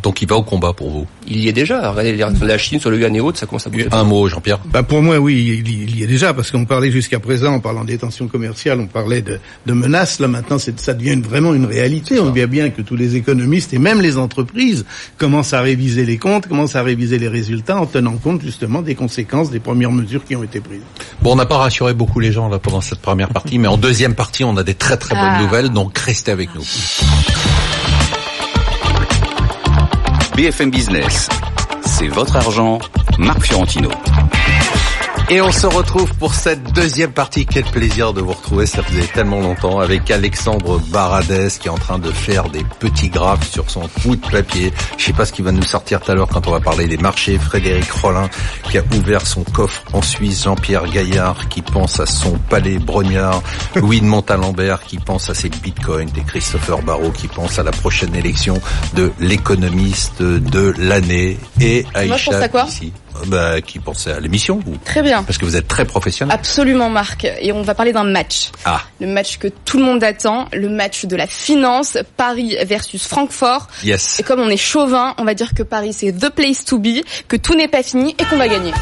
Donc, 0.06 0.22
il 0.22 0.28
va 0.28 0.36
au 0.36 0.42
combat 0.44 0.72
pour 0.72 0.88
vous. 0.88 1.04
Il 1.26 1.40
y 1.40 1.48
est 1.48 1.52
déjà. 1.52 1.92
La 2.40 2.58
Chine 2.58 2.78
sur 2.78 2.90
le 2.90 3.00
yuan 3.00 3.12
et 3.16 3.18
autres, 3.20 3.38
ça 3.40 3.46
commence 3.46 3.66
à 3.66 3.70
bouger. 3.70 3.88
Un 3.90 4.04
mot, 4.04 4.28
Jean-Pierre. 4.28 4.60
Bah 4.66 4.84
pour 4.84 5.02
moi, 5.02 5.18
oui, 5.18 5.34
il 5.64 5.68
y- 5.68 5.82
il 5.82 5.98
y 5.98 6.04
est 6.04 6.06
déjà, 6.06 6.32
parce 6.32 6.52
qu'on 6.52 6.64
parlait 6.64 6.92
jusqu'à 6.92 7.18
présent, 7.18 7.54
en 7.54 7.58
parlant 7.58 7.82
des 7.82 7.98
tensions 7.98 8.28
commerciales, 8.28 8.78
on 8.78 8.86
parlait 8.86 9.20
de, 9.20 9.40
de 9.66 9.72
menaces. 9.72 10.20
Là, 10.20 10.28
maintenant, 10.28 10.58
ça 10.60 10.94
devient 10.94 11.14
une- 11.14 11.22
vraiment 11.22 11.54
une 11.54 11.64
réalité. 11.64 12.20
On 12.20 12.30
voit 12.30 12.46
bien 12.46 12.70
que 12.70 12.82
tous 12.82 12.94
les 12.94 13.16
économistes 13.16 13.74
et 13.74 13.80
même 13.80 14.00
les 14.00 14.16
entreprises 14.16 14.84
commencent 15.18 15.54
à 15.54 15.60
réviser 15.60 16.06
les 16.06 16.18
comptes, 16.18 16.46
commencent 16.46 16.76
à 16.76 16.84
réviser 16.84 17.18
les 17.18 17.26
résultats 17.26 17.76
en 17.80 17.86
tenant 17.86 18.16
compte 18.16 18.42
justement 18.42 18.82
des 18.82 18.94
conséquences 18.94 19.50
des 19.50 19.58
premières 19.58 19.90
mesures 19.90 20.24
qui 20.24 20.36
ont 20.36 20.44
été 20.44 20.60
prises. 20.60 20.82
Bon, 21.20 21.32
on 21.32 21.36
n'a 21.36 21.46
pas 21.46 21.58
rassuré 21.58 21.94
beaucoup 21.94 22.20
les 22.20 22.30
gens 22.30 22.48
là 22.48 22.60
pendant 22.60 22.80
cette 22.80 23.00
première 23.00 23.30
partie, 23.30 23.58
mais 23.58 23.66
en 23.66 23.76
deuxième 23.76 24.14
partie, 24.14 24.44
on 24.44 24.56
a 24.56 24.62
des 24.62 24.74
très 24.74 24.98
très 24.98 25.16
bonnes 25.16 25.34
Ah. 25.38 25.42
nouvelles, 25.42 25.70
donc 25.70 25.98
restez 25.98 26.30
avec 26.30 26.54
nous. 26.54 26.62
BFM 30.36 30.70
Business, 30.70 31.30
c'est 31.86 32.08
votre 32.08 32.36
argent, 32.36 32.78
Marc 33.18 33.40
Fiorentino. 33.40 33.88
Et 35.28 35.40
on 35.40 35.50
se 35.50 35.66
retrouve 35.66 36.14
pour 36.14 36.34
cette 36.34 36.72
deuxième 36.72 37.10
partie. 37.10 37.46
Quel 37.46 37.64
plaisir 37.64 38.12
de 38.12 38.20
vous 38.20 38.30
retrouver, 38.30 38.64
ça 38.64 38.84
faisait 38.84 39.08
tellement 39.08 39.40
longtemps, 39.40 39.80
avec 39.80 40.08
Alexandre 40.08 40.78
Baradès 40.78 41.48
qui 41.58 41.66
est 41.66 41.70
en 41.70 41.78
train 41.78 41.98
de 41.98 42.12
faire 42.12 42.48
des 42.48 42.62
petits 42.78 43.08
graphes 43.08 43.50
sur 43.50 43.68
son 43.68 43.90
bout 44.04 44.14
de 44.14 44.24
papier. 44.24 44.72
Je 44.96 45.04
sais 45.04 45.12
pas 45.12 45.24
ce 45.24 45.32
qu'il 45.32 45.44
va 45.44 45.50
nous 45.50 45.64
sortir 45.64 46.00
tout 46.00 46.12
à 46.12 46.14
l'heure 46.14 46.28
quand 46.28 46.46
on 46.46 46.52
va 46.52 46.60
parler 46.60 46.86
des 46.86 46.96
marchés. 46.96 47.38
Frédéric 47.38 47.90
Rollin 47.90 48.30
qui 48.70 48.78
a 48.78 48.84
ouvert 48.94 49.26
son 49.26 49.42
coffre 49.42 49.82
en 49.92 50.00
Suisse. 50.00 50.44
Jean-Pierre 50.44 50.86
Gaillard 50.86 51.48
qui 51.48 51.60
pense 51.60 51.98
à 51.98 52.06
son 52.06 52.38
palais 52.48 52.78
brognard. 52.78 53.42
Louis 53.74 54.00
de 54.00 54.06
Montalembert 54.06 54.84
qui 54.84 54.98
pense 54.98 55.28
à 55.28 55.34
ses 55.34 55.48
bitcoins. 55.48 56.08
Et 56.16 56.22
Christopher 56.22 56.82
Barrault 56.82 57.10
qui 57.10 57.26
pense 57.26 57.58
à 57.58 57.64
la 57.64 57.72
prochaine 57.72 58.14
élection 58.14 58.60
de 58.94 59.10
l'économiste 59.18 60.22
de 60.22 60.72
l'année. 60.78 61.36
Et 61.60 61.84
Aïcha 61.94 62.16
je 62.16 62.30
pense 62.30 62.42
à 62.42 62.48
quoi? 62.48 62.64
ici, 62.68 62.92
bah, 63.26 63.60
qui 63.60 63.78
pensait 63.78 64.12
à 64.12 64.20
l'émission, 64.20 64.60
vous. 64.64 64.76
Très 64.84 65.02
bien. 65.02 65.22
Parce 65.22 65.38
que 65.38 65.44
vous 65.44 65.56
êtes 65.56 65.68
très 65.68 65.84
professionnel. 65.84 66.34
Absolument 66.34 66.88
Marc. 66.90 67.26
Et 67.40 67.52
on 67.52 67.62
va 67.62 67.74
parler 67.74 67.92
d'un 67.92 68.04
match. 68.04 68.50
Ah, 68.64 68.82
Le 69.00 69.06
match 69.06 69.38
que 69.38 69.48
tout 69.48 69.78
le 69.78 69.84
monde 69.84 70.02
attend, 70.04 70.48
le 70.52 70.68
match 70.68 71.04
de 71.06 71.16
la 71.16 71.26
finance, 71.26 71.98
Paris 72.16 72.56
versus 72.64 73.06
Francfort. 73.06 73.68
yes. 73.84 74.20
Et 74.20 74.22
comme 74.22 74.40
on 74.40 74.48
est 74.48 74.56
chauvin, 74.56 75.14
on 75.18 75.24
va 75.24 75.34
dire 75.34 75.54
que 75.54 75.62
Paris 75.62 75.92
c'est 75.92 76.12
the 76.12 76.30
place 76.30 76.64
to 76.64 76.78
be, 76.78 77.02
que 77.28 77.36
tout 77.36 77.54
n'est 77.54 77.68
pas 77.68 77.82
fini 77.82 78.14
et 78.18 78.24
qu'on 78.24 78.36
va 78.36 78.48
gagner. 78.48 78.72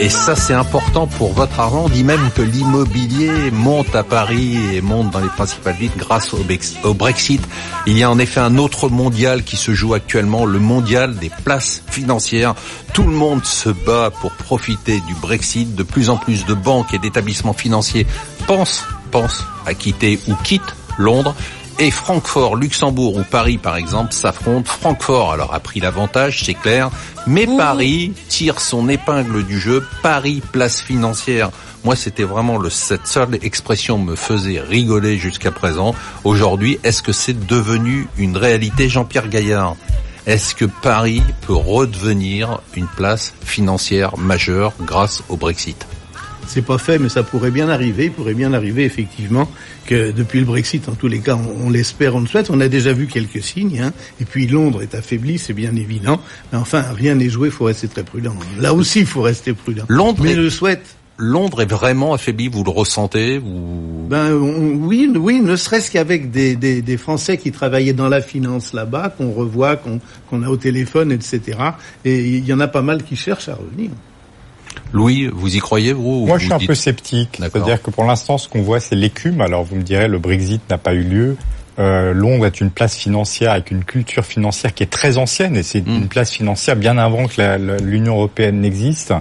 Et 0.00 0.08
ça, 0.08 0.34
c'est 0.34 0.54
important 0.54 1.06
pour 1.06 1.32
votre 1.32 1.60
argent. 1.60 1.84
On 1.84 1.88
dit 1.88 2.02
même 2.02 2.30
que 2.34 2.42
l'immobilier 2.42 3.52
monte 3.52 3.94
à 3.94 4.02
Paris 4.02 4.58
et 4.74 4.80
monte 4.80 5.10
dans 5.10 5.20
les 5.20 5.28
principales 5.28 5.76
villes 5.76 5.92
grâce 5.96 6.34
au 6.34 6.94
Brexit. 6.94 7.40
Il 7.86 7.96
y 7.96 8.02
a 8.02 8.10
en 8.10 8.18
effet 8.18 8.40
un 8.40 8.58
autre 8.58 8.88
mondial 8.88 9.44
qui 9.44 9.56
se 9.56 9.72
joue 9.72 9.94
actuellement, 9.94 10.46
le 10.46 10.58
mondial 10.58 11.14
des 11.16 11.30
places 11.44 11.84
financières. 11.86 12.56
Tout 12.92 13.04
le 13.04 13.12
monde 13.12 13.44
se 13.44 13.70
bat 13.70 14.10
pour 14.10 14.32
profiter 14.32 15.00
du 15.06 15.14
Brexit. 15.14 15.76
De 15.76 15.84
plus 15.84 16.10
en 16.10 16.16
plus 16.16 16.44
de 16.44 16.54
banques 16.54 16.92
et 16.92 16.98
d'établissements 16.98 17.52
financiers 17.52 18.06
pensent, 18.48 18.84
pensent 19.12 19.44
à 19.64 19.74
quitter 19.74 20.18
ou 20.26 20.34
quittent 20.42 20.74
Londres. 20.98 21.36
Et 21.80 21.90
Francfort, 21.90 22.54
Luxembourg 22.54 23.16
ou 23.16 23.24
Paris 23.24 23.58
par 23.58 23.76
exemple 23.76 24.12
s'affrontent. 24.12 24.70
Francfort 24.70 25.32
alors 25.32 25.54
a 25.54 25.60
pris 25.60 25.80
l'avantage, 25.80 26.44
c'est 26.44 26.54
clair, 26.54 26.90
mais 27.26 27.46
Paris 27.46 28.12
tire 28.28 28.60
son 28.60 28.88
épingle 28.88 29.44
du 29.44 29.58
jeu. 29.58 29.84
Paris, 30.02 30.40
place 30.52 30.80
financière. 30.80 31.50
Moi, 31.82 31.96
c'était 31.96 32.22
vraiment 32.22 32.58
le, 32.58 32.70
cette 32.70 33.06
seule 33.06 33.38
expression 33.42 33.98
me 33.98 34.14
faisait 34.14 34.60
rigoler 34.60 35.18
jusqu'à 35.18 35.50
présent. 35.50 35.94
Aujourd'hui, 36.22 36.78
est-ce 36.84 37.02
que 37.02 37.12
c'est 37.12 37.46
devenu 37.46 38.08
une 38.16 38.36
réalité, 38.36 38.88
Jean-Pierre 38.88 39.28
Gaillard? 39.28 39.76
Est-ce 40.26 40.54
que 40.54 40.64
Paris 40.64 41.22
peut 41.46 41.54
redevenir 41.54 42.60
une 42.74 42.86
place 42.86 43.34
financière 43.44 44.16
majeure 44.16 44.72
grâce 44.80 45.22
au 45.28 45.36
Brexit? 45.36 45.86
C'est 46.46 46.62
pas 46.62 46.78
fait, 46.78 46.98
mais 46.98 47.08
ça 47.08 47.22
pourrait 47.22 47.50
bien 47.50 47.68
arriver. 47.68 48.06
Il 48.06 48.12
pourrait 48.12 48.34
bien 48.34 48.52
arriver 48.52 48.84
effectivement 48.84 49.48
que 49.86 50.10
depuis 50.12 50.40
le 50.40 50.46
Brexit, 50.46 50.88
en 50.88 50.94
tous 50.94 51.08
les 51.08 51.20
cas, 51.20 51.38
on, 51.64 51.70
l'espère, 51.70 52.14
on 52.14 52.20
le 52.20 52.26
souhaite. 52.26 52.50
On 52.50 52.60
a 52.60 52.68
déjà 52.68 52.92
vu 52.92 53.06
quelques 53.06 53.42
signes. 53.42 53.80
Hein. 53.80 53.92
Et 54.20 54.24
puis 54.24 54.46
Londres 54.46 54.82
est 54.82 54.94
affaibli, 54.94 55.38
c'est 55.38 55.52
bien 55.52 55.74
évident. 55.76 56.20
Mais 56.52 56.58
enfin, 56.58 56.84
rien 56.96 57.14
n'est 57.14 57.30
joué. 57.30 57.48
Il 57.48 57.52
faut 57.52 57.64
rester 57.64 57.88
très 57.88 58.04
prudent. 58.04 58.34
Là 58.60 58.74
aussi, 58.74 59.00
il 59.00 59.06
faut 59.06 59.22
rester 59.22 59.52
prudent. 59.52 59.84
Londres, 59.88 60.20
mais 60.22 60.34
je 60.34 60.40
le 60.40 60.50
souhaite. 60.50 60.96
Londres 61.16 61.62
est 61.62 61.70
vraiment 61.70 62.12
affaibli, 62.12 62.48
vous 62.48 62.64
le 62.64 62.70
ressentez 62.70 63.38
vous... 63.38 64.06
Ben 64.10 64.32
oui, 64.32 65.08
oui, 65.14 65.40
ne 65.40 65.54
serait-ce 65.54 65.92
qu'avec 65.92 66.32
des, 66.32 66.56
des, 66.56 66.82
des, 66.82 66.96
Français 66.96 67.38
qui 67.38 67.52
travaillaient 67.52 67.92
dans 67.92 68.08
la 68.08 68.20
finance 68.20 68.72
là-bas, 68.72 69.14
qu'on 69.16 69.30
revoit, 69.30 69.76
qu'on 69.76 70.42
a 70.42 70.48
au 70.48 70.56
téléphone, 70.56 71.12
etc. 71.12 71.40
Et 72.04 72.18
il 72.18 72.44
y 72.44 72.52
en 72.52 72.58
a 72.58 72.66
pas 72.66 72.82
mal 72.82 73.04
qui 73.04 73.14
cherchent 73.14 73.48
à 73.48 73.54
revenir. 73.54 73.90
Louis, 74.94 75.28
vous 75.32 75.56
y 75.56 75.58
croyez 75.58 75.92
vous 75.92 76.24
Moi, 76.24 76.38
je 76.38 76.44
suis 76.44 76.54
un 76.54 76.60
peu 76.60 76.76
sceptique. 76.76 77.40
C'est-à-dire 77.40 77.82
que 77.82 77.90
pour 77.90 78.04
l'instant, 78.04 78.38
ce 78.38 78.48
qu'on 78.48 78.62
voit, 78.62 78.78
c'est 78.78 78.94
l'écume. 78.94 79.40
Alors, 79.40 79.64
vous 79.64 79.74
me 79.74 79.82
direz, 79.82 80.06
le 80.06 80.20
Brexit 80.20 80.62
n'a 80.70 80.78
pas 80.78 80.94
eu 80.94 81.02
lieu. 81.02 81.36
Euh, 81.80 82.12
Londres 82.12 82.46
est 82.46 82.60
une 82.60 82.70
place 82.70 82.94
financière 82.94 83.50
avec 83.50 83.72
une 83.72 83.82
culture 83.82 84.24
financière 84.24 84.72
qui 84.72 84.84
est 84.84 84.90
très 84.90 85.18
ancienne 85.18 85.56
et 85.56 85.64
c'est 85.64 85.84
hmm. 85.84 86.02
une 86.02 86.06
place 86.06 86.30
financière 86.30 86.76
bien 86.76 86.96
avant 86.96 87.26
que 87.26 87.82
l'Union 87.82 88.14
européenne 88.14 88.60
n'existe. 88.60 89.12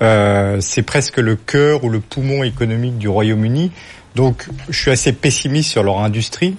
Euh, 0.00 0.56
c'est 0.62 0.82
presque 0.82 1.18
le 1.18 1.36
cœur 1.36 1.84
ou 1.84 1.90
le 1.90 2.00
poumon 2.00 2.42
économique 2.42 2.96
du 2.96 3.08
Royaume-Uni. 3.08 3.70
Donc, 4.14 4.48
je 4.70 4.80
suis 4.80 4.90
assez 4.90 5.12
pessimiste 5.12 5.70
sur 5.70 5.82
leur 5.82 6.00
industrie 6.00 6.56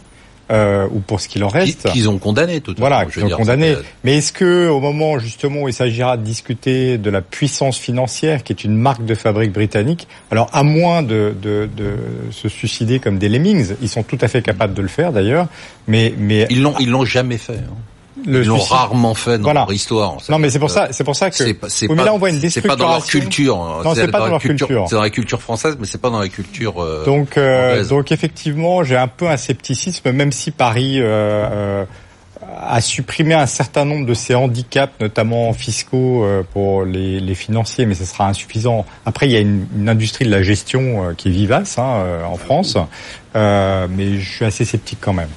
euh, 0.51 0.88
ou 0.91 0.99
pour 0.99 1.21
ce 1.21 1.27
qu'il 1.27 1.43
en 1.43 1.47
reste. 1.47 1.89
Qu'ils 1.91 2.09
ont 2.09 2.17
condamné 2.17 2.62
tout 2.62 2.75
Voilà, 2.77 3.05
qu'ils 3.05 3.23
ont 3.23 3.29
condamné. 3.29 3.75
Mais 4.03 4.17
est-ce 4.17 4.33
que 4.33 4.67
au 4.67 4.79
moment 4.79 5.19
justement 5.19 5.62
où 5.63 5.67
il 5.67 5.73
s'agira 5.73 6.17
de 6.17 6.23
discuter 6.23 6.97
de 6.97 7.09
la 7.09 7.21
puissance 7.21 7.77
financière, 7.77 8.43
qui 8.43 8.53
est 8.53 8.63
une 8.63 8.75
marque 8.75 9.05
de 9.05 9.15
fabrique 9.15 9.51
britannique, 9.51 10.07
alors 10.31 10.49
à 10.53 10.63
moins 10.63 11.03
de, 11.03 11.35
de, 11.41 11.69
de 11.75 11.95
se 12.31 12.49
suicider 12.49 12.99
comme 12.99 13.17
des 13.17 13.29
lemmings, 13.29 13.73
ils 13.81 13.89
sont 13.89 14.03
tout 14.03 14.17
à 14.21 14.27
fait 14.27 14.41
capables 14.41 14.73
de 14.73 14.81
le 14.81 14.88
faire 14.88 15.12
d'ailleurs, 15.12 15.47
mais 15.88 16.13
mais 16.17 16.47
ils 16.49 16.62
l'ont 16.62 16.75
ils 16.79 16.89
l'ont 16.89 17.05
jamais 17.05 17.38
fait. 17.38 17.53
Hein 17.53 17.75
le 18.25 18.41
Ils 18.41 18.47
l'ont 18.47 18.60
rarement 18.60 19.13
fait 19.13 19.39
dans 19.39 19.53
leur 19.53 19.71
histoire. 19.71 20.17
Non, 20.29 20.39
mais 20.39 20.49
c'est 20.49 20.60
pour 20.60 20.69
ça, 20.69 20.89
c'est 20.91 21.03
pour 21.03 21.15
ça 21.15 21.29
que. 21.29 21.36
C'est 21.36 21.53
pas, 21.53 21.67
mais 21.89 22.03
là, 22.03 22.13
on 22.13 22.17
voit 22.17 22.29
une 22.29 22.49
C'est 22.49 22.62
pas 22.62 22.75
dans 22.75 22.89
leur 22.89 23.05
culture. 23.05 23.58
Non, 23.84 23.95
c'est 23.95 24.08
pas 24.08 24.19
dans 24.19 24.27
leur 24.27 24.41
culture. 24.41 24.86
C'est 24.88 24.95
dans 24.95 25.01
la 25.01 25.10
culture 25.10 25.41
française, 25.41 25.77
mais 25.79 25.86
c'est 25.86 26.01
pas 26.01 26.10
dans 26.10 26.19
la 26.19 26.29
culture. 26.29 26.84
Euh, 26.84 27.05
donc, 27.05 27.38
euh, 27.38 27.84
donc 27.86 28.12
effectivement, 28.12 28.84
j'ai 28.84 28.97
un 28.97 29.08
peu 29.08 29.27
un 29.27 29.38
scepticisme, 29.38 30.12
même 30.12 30.32
si 30.32 30.51
Paris 30.51 30.99
euh, 30.99 31.05
euh, 31.51 31.86
a 32.58 32.82
supprimé 32.82 33.34
un 33.34 33.45
certain 33.45 33.86
nombre 33.86 34.05
de 34.05 34.13
ces 34.13 34.36
handicaps, 34.36 34.93
notamment 34.99 35.53
fiscaux 35.53 36.23
euh, 36.23 36.43
pour 36.53 36.86
les, 36.86 37.19
les, 37.19 37.36
financiers, 37.36 37.86
mais 37.86 37.95
ce 37.95 38.05
sera 38.05 38.27
insuffisant. 38.27 38.86
Après, 39.05 39.27
il 39.27 39.32
y 39.32 39.36
a 39.36 39.39
une, 39.39 39.65
une 39.77 39.89
industrie 39.89 40.25
de 40.25 40.32
la 40.32 40.43
gestion 40.43 41.13
qui 41.17 41.29
est 41.29 41.32
vivace 41.32 41.77
hein, 41.77 42.03
en 42.25 42.38
France, 42.38 42.77
mais 43.36 44.19
je 44.19 44.29
suis 44.29 44.45
assez 44.45 44.65
sceptique 44.65 44.99
quand 45.01 45.13
même. 45.13 45.29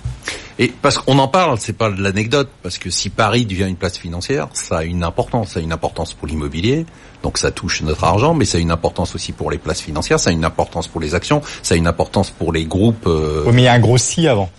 Et 0.58 0.72
parce 0.82 0.98
qu'on 0.98 1.18
en 1.18 1.28
parle, 1.28 1.58
c'est 1.58 1.72
pas 1.72 1.90
de 1.90 2.02
l'anecdote, 2.02 2.50
parce 2.62 2.78
que 2.78 2.90
si 2.90 3.10
Paris 3.10 3.46
devient 3.46 3.66
une 3.68 3.76
place 3.76 3.98
financière, 3.98 4.48
ça 4.52 4.78
a 4.78 4.84
une 4.84 5.02
importance, 5.02 5.50
ça 5.50 5.60
a 5.60 5.62
une 5.62 5.72
importance 5.72 6.14
pour 6.14 6.28
l'immobilier, 6.28 6.86
donc 7.22 7.38
ça 7.38 7.50
touche 7.50 7.82
notre 7.82 8.04
argent, 8.04 8.34
mais 8.34 8.44
ça 8.44 8.58
a 8.58 8.60
une 8.60 8.70
importance 8.70 9.14
aussi 9.14 9.32
pour 9.32 9.50
les 9.50 9.58
places 9.58 9.80
financières, 9.80 10.20
ça 10.20 10.30
a 10.30 10.32
une 10.32 10.44
importance 10.44 10.88
pour 10.88 11.00
les 11.00 11.14
actions, 11.14 11.42
ça 11.62 11.74
a 11.74 11.78
une 11.78 11.86
importance 11.86 12.30
pour 12.30 12.52
les 12.52 12.64
groupes. 12.64 13.06
Euh... 13.06 13.44
mais 13.52 13.62
il 13.62 13.64
y 13.64 13.68
a 13.68 13.72
un 13.72 13.80
gros 13.80 13.98
si 13.98 14.28
avant. 14.28 14.50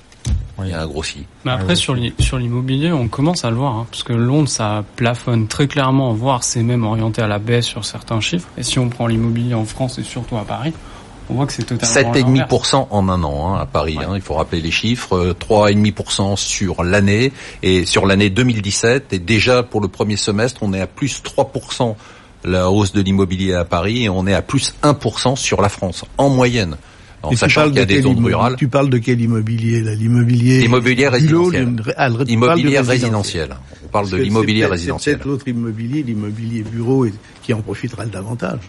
Il 0.61 0.69
y 0.69 0.73
a 0.73 0.81
un 0.81 0.87
gros 0.87 1.03
si. 1.03 1.25
Mais 1.45 1.51
après, 1.51 1.75
sur 1.75 1.95
l'immobilier, 1.95 2.91
on 2.91 3.07
commence 3.07 3.43
à 3.43 3.49
le 3.49 3.57
voir, 3.57 3.75
hein, 3.75 3.87
parce 3.89 4.03
que 4.03 4.13
Londres, 4.13 4.47
ça 4.47 4.83
plafonne 4.95 5.47
très 5.47 5.67
clairement, 5.67 6.13
voire 6.13 6.43
c'est 6.43 6.61
même 6.61 6.83
orienté 6.83 7.21
à 7.21 7.27
la 7.27 7.39
baisse 7.39 7.65
sur 7.65 7.85
certains 7.85 8.21
chiffres. 8.21 8.47
Et 8.57 8.63
si 8.63 8.79
on 8.79 8.87
prend 8.87 9.07
l'immobilier 9.07 9.55
en 9.55 9.65
France 9.65 9.97
et 9.97 10.03
surtout 10.03 10.37
à 10.37 10.45
Paris, 10.45 10.73
on 11.29 11.35
voit 11.35 11.45
que 11.45 11.53
c'est 11.53 11.63
totalement 11.63 12.45
7,5% 12.47 12.87
en 12.89 13.09
un 13.09 13.23
an 13.23 13.53
hein, 13.53 13.59
à 13.61 13.65
Paris. 13.65 13.97
Hein, 13.99 14.11
il 14.15 14.21
faut 14.21 14.33
rappeler 14.33 14.61
les 14.61 14.71
chiffres. 14.71 15.35
3,5% 15.39 16.35
sur 16.35 16.83
l'année 16.83 17.31
et 17.61 17.85
sur 17.85 18.05
l'année 18.05 18.29
2017. 18.29 19.13
Et 19.13 19.19
déjà 19.19 19.63
pour 19.63 19.81
le 19.81 19.87
premier 19.87 20.17
semestre, 20.17 20.61
on 20.63 20.73
est 20.73 20.81
à 20.81 20.87
plus 20.87 21.21
3% 21.23 21.95
la 22.45 22.69
hausse 22.69 22.91
de 22.91 23.01
l'immobilier 23.01 23.53
à 23.53 23.65
Paris 23.65 24.03
et 24.03 24.09
on 24.09 24.27
est 24.27 24.33
à 24.33 24.41
plus 24.41 24.73
1% 24.83 25.35
sur 25.35 25.61
la 25.61 25.69
France 25.69 26.05
en 26.17 26.29
moyenne. 26.29 26.75
En 27.21 27.33
sachant 27.37 27.67
qu'il 27.67 27.75
y 27.75 27.79
a 27.79 27.85
des 27.85 28.01
zones 28.01 28.23
rurales. 28.23 28.57
Tu 28.57 28.67
parles 28.67 28.89
de 28.89 28.97
quel 28.97 29.21
immobilier 29.21 29.79
L'immobilier 29.95 30.59
L'immobilier 30.59 31.07
résidentiel. 31.07 31.73
L'immobilier 32.27 32.79
résidentiel. 32.79 33.55
On 33.85 33.87
parle 33.87 34.09
de 34.09 34.17
l'immobilier 34.17 34.65
résidentiel. 34.65 35.19
C'est 35.21 35.25
l'autre 35.25 35.47
immobilier, 35.47 36.03
l'immobilier 36.03 36.63
bureau, 36.63 37.07
qui 37.41 37.53
en 37.53 37.61
profitera 37.61 38.05
davantage. 38.05 38.59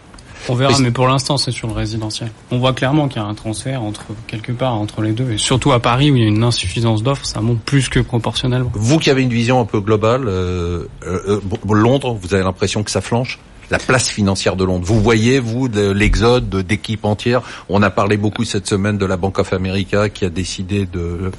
On 0.49 0.55
verra, 0.55 0.77
mais 0.79 0.91
pour 0.91 1.07
l'instant, 1.07 1.37
c'est 1.37 1.51
sur 1.51 1.67
le 1.67 1.73
résidentiel. 1.73 2.31
On 2.51 2.59
voit 2.59 2.73
clairement 2.73 3.07
qu'il 3.07 3.21
y 3.21 3.25
a 3.25 3.27
un 3.27 3.33
transfert 3.33 3.81
entre 3.81 4.05
quelque 4.27 4.51
part 4.51 4.73
entre 4.75 5.01
les 5.01 5.11
deux, 5.11 5.31
et 5.31 5.37
surtout 5.37 5.71
à 5.71 5.79
Paris 5.79 6.11
où 6.11 6.15
il 6.15 6.21
y 6.21 6.25
a 6.25 6.27
une 6.27 6.43
insuffisance 6.43 7.03
d'offres, 7.03 7.25
ça 7.25 7.41
monte 7.41 7.61
plus 7.61 7.89
que 7.89 7.99
proportionnellement. 7.99 8.71
Vous 8.73 8.99
qui 8.99 9.09
avez 9.09 9.23
une 9.23 9.33
vision 9.33 9.59
un 9.59 9.65
peu 9.65 9.79
globale, 9.79 10.27
euh, 10.27 10.85
euh, 11.05 11.39
Londres, 11.69 12.17
vous 12.19 12.33
avez 12.33 12.43
l'impression 12.43 12.83
que 12.83 12.91
ça 12.91 13.01
flanche? 13.01 13.39
La 13.69 13.79
place 13.79 14.09
financière 14.09 14.55
de 14.55 14.63
Londres. 14.63 14.85
Vous 14.85 15.01
voyez, 15.01 15.39
vous, 15.39 15.67
l'exode 15.67 16.49
d'équipes 16.49 17.05
entières. 17.05 17.41
On 17.69 17.81
a 17.81 17.89
parlé 17.89 18.17
beaucoup 18.17 18.43
cette 18.43 18.67
semaine 18.67 18.97
de 18.97 19.05
la 19.05 19.17
Bank 19.17 19.39
of 19.39 19.53
America 19.53 20.09
qui 20.09 20.25
a 20.25 20.29
décidé 20.29 20.87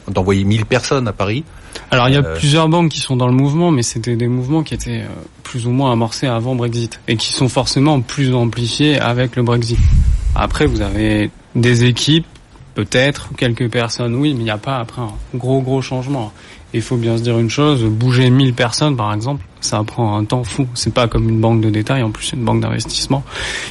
d'envoyer 0.08 0.44
1000 0.44 0.66
personnes 0.66 1.08
à 1.08 1.12
Paris. 1.12 1.44
Alors 1.90 2.08
il 2.08 2.14
y 2.14 2.16
a 2.16 2.24
euh, 2.24 2.36
plusieurs 2.36 2.68
banques 2.68 2.90
qui 2.90 3.00
sont 3.00 3.16
dans 3.16 3.26
le 3.26 3.34
mouvement, 3.34 3.70
mais 3.70 3.82
c'était 3.82 4.16
des 4.16 4.28
mouvements 4.28 4.62
qui 4.62 4.74
étaient 4.74 5.02
euh, 5.02 5.22
plus 5.42 5.66
ou 5.66 5.70
moins 5.70 5.92
amorcés 5.92 6.26
avant 6.26 6.54
Brexit 6.54 7.00
et 7.06 7.16
qui 7.16 7.32
sont 7.32 7.48
forcément 7.48 8.00
plus 8.00 8.34
amplifiés 8.34 8.98
avec 8.98 9.36
le 9.36 9.42
Brexit. 9.42 9.78
Après, 10.34 10.66
vous 10.66 10.80
avez 10.80 11.30
des 11.54 11.84
équipes, 11.84 12.26
peut-être 12.74 13.30
quelques 13.36 13.70
personnes, 13.70 14.14
oui, 14.14 14.34
mais 14.34 14.40
il 14.40 14.44
n'y 14.44 14.50
a 14.50 14.58
pas 14.58 14.78
après 14.78 15.02
un 15.02 15.12
gros 15.34 15.60
gros 15.60 15.80
changement. 15.80 16.32
Il 16.74 16.82
faut 16.82 16.96
bien 16.96 17.16
se 17.16 17.22
dire 17.22 17.38
une 17.38 17.48
chose, 17.48 17.84
bouger 17.84 18.28
1000 18.28 18.52
personnes 18.54 18.96
par 18.96 19.12
exemple, 19.14 19.44
ça 19.60 19.82
prend 19.84 20.16
un 20.18 20.24
temps 20.24 20.44
fou. 20.44 20.66
C'est 20.74 20.92
pas 20.92 21.08
comme 21.08 21.28
une 21.28 21.40
banque 21.40 21.60
de 21.60 21.70
détail, 21.70 22.02
en 22.02 22.10
plus 22.10 22.26
c'est 22.26 22.36
une 22.36 22.44
banque 22.44 22.60
d'investissement. 22.60 23.24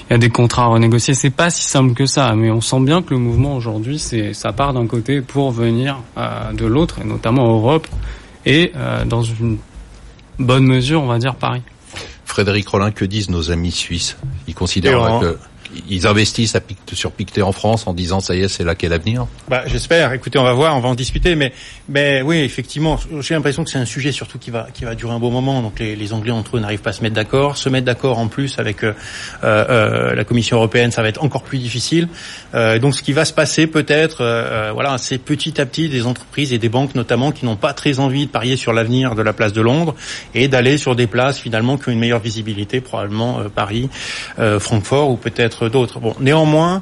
Il 0.10 0.14
y 0.14 0.16
a 0.16 0.18
des 0.18 0.30
contrats 0.30 0.64
à 0.64 0.68
renégocier, 0.68 1.14
c'est 1.14 1.30
pas 1.30 1.50
si 1.50 1.64
simple 1.64 1.94
que 1.94 2.06
ça, 2.06 2.34
mais 2.36 2.52
on 2.52 2.62
sent 2.62 2.80
bien 2.82 3.02
que 3.02 3.14
le 3.14 3.20
mouvement 3.20 3.56
aujourd'hui, 3.56 4.00
c'est 4.00 4.34
ça 4.34 4.54
part 4.54 4.74
d'un 4.74 4.88
côté 4.88 5.22
pour 5.22 5.52
venir 5.52 5.98
euh, 6.18 6.52
de 6.54 6.66
l'autre, 6.66 7.00
et 7.02 7.06
notamment 7.06 7.48
Europe, 7.48 7.88
et 8.46 8.72
euh, 8.76 9.06
dans 9.06 9.24
une 9.24 9.58
bonne 10.40 10.66
mesure, 10.66 11.02
on 11.02 11.08
va 11.08 11.20
dire 11.20 11.36
Paris. 11.36 11.62
Frédéric 12.26 12.68
Rollin, 12.68 12.92
que 12.92 13.06
disent 13.06 13.30
nos 13.30 13.52
amis 13.52 13.72
suisses? 13.72 14.18
Ils 14.48 14.56
considèrent 14.56 15.20
que 15.22 15.38
ils 15.90 16.08
investissent 16.08 16.56
à 16.56 16.62
sur 16.94 17.12
Pictet 17.12 17.42
en 17.42 17.52
France 17.52 17.88
en 17.88 17.94
disant 17.94 18.20
ça 18.20 18.36
y 18.36 18.42
est, 18.42 18.48
c'est 18.48 18.64
là 18.64 18.76
qu'est 18.76 18.90
l'avenir 18.90 19.28
bah, 19.48 19.64
J'espère. 19.68 20.14
Écoutez, 20.14 20.40
on 20.40 20.44
va 20.44 20.54
voir, 20.54 20.76
on 20.78 20.80
va 20.80 20.90
en 20.90 20.96
discuter. 20.96 21.36
Mais, 21.36 21.54
mais 21.90 22.22
oui, 22.22 22.38
effectivement, 22.38 23.00
j'ai 23.20 23.36
l'impression 23.36 23.64
que 23.64 23.70
c'est 23.70 23.80
un 23.80 23.86
sujet 23.86 24.12
surtout 24.12 24.40
qui 24.40 24.52
va, 24.52 24.68
qui 24.74 24.86
va 24.86 24.96
durer 24.96 25.14
un 25.14 25.20
bon 25.20 25.32
moment. 25.32 25.62
Donc 25.62 25.80
les, 25.80 25.96
les 25.96 26.14
Anglais 26.14 26.32
entre 26.32 26.58
eux 26.58 26.60
n'arrivent 26.60 26.82
pas 26.82 26.92
à 26.92 26.94
se 26.94 27.02
mettre 27.02 27.16
d'accord. 27.16 27.58
Se 27.58 27.70
mettre 27.70 27.86
d'accord 27.86 28.18
en 28.18 28.28
plus 28.28 28.60
avec 28.60 28.84
euh, 28.84 28.94
euh, 29.44 30.16
la 30.16 30.24
Commission 30.24 30.58
européenne, 30.58 30.92
ça 30.92 31.02
va 31.02 31.10
être 31.10 31.24
encore 31.24 31.44
plus 31.44 31.58
difficile. 31.58 32.08
Euh, 32.54 32.80
donc 32.80 32.96
ce 32.96 33.04
qui 33.04 33.14
va 33.14 33.26
se 33.26 33.34
passer 33.34 33.68
peut-être, 33.68 34.22
euh, 34.22 34.72
voilà, 34.74 34.98
c'est 34.98 35.18
petit 35.18 35.60
à 35.60 35.66
petit 35.66 35.90
des 35.90 36.06
entreprises 36.06 36.54
et 36.54 36.58
des 36.58 36.70
banques 36.70 36.96
notamment 36.96 37.32
qui 37.32 37.46
n'ont 37.46 37.56
pas 37.56 37.74
très 37.74 38.00
envie 38.00 38.26
de 38.28 38.32
parier 38.32 38.56
sur 38.56 38.74
l'avenir 38.74 39.16
de 39.16 39.22
la 39.22 39.34
place 39.34 39.54
de 39.54 39.62
Londres 39.62 39.96
et 40.34 40.48
d'aller 40.48 40.78
sur 40.78 40.96
des 40.96 41.08
places 41.08 41.40
finalement 41.40 41.78
qui 41.78 41.90
ont 41.90 41.92
une 41.92 42.00
meilleure 42.00 42.20
visibilité, 42.20 42.82
probablement 42.82 43.42
Paris, 43.54 43.90
Francfort 44.60 45.10
ou 45.10 45.18
peut-être 45.18 45.65
d'autres. 45.70 46.00
Bon, 46.00 46.16
néanmoins, 46.20 46.82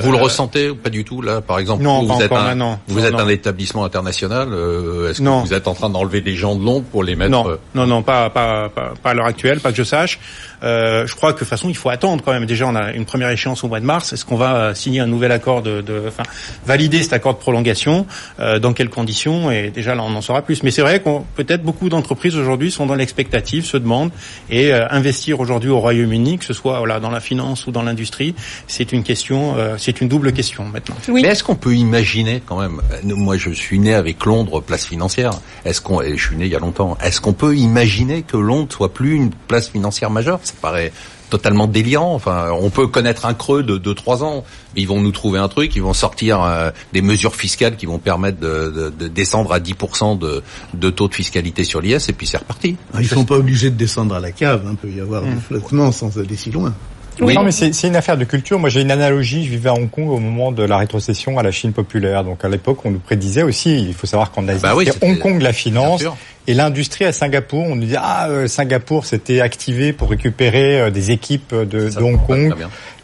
vous 0.00 0.12
le 0.12 0.18
ressentez 0.18 0.70
ou 0.70 0.76
pas 0.76 0.90
du 0.90 1.04
tout 1.04 1.20
là, 1.22 1.40
par 1.40 1.58
exemple 1.58 1.82
Non, 1.82 2.02
vous, 2.02 2.08
pas 2.08 2.24
êtes 2.24 2.30
encore 2.32 2.38
un, 2.44 2.48
maintenant. 2.48 2.78
vous 2.86 3.00
Non, 3.00 3.06
êtes 3.06 3.12
non. 3.12 3.18
un 3.20 3.28
établissement 3.28 3.84
international. 3.84 4.48
euh, 4.52 5.10
Est-ce 5.10 5.18
que 5.18 5.24
Non. 5.24 5.40
vous 5.40 5.52
êtes 5.54 5.66
en 5.66 5.74
train 5.74 5.90
d'enlever 5.90 6.20
des 6.20 6.34
gens 6.36 6.54
de 6.54 6.64
Londres 6.64 6.84
pour 6.90 7.02
les 7.02 7.16
mettre 7.16 7.30
Non, 7.30 7.48
euh, 7.48 7.56
non, 7.74 7.86
non, 7.86 8.02
pas, 8.02 8.30
pas, 8.30 8.68
pas, 8.68 8.92
pas 9.02 9.10
à 9.10 9.14
l'heure 9.14 9.26
actuelle, 9.26 9.60
pas 9.60 9.70
que 9.70 9.76
je 9.76 9.82
sache. 9.82 10.20
Euh, 10.62 11.06
je 11.06 11.14
crois 11.16 11.30
que 11.30 11.36
de 11.36 11.38
toute 11.40 11.48
façon, 11.48 11.68
il 11.70 11.76
faut 11.76 11.88
attendre 11.88 12.22
quand 12.24 12.32
même. 12.32 12.44
Déjà, 12.46 12.66
on 12.66 12.74
a 12.76 12.92
une 12.92 13.06
première 13.06 13.30
échéance 13.30 13.64
au 13.64 13.68
mois 13.68 13.80
de 13.80 13.86
mars. 13.86 14.12
Est-ce 14.12 14.24
qu'on 14.26 14.36
va 14.36 14.54
euh, 14.56 14.74
signer 14.74 15.00
un 15.00 15.06
nouvel 15.06 15.32
accord 15.32 15.62
de, 15.62 15.82
enfin, 16.06 16.22
valider 16.66 17.02
cet 17.02 17.12
accord 17.14 17.34
de 17.34 17.38
prolongation 17.38 18.06
euh, 18.40 18.58
Dans 18.58 18.72
quelles 18.74 18.90
conditions? 18.90 19.50
Et 19.50 19.70
déjà, 19.70 19.94
là, 19.94 20.02
on 20.02 20.14
en 20.14 20.20
saura 20.20 20.42
plus. 20.42 20.62
Mais 20.62 20.70
c'est 20.70 20.82
vrai 20.82 21.00
qu'on 21.00 21.24
peut-être 21.34 21.62
beaucoup 21.62 21.88
d'entreprises 21.88 22.36
aujourd'hui 22.36 22.70
sont 22.70 22.86
dans 22.86 22.94
l'expectative, 22.94 23.64
se 23.64 23.76
demandent 23.78 24.10
et 24.50 24.72
euh, 24.72 24.86
investir 24.90 25.40
aujourd'hui 25.40 25.70
au 25.70 25.80
Royaume-Uni, 25.80 26.38
que 26.38 26.44
ce 26.44 26.52
soit 26.52 26.78
voilà 26.78 27.00
dans 27.00 27.10
la 27.10 27.20
finance 27.20 27.66
ou 27.66 27.70
dans 27.72 27.82
l'industrie, 27.82 28.34
c'est 28.66 28.92
une 28.92 29.02
question, 29.02 29.54
euh, 29.56 29.76
c'est 29.80 30.00
une 30.00 30.08
double 30.08 30.32
question 30.32 30.64
maintenant. 30.66 30.94
Oui. 31.08 31.22
Mais 31.22 31.28
est-ce 31.28 31.42
qu'on 31.42 31.56
peut 31.56 31.74
imaginer 31.74 32.42
quand 32.46 32.60
même 32.60 32.80
euh, 32.92 33.14
Moi, 33.16 33.36
je 33.36 33.50
suis 33.50 33.78
né 33.78 33.94
avec 33.94 34.24
Londres, 34.26 34.60
place 34.60 34.84
financière. 34.86 35.32
Est-ce 35.64 35.80
qu'on 35.80 36.00
et 36.02 36.16
Je 36.16 36.24
suis 36.26 36.36
né 36.36 36.44
il 36.46 36.52
y 36.52 36.56
a 36.56 36.60
longtemps. 36.60 36.96
Est-ce 37.02 37.20
qu'on 37.20 37.32
peut 37.32 37.56
imaginer 37.56 38.22
que 38.22 38.36
Londres 38.36 38.68
soit 38.72 38.92
plus 38.94 39.14
une 39.14 39.30
place 39.30 39.68
financière 39.68 40.10
majeure? 40.10 40.38
Ça 40.42 40.52
paraît 40.60 40.92
totalement 41.30 41.68
délirant. 41.68 42.12
Enfin, 42.14 42.48
on 42.60 42.70
peut 42.70 42.88
connaître 42.88 43.24
un 43.24 43.34
creux 43.34 43.62
de 43.62 43.78
2-3 43.78 44.24
ans. 44.24 44.44
Ils 44.74 44.88
vont 44.88 45.00
nous 45.00 45.12
trouver 45.12 45.38
un 45.38 45.46
truc, 45.48 45.76
ils 45.76 45.82
vont 45.82 45.92
sortir 45.94 46.42
euh, 46.42 46.70
des 46.92 47.02
mesures 47.02 47.36
fiscales 47.36 47.76
qui 47.76 47.86
vont 47.86 47.98
permettre 47.98 48.40
de, 48.40 48.72
de- 48.74 48.90
de 48.90 49.06
descendre 49.08 49.52
à 49.52 49.60
10% 49.60 50.18
de, 50.18 50.42
de 50.74 50.90
taux 50.90 51.06
de 51.06 51.14
fiscalité 51.14 51.62
sur 51.62 51.80
l'IS, 51.80 52.08
et 52.08 52.12
puis 52.12 52.26
c'est 52.26 52.36
reparti. 52.38 52.76
Ah, 52.92 53.00
Ils 53.00 53.06
sont 53.08 53.24
pas 53.24 53.36
obligés 53.36 53.70
de 53.70 53.76
descendre 53.76 54.14
à 54.16 54.20
la 54.20 54.32
cave. 54.32 54.62
Il 54.70 54.76
peut 54.76 54.90
y 54.90 55.00
avoir 55.00 55.22
Mmh. 55.22 55.34
du 55.34 55.40
flottement 55.40 55.92
sans 55.92 56.18
aller 56.18 56.36
si 56.36 56.50
loin. 56.50 56.74
Oui. 57.20 57.34
Non, 57.34 57.42
mais 57.42 57.50
c'est 57.52 57.86
une 57.86 57.96
affaire 57.96 58.16
de 58.16 58.24
culture. 58.24 58.58
Moi, 58.58 58.68
j'ai 58.68 58.80
une 58.80 58.90
analogie. 58.90 59.44
Je 59.44 59.50
vivais 59.50 59.68
à 59.68 59.74
Hong 59.74 59.90
Kong 59.90 60.08
au 60.08 60.18
moment 60.18 60.52
de 60.52 60.62
la 60.62 60.78
rétrocession 60.78 61.38
à 61.38 61.42
la 61.42 61.50
Chine 61.50 61.72
populaire. 61.72 62.24
Donc, 62.24 62.44
à 62.44 62.48
l'époque, 62.48 62.78
on 62.84 62.90
nous 62.90 62.98
prédisait 62.98 63.42
aussi. 63.42 63.78
Il 63.88 63.94
faut 63.94 64.06
savoir 64.06 64.30
qu'en 64.30 64.46
Asie, 64.48 64.62
Bah 64.62 64.74
oui, 64.76 64.86
c'était 64.86 65.06
Hong 65.06 65.18
Kong 65.18 65.40
la 65.40 65.52
finance 65.52 66.02
et 66.46 66.54
l'industrie 66.54 67.04
à 67.04 67.12
Singapour. 67.12 67.64
On 67.66 67.76
nous 67.76 67.84
disait 67.84 67.98
ah 68.00 68.28
euh, 68.28 68.46
Singapour 68.46 69.04
s'était 69.04 69.40
activé 69.40 69.92
pour 69.92 70.10
récupérer 70.10 70.80
euh, 70.80 70.90
des 70.90 71.10
équipes 71.10 71.54
de, 71.54 71.90
de 71.90 72.02
Hong 72.02 72.24
Kong. 72.26 72.54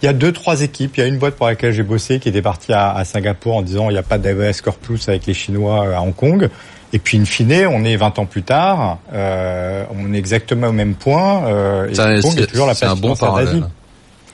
Il 0.02 0.07
y 0.07 0.09
a 0.09 0.12
deux, 0.12 0.33
trois 0.33 0.62
équipes. 0.62 0.96
Il 0.96 1.00
y 1.00 1.02
a 1.02 1.07
une 1.07 1.18
boîte 1.18 1.37
pour 1.37 1.46
laquelle 1.46 1.72
j'ai 1.72 1.83
bossé 1.83 2.18
qui 2.18 2.29
était 2.29 2.42
partie 2.42 2.72
à, 2.72 2.94
à 2.94 3.05
Singapour 3.05 3.57
en 3.57 3.62
disant 3.62 3.90
il 3.90 3.94
n'y 3.94 3.98
a 3.98 4.02
pas 4.02 4.18
d'AES 4.18 4.61
Core 4.62 4.76
Plus 4.76 5.09
avec 5.09 5.26
les 5.26 5.35
Chinois 5.35 5.87
euh, 5.87 5.96
à 5.96 6.00
Hong 6.00 6.14
Kong. 6.14 6.48
Et 6.92 6.98
puis, 6.98 7.18
in 7.18 7.24
fine, 7.24 7.66
on 7.70 7.85
est 7.85 7.96
20 7.96 8.18
ans 8.20 8.26
plus 8.26 8.42
tard, 8.42 8.98
euh, 9.12 9.85
on 9.90 10.14
est 10.14 10.18
exactement 10.18 10.68
au 10.68 10.72
même 10.72 10.94
point. 10.94 11.44
Euh, 11.46 11.88
et 11.88 11.98
Hong 11.98 12.22
Kong 12.22 12.40
est 12.40 12.46
toujours 12.46 12.66
la 12.66 12.74
place 12.74 12.90
un 12.90 12.96
bon 12.96 13.14
parallèle. 13.16 13.64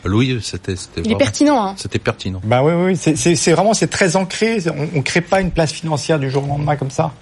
Louis, 0.04 0.38
c'était 0.42 0.76
c'était 0.76 1.00
Il 1.00 1.00
est 1.00 1.02
vraiment- 1.04 1.18
pertinent. 1.18 1.64
Hein. 1.66 1.74
C'était 1.76 1.98
pertinent. 1.98 2.40
Bah 2.44 2.62
oui, 2.62 2.72
oui, 2.74 2.98
oui. 3.04 3.36
c'est 3.36 3.52
vraiment 3.52 3.74
c'est 3.74 3.86
très 3.88 4.16
ancré. 4.16 4.58
On, 4.68 4.98
on 4.98 5.02
crée 5.02 5.20
pas 5.20 5.40
une 5.40 5.50
place 5.50 5.72
financière 5.72 6.18
du 6.18 6.30
jour 6.30 6.44
au 6.44 6.48
lendemain 6.48 6.76
comme 6.76 6.90
ça. 6.90 7.12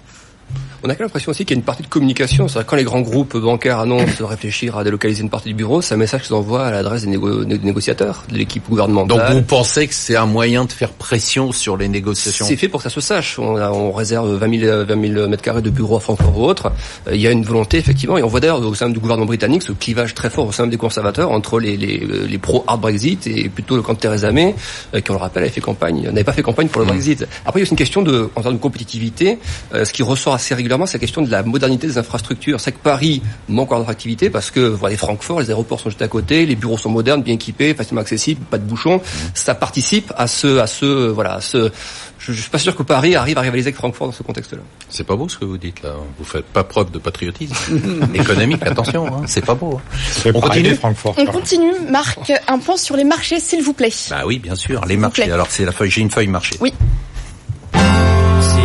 On 0.83 0.89
a 0.89 0.93
quand 0.95 1.01
même 1.01 1.07
l'impression 1.09 1.29
aussi 1.31 1.45
qu'il 1.45 1.55
y 1.55 1.59
a 1.59 1.59
une 1.59 1.65
partie 1.65 1.83
de 1.83 1.87
communication. 1.87 2.47
C'est-à-dire 2.47 2.65
quand 2.67 2.75
les 2.75 2.83
grands 2.83 3.01
groupes 3.01 3.37
bancaires 3.37 3.79
annoncent 3.79 4.13
de 4.17 4.23
réfléchir 4.23 4.77
à 4.77 4.83
délocaliser 4.83 5.21
une 5.21 5.29
partie 5.29 5.49
du 5.49 5.53
bureau, 5.55 5.81
c'est 5.81 5.93
un 5.93 5.97
message 5.97 6.23
qu'ils 6.23 6.33
envoient 6.33 6.65
à 6.65 6.71
l'adresse 6.71 7.05
des, 7.05 7.15
négo- 7.17 7.45
des 7.45 7.59
négociateurs, 7.59 8.23
de 8.31 8.37
l'équipe 8.37 8.63
Donc 8.63 8.69
gouvernementale. 8.71 9.33
vous 9.35 9.41
pensez 9.43 9.87
que 9.87 9.93
c'est 9.93 10.15
un 10.15 10.25
moyen 10.25 10.65
de 10.65 10.71
faire 10.71 10.89
pression 10.91 11.51
sur 11.51 11.77
les 11.77 11.87
négociations? 11.87 12.45
C'est 12.47 12.55
fait 12.55 12.67
pour 12.67 12.79
que 12.81 12.89
ça 12.89 12.93
se 12.93 12.99
sache. 13.01 13.37
On, 13.37 13.57
a- 13.57 13.69
on 13.71 13.91
réserve 13.91 14.33
20 14.37 14.59
000, 14.59 14.85
20 14.85 15.13
000 15.13 15.27
mètres 15.27 15.43
carrés 15.43 15.61
de 15.61 15.69
bureaux 15.69 15.97
à 15.97 15.99
Francfort 15.99 16.35
ou 16.39 16.45
autre. 16.45 16.71
Euh, 17.07 17.15
Il 17.15 17.21
y 17.21 17.27
a 17.27 17.31
une 17.31 17.43
volonté 17.43 17.77
effectivement, 17.77 18.17
et 18.17 18.23
on 18.23 18.27
voit 18.27 18.39
d'ailleurs 18.39 18.61
au 18.65 18.73
sein 18.73 18.89
du 18.89 18.99
gouvernement 18.99 19.27
britannique 19.27 19.61
ce 19.61 19.73
clivage 19.73 20.15
très 20.15 20.31
fort 20.31 20.47
au 20.47 20.51
sein 20.51 20.65
des 20.65 20.77
conservateurs 20.77 21.29
entre 21.31 21.59
les, 21.59 21.77
les, 21.77 21.99
les 22.27 22.37
pro 22.39 22.63
hard 22.65 22.81
Brexit 22.81 23.27
et 23.27 23.49
plutôt 23.49 23.75
le 23.75 23.83
camp 23.83 23.93
de 23.93 23.99
Theresa 23.99 24.31
May, 24.31 24.55
euh, 24.95 24.99
qui 25.01 25.11
on 25.11 25.13
le 25.13 25.19
rappelle 25.19 25.43
avait 25.43 25.51
fait 25.51 25.61
campagne, 25.61 26.01
n'avait 26.05 26.23
pas 26.23 26.33
fait 26.33 26.41
campagne 26.41 26.69
pour 26.69 26.81
le 26.81 26.87
Brexit. 26.87 27.27
Après 27.45 27.59
il 27.59 27.61
y 27.61 27.63
a 27.63 27.65
aussi 27.65 27.71
une 27.71 27.77
question 27.77 28.01
de 28.01 28.29
en 28.35 28.41
termes 28.41 28.55
de 28.55 28.59
compétitivité. 28.59 29.37
euh, 29.75 29.85
ce 29.85 29.93
qui 29.93 30.01
ressort 30.01 30.33
assez 30.33 30.55
régulièrement, 30.55 30.70
c'est 30.85 30.93
la 30.97 30.99
question 30.99 31.21
de 31.21 31.29
la 31.29 31.43
modernité 31.43 31.87
des 31.87 31.97
infrastructures. 31.97 32.59
C'est 32.59 32.71
que 32.71 32.79
Paris 32.79 33.21
manque 33.49 33.67
encore 33.71 33.79
d'attractivité 33.79 34.29
parce 34.29 34.51
que 34.51 34.59
voilà, 34.59 34.93
les 34.93 34.97
Francfort, 34.97 35.39
les 35.41 35.49
aéroports 35.49 35.79
sont 35.79 35.89
juste 35.89 36.01
à 36.01 36.07
côté, 36.07 36.45
les 36.45 36.55
bureaux 36.55 36.77
sont 36.77 36.89
modernes, 36.89 37.21
bien 37.23 37.33
équipés, 37.35 37.73
facilement 37.73 38.01
accessibles, 38.01 38.41
pas 38.45 38.57
de 38.57 38.63
bouchons. 38.63 39.01
Ça 39.33 39.55
participe 39.55 40.11
à 40.17 40.27
ce, 40.27 40.57
à 40.59 40.67
ce, 40.67 40.85
voilà, 41.09 41.35
à 41.35 41.41
ce. 41.41 41.71
Je, 42.19 42.33
je 42.33 42.41
suis 42.41 42.51
pas 42.51 42.59
sûr 42.59 42.75
que 42.75 42.83
Paris 42.83 43.15
arrive 43.15 43.37
à 43.37 43.41
rivaliser 43.41 43.67
avec 43.69 43.75
Francfort 43.77 44.07
dans 44.07 44.13
ce 44.13 44.21
contexte-là. 44.23 44.59
C'est 44.89 45.05
pas 45.05 45.15
beau 45.15 45.27
ce 45.27 45.37
que 45.39 45.45
vous 45.45 45.57
dites 45.57 45.81
là. 45.81 45.93
Vous 46.19 46.23
faites 46.25 46.45
pas 46.45 46.63
preuve 46.63 46.91
de 46.91 46.99
patriotisme 46.99 47.53
économique. 48.13 48.61
Attention, 48.63 49.07
hein. 49.07 49.21
c'est 49.25 49.43
pas 49.45 49.55
beau. 49.55 49.79
hein. 50.25 50.31
On 50.35 50.39
continue 50.39 50.75
Francfort. 50.75 51.15
On 51.17 51.25
continue. 51.25 51.71
Marc, 51.89 52.31
un 52.47 52.59
point 52.59 52.77
sur 52.77 52.95
les 52.95 53.03
marchés, 53.03 53.39
s'il 53.39 53.63
vous 53.63 53.73
plaît. 53.73 53.91
Bah 54.09 54.21
oui, 54.25 54.37
bien 54.39 54.55
sûr. 54.55 54.85
Les 54.85 54.97
marchés. 54.97 55.31
Alors 55.31 55.47
c'est 55.49 55.65
la 55.65 55.71
feuille. 55.71 55.89
J'ai 55.89 56.01
une 56.01 56.11
feuille 56.11 56.27
marché. 56.27 56.55
Oui. 56.61 56.73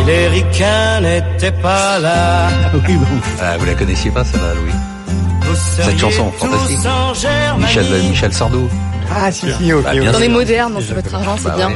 Les 0.07 0.27
ricains 0.29 1.01
n'étaient 1.01 1.51
pas 1.51 1.99
là, 1.99 2.47
Oui, 2.73 2.95
bon. 2.95 3.05
Ah, 3.41 3.57
vous 3.57 3.65
la 3.65 3.73
connaissiez 3.73 4.09
pas 4.11 4.23
celle-là, 4.23 4.53
Louis 4.55 4.71
vous 5.49 5.55
seriez 5.55 5.97
chanson, 5.97 6.29
fantastique. 6.33 6.77
Michel 7.57 7.85
Michel 8.09 8.33
Sardou. 8.33 8.67
Ah 9.09 9.31
si 9.31 9.49
si 9.53 9.71
ok. 9.71 9.83
Bah, 9.83 9.91
ok. 9.93 9.99
bien 10.01 10.11
Dans 10.11 10.19
les 10.19 10.27
modernes, 10.27 10.73
dans 10.73 10.79
votre 10.81 11.15
argent, 11.15 11.35
c'est 11.37 11.47
Bah 11.47 11.55
bien. 11.55 11.69
ouais. 11.69 11.75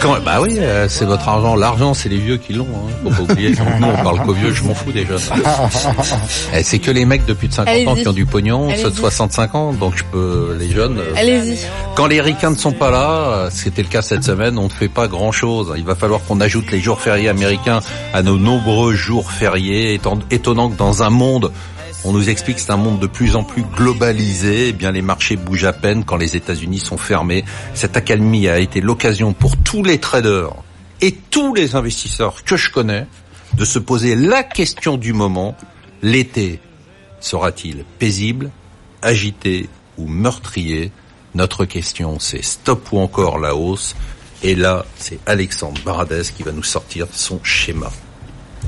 Quand- 0.00 0.18
bah 0.24 0.40
oui, 0.40 0.56
euh, 0.58 0.86
c'est 0.88 1.04
votre 1.04 1.28
argent. 1.28 1.54
L'argent, 1.54 1.94
c'est 1.94 2.08
les 2.08 2.18
vieux 2.18 2.36
qui 2.36 2.52
l'ont. 2.52 2.66
Hein. 2.66 2.90
Faut 3.04 3.10
pas 3.24 3.32
oublier. 3.32 3.50
Nous, 3.50 3.86
on 3.86 4.02
parle 4.02 4.20
qu'aux 4.22 4.32
vieux. 4.32 4.52
Je 4.52 4.62
m'en 4.64 4.74
fous 4.74 4.90
déjà. 4.92 5.14
Eh, 6.54 6.62
c'est 6.62 6.78
que 6.78 6.90
les 6.90 7.04
mecs 7.04 7.24
de 7.24 7.32
plus 7.32 7.48
de 7.48 7.54
50 7.54 7.88
ans 7.88 7.94
qui 7.94 8.08
ont 8.08 8.12
du 8.12 8.26
pognon, 8.26 8.70
ceux 8.70 8.76
de 8.76 8.86
Allez-y. 8.86 8.96
65 9.00 9.54
ans. 9.54 9.72
Donc 9.72 9.94
je 9.96 10.04
peux 10.04 10.56
les 10.58 10.70
jeunes. 10.70 10.98
euh, 10.98 11.14
Allez-y. 11.16 11.58
Quand 11.94 12.06
les 12.06 12.20
ricains 12.20 12.50
ne 12.50 12.56
sont 12.56 12.72
pas 12.72 12.90
là, 12.90 13.08
euh, 13.10 13.50
c'était 13.52 13.82
le 13.82 13.88
cas 13.88 14.02
cette 14.02 14.24
semaine, 14.24 14.58
on 14.58 14.64
ne 14.64 14.68
fait 14.68 14.88
pas 14.88 15.08
grand-chose. 15.08 15.72
Il 15.76 15.84
va 15.84 15.94
falloir 15.94 16.20
qu'on 16.24 16.40
ajoute 16.40 16.70
les 16.70 16.80
jours 16.80 17.00
fériés 17.00 17.28
américains 17.28 17.80
à 18.12 18.22
nos 18.22 18.36
nombreux 18.38 18.94
jours 18.94 19.30
fériés. 19.32 19.94
Étant- 19.94 20.18
Étonnant 20.30 20.68
que 20.70 20.76
dans 20.76 21.02
un 21.02 21.10
monde, 21.10 21.52
on 22.04 22.12
nous 22.12 22.28
explique 22.28 22.56
que 22.56 22.62
c'est 22.62 22.72
un 22.72 22.76
monde 22.76 22.98
de 22.98 23.06
plus 23.06 23.36
en 23.36 23.44
plus 23.44 23.62
globalisé, 23.62 24.68
eh 24.68 24.72
bien 24.72 24.90
les 24.90 25.02
marchés 25.02 25.36
bougent 25.36 25.64
à 25.64 25.72
peine 25.72 26.04
quand 26.04 26.16
les 26.16 26.36
États-Unis 26.36 26.78
sont 26.78 26.96
fermés. 26.96 27.44
Cette 27.74 27.96
accalmie 27.96 28.48
a 28.48 28.58
été 28.58 28.80
l'occasion 28.80 29.32
pour 29.32 29.56
tous 29.56 29.84
les 29.84 29.98
traders 29.98 30.52
et 31.00 31.12
tous 31.12 31.54
les 31.54 31.76
investisseurs 31.76 32.44
que 32.44 32.56
je 32.56 32.70
connais 32.70 33.06
de 33.54 33.64
se 33.64 33.78
poser 33.78 34.16
la 34.16 34.42
question 34.42 34.96
du 34.96 35.12
moment. 35.12 35.56
L'été 36.02 36.60
sera-t-il 37.20 37.84
paisible, 37.98 38.50
agité 39.00 39.68
ou 39.96 40.08
meurtrier? 40.08 40.90
Notre 41.34 41.64
question 41.64 42.18
c'est 42.18 42.42
stop 42.42 42.92
ou 42.92 42.98
encore 42.98 43.38
la 43.38 43.54
hausse? 43.54 43.94
Et 44.42 44.56
là, 44.56 44.84
c'est 44.98 45.20
Alexandre 45.26 45.80
Baradez 45.84 46.22
qui 46.36 46.42
va 46.42 46.50
nous 46.50 46.64
sortir 46.64 47.06
son 47.12 47.38
schéma, 47.44 47.92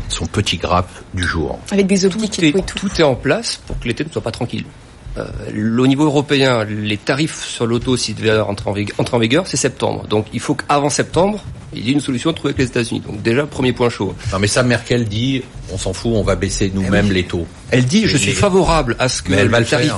son 0.09 0.27
petit 0.27 0.57
graphe 0.57 1.03
du 1.15 1.23
jour. 1.23 1.59
Avec 1.71 1.87
des 1.87 2.05
optiques 2.05 2.33
tout 2.33 2.45
et 2.45 2.49
est, 2.49 2.53
tout 2.53 2.59
et 2.59 2.63
tout. 2.63 2.89
tout 2.89 3.01
est 3.01 3.05
en 3.05 3.15
place 3.15 3.61
pour 3.67 3.79
que 3.79 3.89
l'été 3.89 4.05
ne 4.05 4.11
soit 4.11 4.23
pas 4.23 4.31
tranquille. 4.31 4.65
Euh, 5.17 5.27
au 5.79 5.87
niveau 5.87 6.05
européen, 6.05 6.65
les 6.65 6.97
tarifs 6.97 7.45
sur 7.45 7.67
l'auto, 7.67 7.97
s'ils 7.97 8.17
devaient 8.17 8.41
entrer 8.41 8.71
en, 8.71 8.73
vigueur, 8.73 8.97
entrer 8.99 9.17
en 9.17 9.21
vigueur, 9.21 9.47
c'est 9.47 9.57
septembre. 9.57 10.07
Donc 10.09 10.27
il 10.33 10.41
faut 10.41 10.55
qu'avant 10.55 10.91
septembre, 10.91 11.45
il 11.73 11.87
y 11.87 11.91
ait 11.91 11.93
une 11.93 12.01
solution 12.01 12.31
à 12.31 12.33
trouver 12.33 12.51
avec 12.51 12.59
les 12.59 12.67
États-Unis. 12.67 13.01
Donc 13.01 13.23
déjà, 13.23 13.47
premier 13.47 13.73
point 13.73 13.91
chaud. 13.91 14.15
Non 14.33 14.39
mais 14.41 14.49
ça, 14.49 14.65
Merkel 14.65 15.05
dit, 15.05 15.43
on 15.73 15.79
s'en 15.79 15.93
fout, 15.93 16.13
on 16.15 16.23
va 16.23 16.35
baisser 16.35 16.73
nous-mêmes 16.75 17.13
les 17.13 17.25
taux. 17.25 17.47
Elle 17.71 17.85
dit, 17.85 18.09
je 18.09 18.17
suis 18.17 18.33
favorable 18.33 18.97
à 18.99 19.09
ce 19.09 19.23
que 19.23 19.31
Mais 19.31 19.39
elle 19.39 19.49
va 19.49 19.61
le 19.61 19.67
tarif 19.67 19.93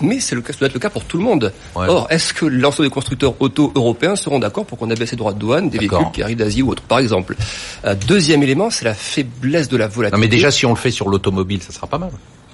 mais 0.00 0.20
c'est 0.20 0.34
le 0.34 0.40
cas, 0.42 0.52
ça 0.52 0.58
doit 0.60 0.68
être 0.68 0.74
le 0.74 0.80
cas 0.80 0.90
pour 0.90 1.04
tout 1.04 1.16
le 1.18 1.24
monde. 1.24 1.52
Ouais. 1.76 1.86
Or, 1.88 2.06
est-ce 2.10 2.32
que 2.34 2.46
l'ensemble 2.46 2.88
des 2.88 2.94
constructeurs 2.94 3.34
auto 3.40 3.72
européens 3.74 4.16
seront 4.16 4.38
d'accord 4.38 4.64
pour 4.66 4.78
qu'on 4.78 4.90
abaisse 4.90 5.10
les 5.10 5.16
droits 5.16 5.32
de 5.32 5.38
douane 5.38 5.68
des 5.70 5.78
véhicules 5.78 5.98
qui 6.12 6.22
arrivent 6.22 6.36
d'Asie 6.38 6.62
ou 6.62 6.70
autre, 6.70 6.82
par 6.82 6.98
exemple? 6.98 7.36
Euh, 7.84 7.94
Deuxième 8.06 8.42
élément, 8.42 8.70
c'est 8.70 8.84
la 8.84 8.94
faiblesse 8.94 9.68
de 9.68 9.76
la 9.76 9.86
Non 9.86 9.92
volatilité. 9.94 10.20
mais 10.20 10.28
déjà, 10.28 10.50
si 10.50 10.66
on 10.66 10.70
le 10.70 10.76
fait 10.76 10.90
sur 10.90 11.08
l'automobile, 11.08 11.62
ça 11.62 11.72
sera 11.72 11.86
pas 11.86 11.98
mal. 11.98 12.10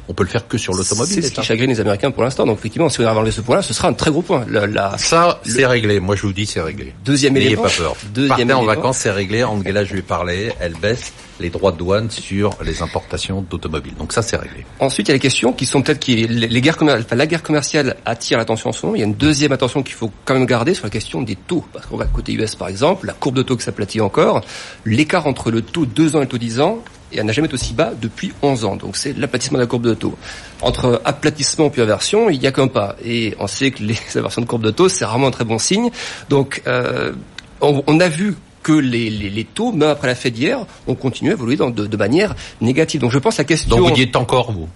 On 0.08 0.12
peut 0.14 0.24
le 0.24 0.28
faire 0.28 0.46
que 0.46 0.58
sur 0.58 0.74
l'automobile. 0.74 1.14
c'est 1.14 1.22
ce 1.28 1.32
qui 1.32 1.42
chagrine 1.42 1.70
les 1.70 1.80
Américains 1.80 2.10
pour 2.10 2.22
l'instant. 2.24 2.44
Donc 2.44 2.58
effectivement, 2.58 2.88
si 2.88 3.00
on 3.00 3.04
arrive 3.04 3.16
à 3.16 3.20
enlever 3.20 3.32
ce 3.32 3.40
point-là, 3.40 3.62
ce 3.62 3.72
sera 3.72 3.88
un 3.88 3.92
très 3.94 4.10
gros 4.10 4.22
point. 4.22 4.44
La, 4.50 4.66
la- 4.66 4.98
Ça, 4.98 5.40
c'est 5.44 5.64
réglé. 5.66 5.98
Moi, 6.00 6.14
je 6.16 6.22
vous 6.22 6.32
dis, 6.32 6.44
c'est 6.46 6.60
réglé. 6.60 6.92
Deuxième 7.04 7.32
N'ayez 7.34 7.46
élément. 7.46 7.62
pas 7.62 7.70
peur. 7.70 7.96
Deuxième 8.14 8.28
Partez 8.28 8.42
en 8.44 8.46
élément. 8.58 8.64
vacances, 8.64 8.98
c'est 8.98 9.10
réglé. 9.10 9.44
Angela, 9.44 9.84
je 9.84 9.92
lui 9.92 10.00
ai 10.00 10.02
parlé. 10.02 10.52
Elle 10.60 10.74
baisse 10.74 11.12
les 11.40 11.50
droits 11.50 11.72
de 11.72 11.78
douane 11.78 12.10
sur 12.10 12.56
les 12.64 12.80
importations 12.82 13.44
d'automobiles. 13.48 13.94
Donc 13.94 14.12
ça, 14.12 14.22
c'est 14.22 14.36
réglé. 14.36 14.64
Ensuite, 14.78 15.08
il 15.08 15.10
y 15.10 15.12
a 15.12 15.14
les 15.14 15.20
questions 15.20 15.52
qui 15.52 15.66
sont 15.66 15.82
peut-être 15.82 15.98
qui 15.98 16.26
les, 16.28 16.60
guerres 16.60 16.76
commer- 16.76 16.92
enfin, 17.00 17.16
la 17.16 17.26
guerre 17.26 17.42
commerciale 17.42 17.96
attire 18.04 18.38
l'attention 18.38 18.68
en 18.70 18.72
ce 18.72 18.84
moment. 18.84 18.94
Il 18.96 19.00
y 19.00 19.02
a 19.02 19.06
une 19.06 19.14
deuxième 19.14 19.50
attention 19.52 19.82
qu'il 19.82 19.94
faut 19.94 20.12
quand 20.26 20.34
même 20.34 20.46
garder 20.46 20.74
sur 20.74 20.84
la 20.84 20.90
question 20.90 21.22
des 21.22 21.34
taux, 21.34 21.64
parce 21.72 21.86
qu'on 21.86 21.96
va 21.96 22.04
côté 22.04 22.32
US 22.34 22.54
par 22.54 22.68
exemple, 22.68 23.06
la 23.06 23.14
courbe 23.14 23.34
de 23.36 23.42
taux 23.42 23.56
qui 23.56 23.64
s'aplatit 23.64 24.00
encore, 24.00 24.42
l'écart 24.84 25.26
entre 25.26 25.50
le 25.50 25.62
taux 25.62 25.86
2 25.86 26.14
ans 26.14 26.18
et 26.20 26.22
le 26.24 26.28
taux 26.28 26.38
10 26.38 26.60
ans 26.60 26.78
et 27.12 27.18
elle 27.18 27.26
n'a 27.26 27.32
jamais 27.32 27.46
été 27.46 27.54
aussi 27.54 27.74
bas 27.74 27.92
depuis 28.00 28.32
11 28.42 28.64
ans. 28.64 28.76
Donc 28.76 28.96
c'est 28.96 29.16
l'aplatissement 29.16 29.58
de 29.58 29.62
la 29.62 29.66
courbe 29.66 29.86
de 29.86 29.94
taux. 29.94 30.14
Entre 30.62 31.00
aplatissement 31.04 31.70
puis 31.70 31.82
inversion, 31.82 32.30
il 32.30 32.42
y 32.42 32.46
a 32.46 32.52
qu'un 32.52 32.68
pas. 32.68 32.96
Et 33.04 33.34
on 33.38 33.46
sait 33.46 33.70
que 33.70 33.82
les 33.82 33.96
inversions 34.16 34.42
de 34.42 34.46
courbe 34.46 34.64
de 34.64 34.70
taux, 34.70 34.88
c'est 34.88 35.04
rarement 35.04 35.28
un 35.28 35.32
très 35.32 35.44
bon 35.44 35.58
signe. 35.58 35.90
Donc 36.28 36.62
euh, 36.66 37.12
on, 37.60 38.00
a 38.00 38.08
vu 38.08 38.34
que 38.62 38.72
les, 38.72 39.46
taux, 39.54 39.72
même 39.72 39.90
après 39.90 40.08
la 40.08 40.14
fête 40.14 40.34
d'hier, 40.34 40.66
ont 40.86 40.94
continué 40.94 41.32
à 41.32 41.34
évoluer 41.34 41.56
dans- 41.56 41.70
de, 41.70 41.96
manière 41.96 42.34
négative. 42.60 43.00
Donc 43.00 43.12
je 43.12 43.18
pense 43.18 43.36
que 43.36 43.42
la 43.42 43.44
question... 43.44 43.76
Donc 43.76 43.90
vous 43.90 43.96
y 43.96 44.02
êtes 44.02 44.16
encore, 44.16 44.52
vous 44.52 44.68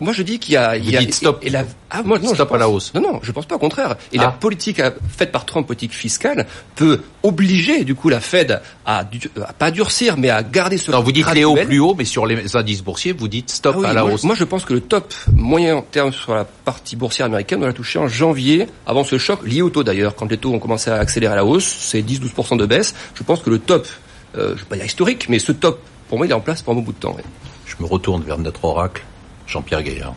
Moi, 0.00 0.12
je 0.12 0.22
dis 0.22 0.38
qu'il 0.38 0.54
y 0.54 0.56
a, 0.56 0.76
il 0.76 0.84
Vous 0.84 0.90
y 0.92 0.96
a 0.96 1.00
dites 1.00 1.14
stop. 1.14 1.40
Et, 1.42 1.50
la, 1.50 1.64
ah, 1.90 2.02
moi, 2.04 2.20
non, 2.20 2.28
Stop 2.32 2.40
à 2.40 2.46
pense- 2.50 2.58
la 2.60 2.68
hausse. 2.68 2.94
Non, 2.94 3.00
non, 3.00 3.20
je 3.20 3.32
pense 3.32 3.46
pas 3.46 3.56
au 3.56 3.58
contraire. 3.58 3.96
Et 4.12 4.18
Ah. 4.20 4.22
la 4.22 4.28
politique 4.30 4.78
euh, 4.78 4.92
faite 5.16 5.32
par 5.32 5.44
Trump, 5.44 5.66
politique 5.66 5.92
fiscale, 5.92 6.46
peut 6.76 7.00
obliger 7.24 7.82
du 7.82 7.96
coup 7.96 8.08
la 8.08 8.20
Fed 8.20 8.60
à, 8.86 8.98
à 9.00 9.52
pas 9.54 9.70
durcir, 9.72 10.16
mais 10.16 10.30
à 10.30 10.44
garder 10.44 10.78
ce. 10.78 10.92
Non, 10.92 11.00
vous 11.00 11.10
dites 11.10 11.26
les 11.34 11.44
hauts 11.44 11.56
plus 11.56 11.80
haut, 11.80 11.96
mais 11.98 12.04
sur 12.04 12.26
les 12.26 12.56
indices 12.56 12.82
boursiers, 12.84 13.12
vous 13.12 13.26
dites 13.26 13.50
stop 13.50 13.74
Ah 13.76 13.80
oui, 13.80 13.86
à 13.86 13.92
la 13.92 14.02
moi, 14.04 14.12
hausse. 14.12 14.22
moi, 14.22 14.36
je 14.36 14.44
pense 14.44 14.64
que 14.64 14.72
le 14.72 14.80
top 14.80 15.12
moyen 15.34 15.82
terme 15.90 16.12
sur 16.12 16.32
la 16.32 16.44
partie 16.44 16.94
boursière 16.94 17.26
américaine, 17.26 17.60
on 17.62 17.66
l'a 17.66 17.72
touché 17.72 17.98
en 17.98 18.06
janvier, 18.06 18.68
avant 18.86 19.02
ce 19.02 19.18
choc 19.18 19.44
lié 19.44 19.62
au 19.62 19.70
taux 19.70 19.82
d'ailleurs. 19.82 20.14
Quand 20.14 20.30
les 20.30 20.38
taux 20.38 20.52
ont 20.52 20.60
commencé 20.60 20.90
à 20.90 20.94
accélérer 20.96 21.32
à 21.32 21.36
la 21.36 21.44
hausse, 21.44 21.64
c'est 21.66 22.02
10-12% 22.02 22.56
de 22.56 22.66
baisse. 22.66 22.94
Je 23.14 23.24
pense 23.24 23.40
que 23.42 23.50
le 23.50 23.58
top, 23.58 23.88
euh, 24.36 24.54
je 24.54 24.60
vais 24.62 24.68
pas 24.68 24.76
dire 24.76 24.84
historique, 24.84 25.28
mais 25.28 25.40
ce 25.40 25.50
top, 25.50 25.80
pour 26.08 26.18
moi, 26.18 26.26
il 26.26 26.30
est 26.30 26.34
en 26.34 26.40
place 26.40 26.62
pour 26.62 26.72
un 26.72 26.76
bout 26.76 26.92
de 26.92 26.98
temps. 26.98 27.16
Je 27.66 27.74
me 27.80 27.86
retourne 27.88 28.22
vers 28.22 28.38
notre 28.38 28.64
oracle, 28.64 29.02
Jean-Pierre 29.48 29.82
Gaillard. 29.82 30.14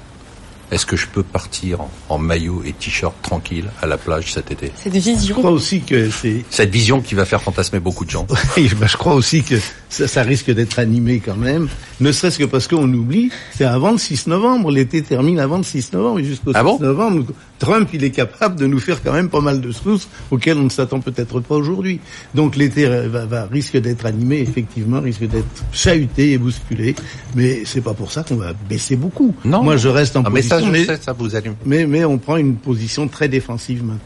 Est-ce 0.72 0.86
que 0.86 0.96
je 0.96 1.06
peux 1.08 1.24
partir 1.24 1.80
en, 2.08 2.18
maillot 2.18 2.64
et 2.66 2.72
t-shirt 2.72 3.14
tranquille 3.22 3.70
à 3.82 3.88
la 3.88 3.98
plage 3.98 4.32
cet 4.32 4.52
été? 4.52 4.72
Cette 4.76 4.94
Je 4.94 5.00
vision. 5.00 5.36
crois 5.36 5.52
aussi 5.52 5.82
que 5.82 6.10
c'est 6.10 6.46
Cette 6.50 6.70
vision 6.70 7.02
qui 7.02 7.14
va 7.14 7.26
faire 7.26 7.42
fantasmer 7.42 7.80
beaucoup 7.82 8.06
de 8.06 8.10
gens. 8.10 8.26
Oui, 8.56 8.72
ben, 8.78 8.88
je 8.88 8.96
crois 8.96 9.14
aussi 9.16 9.44
que 9.44 9.56
ça, 9.92 10.08
ça 10.08 10.24
risque 10.24 10.50
d'être 10.52 10.80
animé 10.80 11.22
quand 11.24 11.36
même, 11.36 11.68
ne 12.00 12.12
serait-ce 12.12 12.40
que 12.40 12.46
parce 12.46 12.68
qu'on 12.68 12.92
oublie, 12.94 13.30
c'est 13.54 13.66
avant 13.66 13.92
le 13.92 13.98
6 13.98 14.28
novembre, 14.28 14.72
l'été 14.72 15.02
termine 15.02 15.38
avant 15.40 15.58
le 15.58 15.64
6 15.64 15.92
novembre, 15.94 16.20
et 16.20 16.24
jusqu'au 16.24 16.52
Ah 16.56 16.60
6 16.60 16.64
bon 16.66 16.80
novembre, 16.80 17.26
Trump, 17.60 17.90
il 17.94 18.04
est 18.06 18.10
capable 18.12 18.56
de 18.56 18.66
nous 18.68 18.80
faire 18.80 19.04
quand 19.04 19.12
même 19.12 19.30
pas 19.30 19.42
mal 19.42 19.60
de 19.62 19.72
choses 19.72 20.08
auxquelles 20.32 20.58
on 20.58 20.64
ne 20.64 20.70
s'attend 20.70 21.02
peut-être 21.02 21.42
pas 21.42 21.56
aujourd'hui. 21.56 22.00
Donc 22.34 22.56
l'été 22.56 22.88
va, 22.88 23.26
va- 23.26 23.46
risque 23.46 23.78
d'être 23.78 24.06
animé, 24.06 24.40
effectivement, 24.40 25.02
risque 25.02 25.26
d'être 25.26 25.46
chahuté 25.74 26.32
et 26.32 26.38
bousculé, 26.38 26.96
mais 27.36 27.64
c'est 27.66 27.82
pas 27.82 27.94
pour 27.94 28.12
ça 28.12 28.24
qu'on 28.24 28.38
va 28.38 28.54
baisser 28.70 28.96
beaucoup. 28.96 29.36
Non. 29.46 29.62
Moi, 29.62 29.76
je 29.78 29.90
reste 29.90 30.16
en 30.16 30.24
Ah, 30.26 30.30
mais 30.32 30.42
ça, 30.42 30.56
position, 30.56 30.74
je 30.74 30.80
mais, 30.80 30.86
sais, 30.86 31.02
ça 31.04 31.12
vous 31.14 31.36
allume. 31.36 31.56
mais, 31.66 31.86
mais 31.86 32.06
on 32.06 32.18
prend 32.18 32.38
une 32.38 32.56
position 32.56 33.08
très 33.10 33.28
défensive 33.28 33.84
maintenant. 33.84 34.00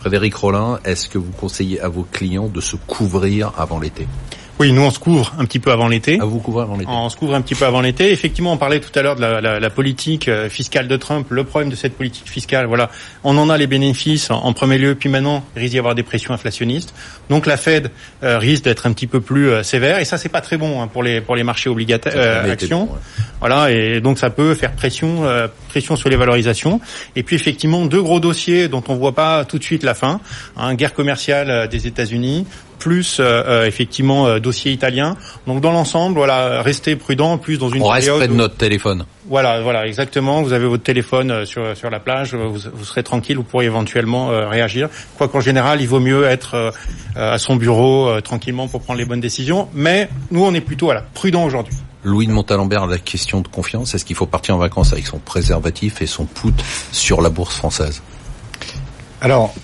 Frédéric 0.00 0.34
Rollin, 0.34 0.78
est-ce 0.84 1.08
que 1.08 1.16
vous 1.16 1.30
conseillez 1.32 1.80
à 1.80 1.88
vos 1.88 2.04
clients 2.12 2.48
de 2.48 2.60
se 2.60 2.74
couvrir 2.76 3.52
avant 3.56 3.78
l'été? 3.80 4.06
Oui, 4.62 4.70
nous 4.72 4.82
on 4.82 4.90
se 4.90 5.00
couvre 5.00 5.34
un 5.40 5.44
petit 5.44 5.58
peu 5.58 5.72
avant 5.72 5.88
l'été. 5.88 6.20
À 6.20 6.24
vous 6.24 6.38
couvrir 6.38 6.62
avant 6.66 6.76
l'été 6.76 6.88
On 6.88 7.08
se 7.08 7.16
couvre 7.16 7.34
un 7.34 7.40
petit 7.40 7.56
peu 7.56 7.64
avant 7.64 7.80
l'été. 7.80 8.12
Effectivement, 8.12 8.52
on 8.52 8.56
parlait 8.56 8.78
tout 8.78 8.96
à 8.96 9.02
l'heure 9.02 9.16
de 9.16 9.20
la, 9.20 9.40
la- 9.40 9.58
la 9.58 9.70
politique 9.70 10.28
euh, 10.28 10.48
fiscale 10.48 10.86
de 10.86 10.96
Trump. 10.96 11.26
Le 11.30 11.42
problème 11.42 11.68
de 11.68 11.74
cette 11.74 11.96
politique 11.96 12.28
fiscale, 12.28 12.66
voilà, 12.66 12.88
on 13.24 13.36
en 13.38 13.50
a 13.50 13.58
les 13.58 13.66
bénéfices 13.66 14.30
en, 14.30 14.36
en 14.44 14.52
premier 14.52 14.78
lieu, 14.78 14.94
puis 14.94 15.08
maintenant, 15.08 15.44
il 15.56 15.60
risque 15.62 15.72
d'y 15.72 15.78
avoir 15.80 15.96
des 15.96 16.04
pressions 16.04 16.32
inflationnistes. 16.32 16.94
Donc 17.28 17.46
la 17.46 17.56
Fed 17.56 17.90
euh, 18.22 18.38
risque 18.38 18.62
d'être 18.62 18.86
un 18.86 18.92
petit 18.92 19.08
peu 19.08 19.20
plus 19.20 19.50
euh, 19.50 19.62
sévère, 19.64 19.98
et 19.98 20.04
ça, 20.04 20.16
c'est 20.16 20.28
pas 20.28 20.40
très 20.40 20.58
bon 20.58 20.80
hein, 20.80 20.86
pour 20.86 21.02
les 21.02 21.20
pour 21.20 21.34
les 21.34 21.42
marchés 21.42 21.68
obligataires, 21.68 22.12
euh, 22.14 22.52
actions. 22.52 22.84
bon, 22.86 22.92
ouais. 22.92 22.98
Voilà, 23.40 23.72
et 23.72 24.00
donc 24.00 24.18
ça 24.20 24.30
peut 24.30 24.54
faire 24.54 24.72
pression, 24.72 25.24
euh, 25.24 25.48
pression 25.70 25.96
sur 25.96 26.08
les 26.08 26.16
valorisations. 26.16 26.80
Et 27.16 27.24
puis 27.24 27.34
effectivement, 27.34 27.84
deux 27.86 28.00
gros 28.02 28.20
dossiers 28.20 28.68
dont 28.68 28.84
on 28.86 28.94
voit 28.94 29.14
pas 29.16 29.44
tout 29.44 29.58
de 29.58 29.64
suite 29.64 29.82
la 29.82 29.94
fin. 29.94 30.20
Hein, 30.56 30.74
guerre 30.76 30.94
commerciale 30.94 31.66
des 31.68 31.88
États-Unis, 31.88 32.46
plus 32.82 33.18
euh, 33.20 33.24
euh, 33.46 33.66
effectivement 33.66 34.26
euh, 34.26 34.40
dossier 34.40 34.72
italien. 34.72 35.16
Donc 35.46 35.60
dans 35.60 35.70
l'ensemble, 35.72 36.16
voilà, 36.16 36.62
restez 36.62 36.96
prudent, 36.96 37.38
plus 37.38 37.56
dans 37.58 37.68
une 37.68 37.82
On 37.82 37.86
reste 37.86 38.10
près 38.16 38.26
de 38.28 38.32
où- 38.32 38.36
notre 38.36 38.56
téléphone. 38.56 39.04
Voilà, 39.28 39.60
voilà, 39.62 39.86
exactement. 39.86 40.42
Vous 40.42 40.52
avez 40.52 40.66
votre 40.66 40.82
téléphone 40.82 41.30
euh, 41.30 41.44
sur 41.46 41.76
sur 41.76 41.90
la 41.90 42.00
plage, 42.00 42.34
vous, 42.34 42.58
vous 42.74 42.84
serez 42.84 43.04
tranquille, 43.04 43.36
vous 43.36 43.44
pourrez 43.44 43.66
éventuellement 43.66 44.30
euh, 44.30 44.48
réagir. 44.48 44.88
Quoi 45.16 45.28
qu'en 45.28 45.40
général, 45.40 45.80
il 45.80 45.86
vaut 45.86 46.00
mieux 46.00 46.24
être 46.24 46.54
euh, 46.54 46.70
euh, 47.16 47.34
à 47.34 47.38
son 47.38 47.54
bureau 47.56 48.08
euh, 48.08 48.20
tranquillement 48.20 48.66
pour 48.66 48.82
prendre 48.82 48.98
les 48.98 49.06
bonnes 49.06 49.20
décisions. 49.20 49.68
Mais 49.74 50.08
nous, 50.32 50.44
on 50.44 50.52
est 50.54 50.60
plutôt 50.60 50.86
voilà 50.86 51.04
prudent 51.14 51.44
aujourd'hui. 51.44 51.74
Louis 52.04 52.26
de 52.26 52.32
Montalembert, 52.32 52.86
la 52.86 52.98
question 52.98 53.40
de 53.42 53.48
confiance, 53.48 53.94
est-ce 53.94 54.04
qu'il 54.04 54.16
faut 54.16 54.26
partir 54.26 54.56
en 54.56 54.58
vacances 54.58 54.92
avec 54.92 55.06
son 55.06 55.18
préservatif 55.20 56.02
et 56.02 56.06
son 56.06 56.24
put 56.24 56.52
sur 56.90 57.22
la 57.22 57.30
bourse 57.30 57.54
française? 57.54 58.02
Alors, 59.20 59.54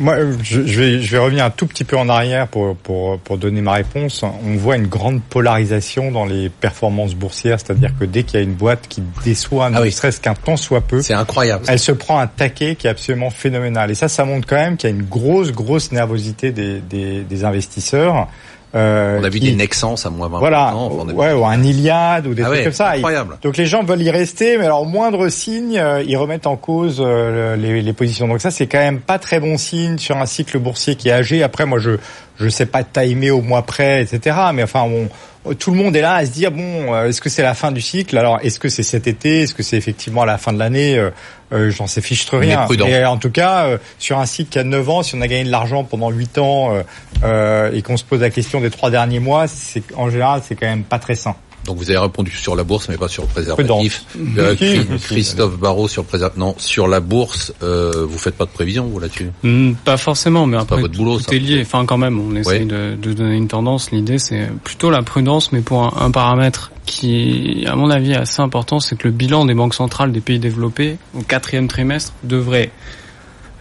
moi, 0.00 0.16
je, 0.42 0.66
je 0.66 0.80
vais, 0.80 1.00
je 1.02 1.10
vais 1.12 1.18
revenir 1.18 1.44
un 1.44 1.50
tout 1.50 1.66
petit 1.66 1.84
peu 1.84 1.96
en 1.96 2.08
arrière 2.08 2.48
pour, 2.48 2.76
pour, 2.76 3.18
pour 3.18 3.38
donner 3.38 3.60
ma 3.60 3.72
réponse. 3.74 4.22
On 4.22 4.56
voit 4.56 4.76
une 4.76 4.86
grande 4.86 5.22
polarisation 5.22 6.10
dans 6.12 6.24
les 6.24 6.48
performances 6.48 7.14
boursières, 7.14 7.58
c'est-à-dire 7.60 7.90
que 7.98 8.04
dès 8.04 8.22
qu'il 8.22 8.38
y 8.38 8.42
a 8.42 8.44
une 8.44 8.54
boîte 8.54 8.86
qui 8.88 9.02
déçoit, 9.24 9.66
Ah 9.66 9.78
ne 9.78 9.82
oui. 9.82 9.92
serait-ce 9.92 10.20
qu'un 10.20 10.34
temps 10.34 10.56
soit 10.56 10.80
peu, 10.80 11.02
C'est 11.02 11.14
incroyable. 11.14 11.64
elle 11.68 11.78
se 11.78 11.92
prend 11.92 12.18
un 12.18 12.26
taquet 12.26 12.74
qui 12.76 12.86
est 12.86 12.90
absolument 12.90 13.30
phénoménal. 13.30 13.90
Et 13.90 13.94
ça, 13.94 14.08
ça 14.08 14.24
montre 14.24 14.46
quand 14.46 14.56
même 14.56 14.76
qu'il 14.76 14.90
y 14.90 14.92
a 14.92 14.96
une 14.96 15.04
grosse, 15.04 15.52
grosse 15.52 15.92
nervosité 15.92 16.50
des, 16.52 16.80
des, 16.80 17.22
des 17.22 17.44
investisseurs. 17.44 18.28
Euh, 18.74 19.18
On 19.20 19.24
a 19.24 19.28
vu 19.30 19.40
qui- 19.40 19.50
des 19.50 19.56
Nexans 19.56 19.94
à 20.04 20.10
moins 20.10 20.28
20%. 20.28 20.38
voilà, 20.40 20.72
enfin, 20.76 21.04
vu- 21.06 21.12
ouais, 21.14 21.32
ou 21.32 21.46
un 21.46 21.62
Iliad 21.62 22.26
ou 22.26 22.34
des 22.34 22.42
Ah 22.42 22.46
trucs 22.46 22.58
ouais, 22.58 22.64
comme 22.64 22.72
ça. 22.74 22.90
incroyable. 22.90 23.38
Donc 23.42 23.56
les 23.56 23.64
gens 23.64 23.82
veulent 23.82 24.02
y 24.02 24.10
rester, 24.10 24.58
mais 24.58 24.66
alors 24.66 24.82
au 24.82 24.84
moindre 24.84 25.28
signe, 25.30 25.78
euh, 25.78 26.02
ils 26.06 26.16
remettent 26.18 26.46
en 26.46 26.56
cause 26.56 26.98
euh, 27.00 27.56
les, 27.56 27.80
les 27.80 27.92
positions. 27.94 28.28
Donc 28.28 28.40
ça, 28.42 28.50
c'est 28.50 28.66
quand 28.66 28.78
même 28.78 29.00
pas 29.00 29.18
très 29.18 29.40
bon 29.40 29.56
signe 29.56 29.96
sur 29.96 30.18
un 30.18 30.26
cycle 30.26 30.58
boursier 30.58 30.96
qui 30.96 31.08
est 31.08 31.12
âgé. 31.12 31.42
Après, 31.42 31.64
moi, 31.64 31.78
je 31.78 31.92
je 32.40 32.48
sais 32.48 32.66
pas 32.66 32.84
timer 32.84 33.30
au 33.32 33.40
mois 33.40 33.62
près, 33.62 34.02
etc. 34.02 34.36
Mais 34.54 34.62
enfin, 34.62 34.82
on, 34.82 35.08
tout 35.54 35.70
le 35.70 35.76
monde 35.76 35.96
est 35.96 36.00
là 36.00 36.14
à 36.14 36.26
se 36.26 36.30
dire 36.30 36.50
bon, 36.50 36.94
euh, 36.94 37.08
est-ce 37.08 37.20
que 37.20 37.28
c'est 37.28 37.42
la 37.42 37.54
fin 37.54 37.72
du 37.72 37.80
cycle? 37.80 38.16
Alors, 38.16 38.38
est-ce 38.42 38.58
que 38.58 38.68
c'est 38.68 38.82
cet 38.82 39.06
été? 39.06 39.42
Est-ce 39.42 39.54
que 39.54 39.62
c'est 39.62 39.76
effectivement 39.76 40.22
à 40.22 40.26
la 40.26 40.38
fin 40.38 40.52
de 40.52 40.58
l'année? 40.58 40.96
Euh, 40.96 41.10
euh, 41.52 41.70
J'en 41.70 41.86
sais 41.86 42.00
est 42.00 42.36
rien. 42.36 42.66
Et 42.86 43.04
en 43.04 43.16
tout 43.16 43.30
cas, 43.30 43.64
euh, 43.66 43.78
sur 43.98 44.18
un 44.18 44.26
cycle 44.26 44.50
qui 44.50 44.58
a 44.58 44.64
9 44.64 44.88
ans, 44.88 45.02
si 45.02 45.14
on 45.14 45.20
a 45.20 45.28
gagné 45.28 45.44
de 45.44 45.50
l'argent 45.50 45.84
pendant 45.84 46.10
8 46.10 46.38
ans 46.38 46.74
euh, 46.74 46.82
euh, 47.24 47.72
et 47.72 47.82
qu'on 47.82 47.96
se 47.96 48.04
pose 48.04 48.20
la 48.20 48.30
question 48.30 48.60
des 48.60 48.70
trois 48.70 48.90
derniers 48.90 49.20
mois, 49.20 49.46
c'est 49.48 49.82
en 49.96 50.10
général, 50.10 50.42
c'est 50.46 50.56
quand 50.56 50.66
même 50.66 50.84
pas 50.84 50.98
très 50.98 51.14
sain. 51.14 51.34
Donc 51.64 51.76
vous 51.76 51.90
avez 51.90 51.98
répondu 51.98 52.30
sur 52.30 52.56
la 52.56 52.64
bourse, 52.64 52.88
mais 52.88 52.96
pas 52.96 53.08
sur 53.08 53.24
le 53.24 53.28
préservatif. 53.28 54.04
Euh. 54.38 54.54
Christophe 55.02 55.58
Barrault 55.58 55.88
sur 55.88 56.02
le 56.02 56.08
préservatif. 56.08 56.38
Non, 56.38 56.54
sur 56.58 56.88
la 56.88 57.00
bourse, 57.00 57.52
euh, 57.62 58.06
vous 58.08 58.18
faites 58.18 58.36
pas 58.36 58.46
de 58.46 58.50
prévision 58.50 58.86
vous 58.86 58.98
là-dessus? 59.00 59.30
Hmm, 59.42 59.72
pas 59.84 59.96
forcément, 59.96 60.46
mais 60.46 60.56
après 60.56 60.80
votre 60.80 60.96
boulot, 60.96 61.18
tout 61.18 61.24
ça. 61.24 61.36
est 61.36 61.38
lié. 61.38 61.60
Enfin, 61.62 61.84
quand 61.86 61.98
même, 61.98 62.18
on 62.20 62.34
essaye 62.36 62.66
de 62.66 63.12
donner 63.12 63.36
une 63.36 63.48
tendance. 63.48 63.90
L'idée, 63.90 64.18
c'est 64.18 64.48
plutôt 64.64 64.90
la 64.90 65.02
prudence, 65.02 65.52
mais 65.52 65.60
pour 65.60 65.82
un, 65.82 66.06
un 66.06 66.10
paramètre 66.10 66.72
qui, 66.86 67.64
à 67.66 67.76
mon 67.76 67.90
avis, 67.90 68.12
est 68.12 68.16
assez 68.16 68.40
important, 68.40 68.80
c'est 68.80 68.96
que 68.96 69.08
le 69.08 69.12
bilan 69.12 69.44
des 69.44 69.54
banques 69.54 69.74
centrales 69.74 70.10
des 70.12 70.20
pays 70.20 70.38
développés 70.38 70.96
au 71.14 71.20
quatrième 71.22 71.68
trimestre 71.68 72.12
devrait 72.24 72.70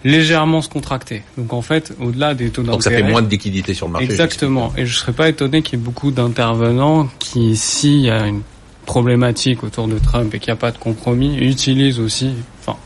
légèrement 0.03 0.61
se 0.61 0.69
contracter. 0.69 1.23
Donc 1.37 1.53
en 1.53 1.61
fait, 1.61 1.93
au-delà 1.99 2.33
des 2.33 2.49
taux 2.49 2.63
Donc 2.63 2.83
ça 2.83 2.89
fait 2.89 2.97
d'intérêt, 2.97 3.11
moins 3.11 3.21
de 3.21 3.29
liquidité 3.29 3.73
sur 3.73 3.87
le 3.87 3.93
marché. 3.93 4.05
Exactement. 4.07 4.73
Et 4.77 4.85
je 4.85 4.95
serais 4.95 5.13
pas 5.13 5.29
étonné 5.29 5.61
qu'il 5.61 5.79
y 5.79 5.81
ait 5.81 5.85
beaucoup 5.85 6.11
d'intervenants 6.11 7.09
qui, 7.19 7.55
s'il 7.55 8.01
y 8.01 8.09
a 8.09 8.27
une 8.27 8.41
problématique 8.85 9.63
autour 9.63 9.87
de 9.87 9.99
Trump 9.99 10.33
et 10.33 10.39
qu'il 10.39 10.51
n'y 10.51 10.57
a 10.57 10.61
pas 10.61 10.71
de 10.71 10.77
compromis, 10.77 11.37
utilisent 11.37 11.99
aussi, 11.99 12.33
enfin, 12.61 12.77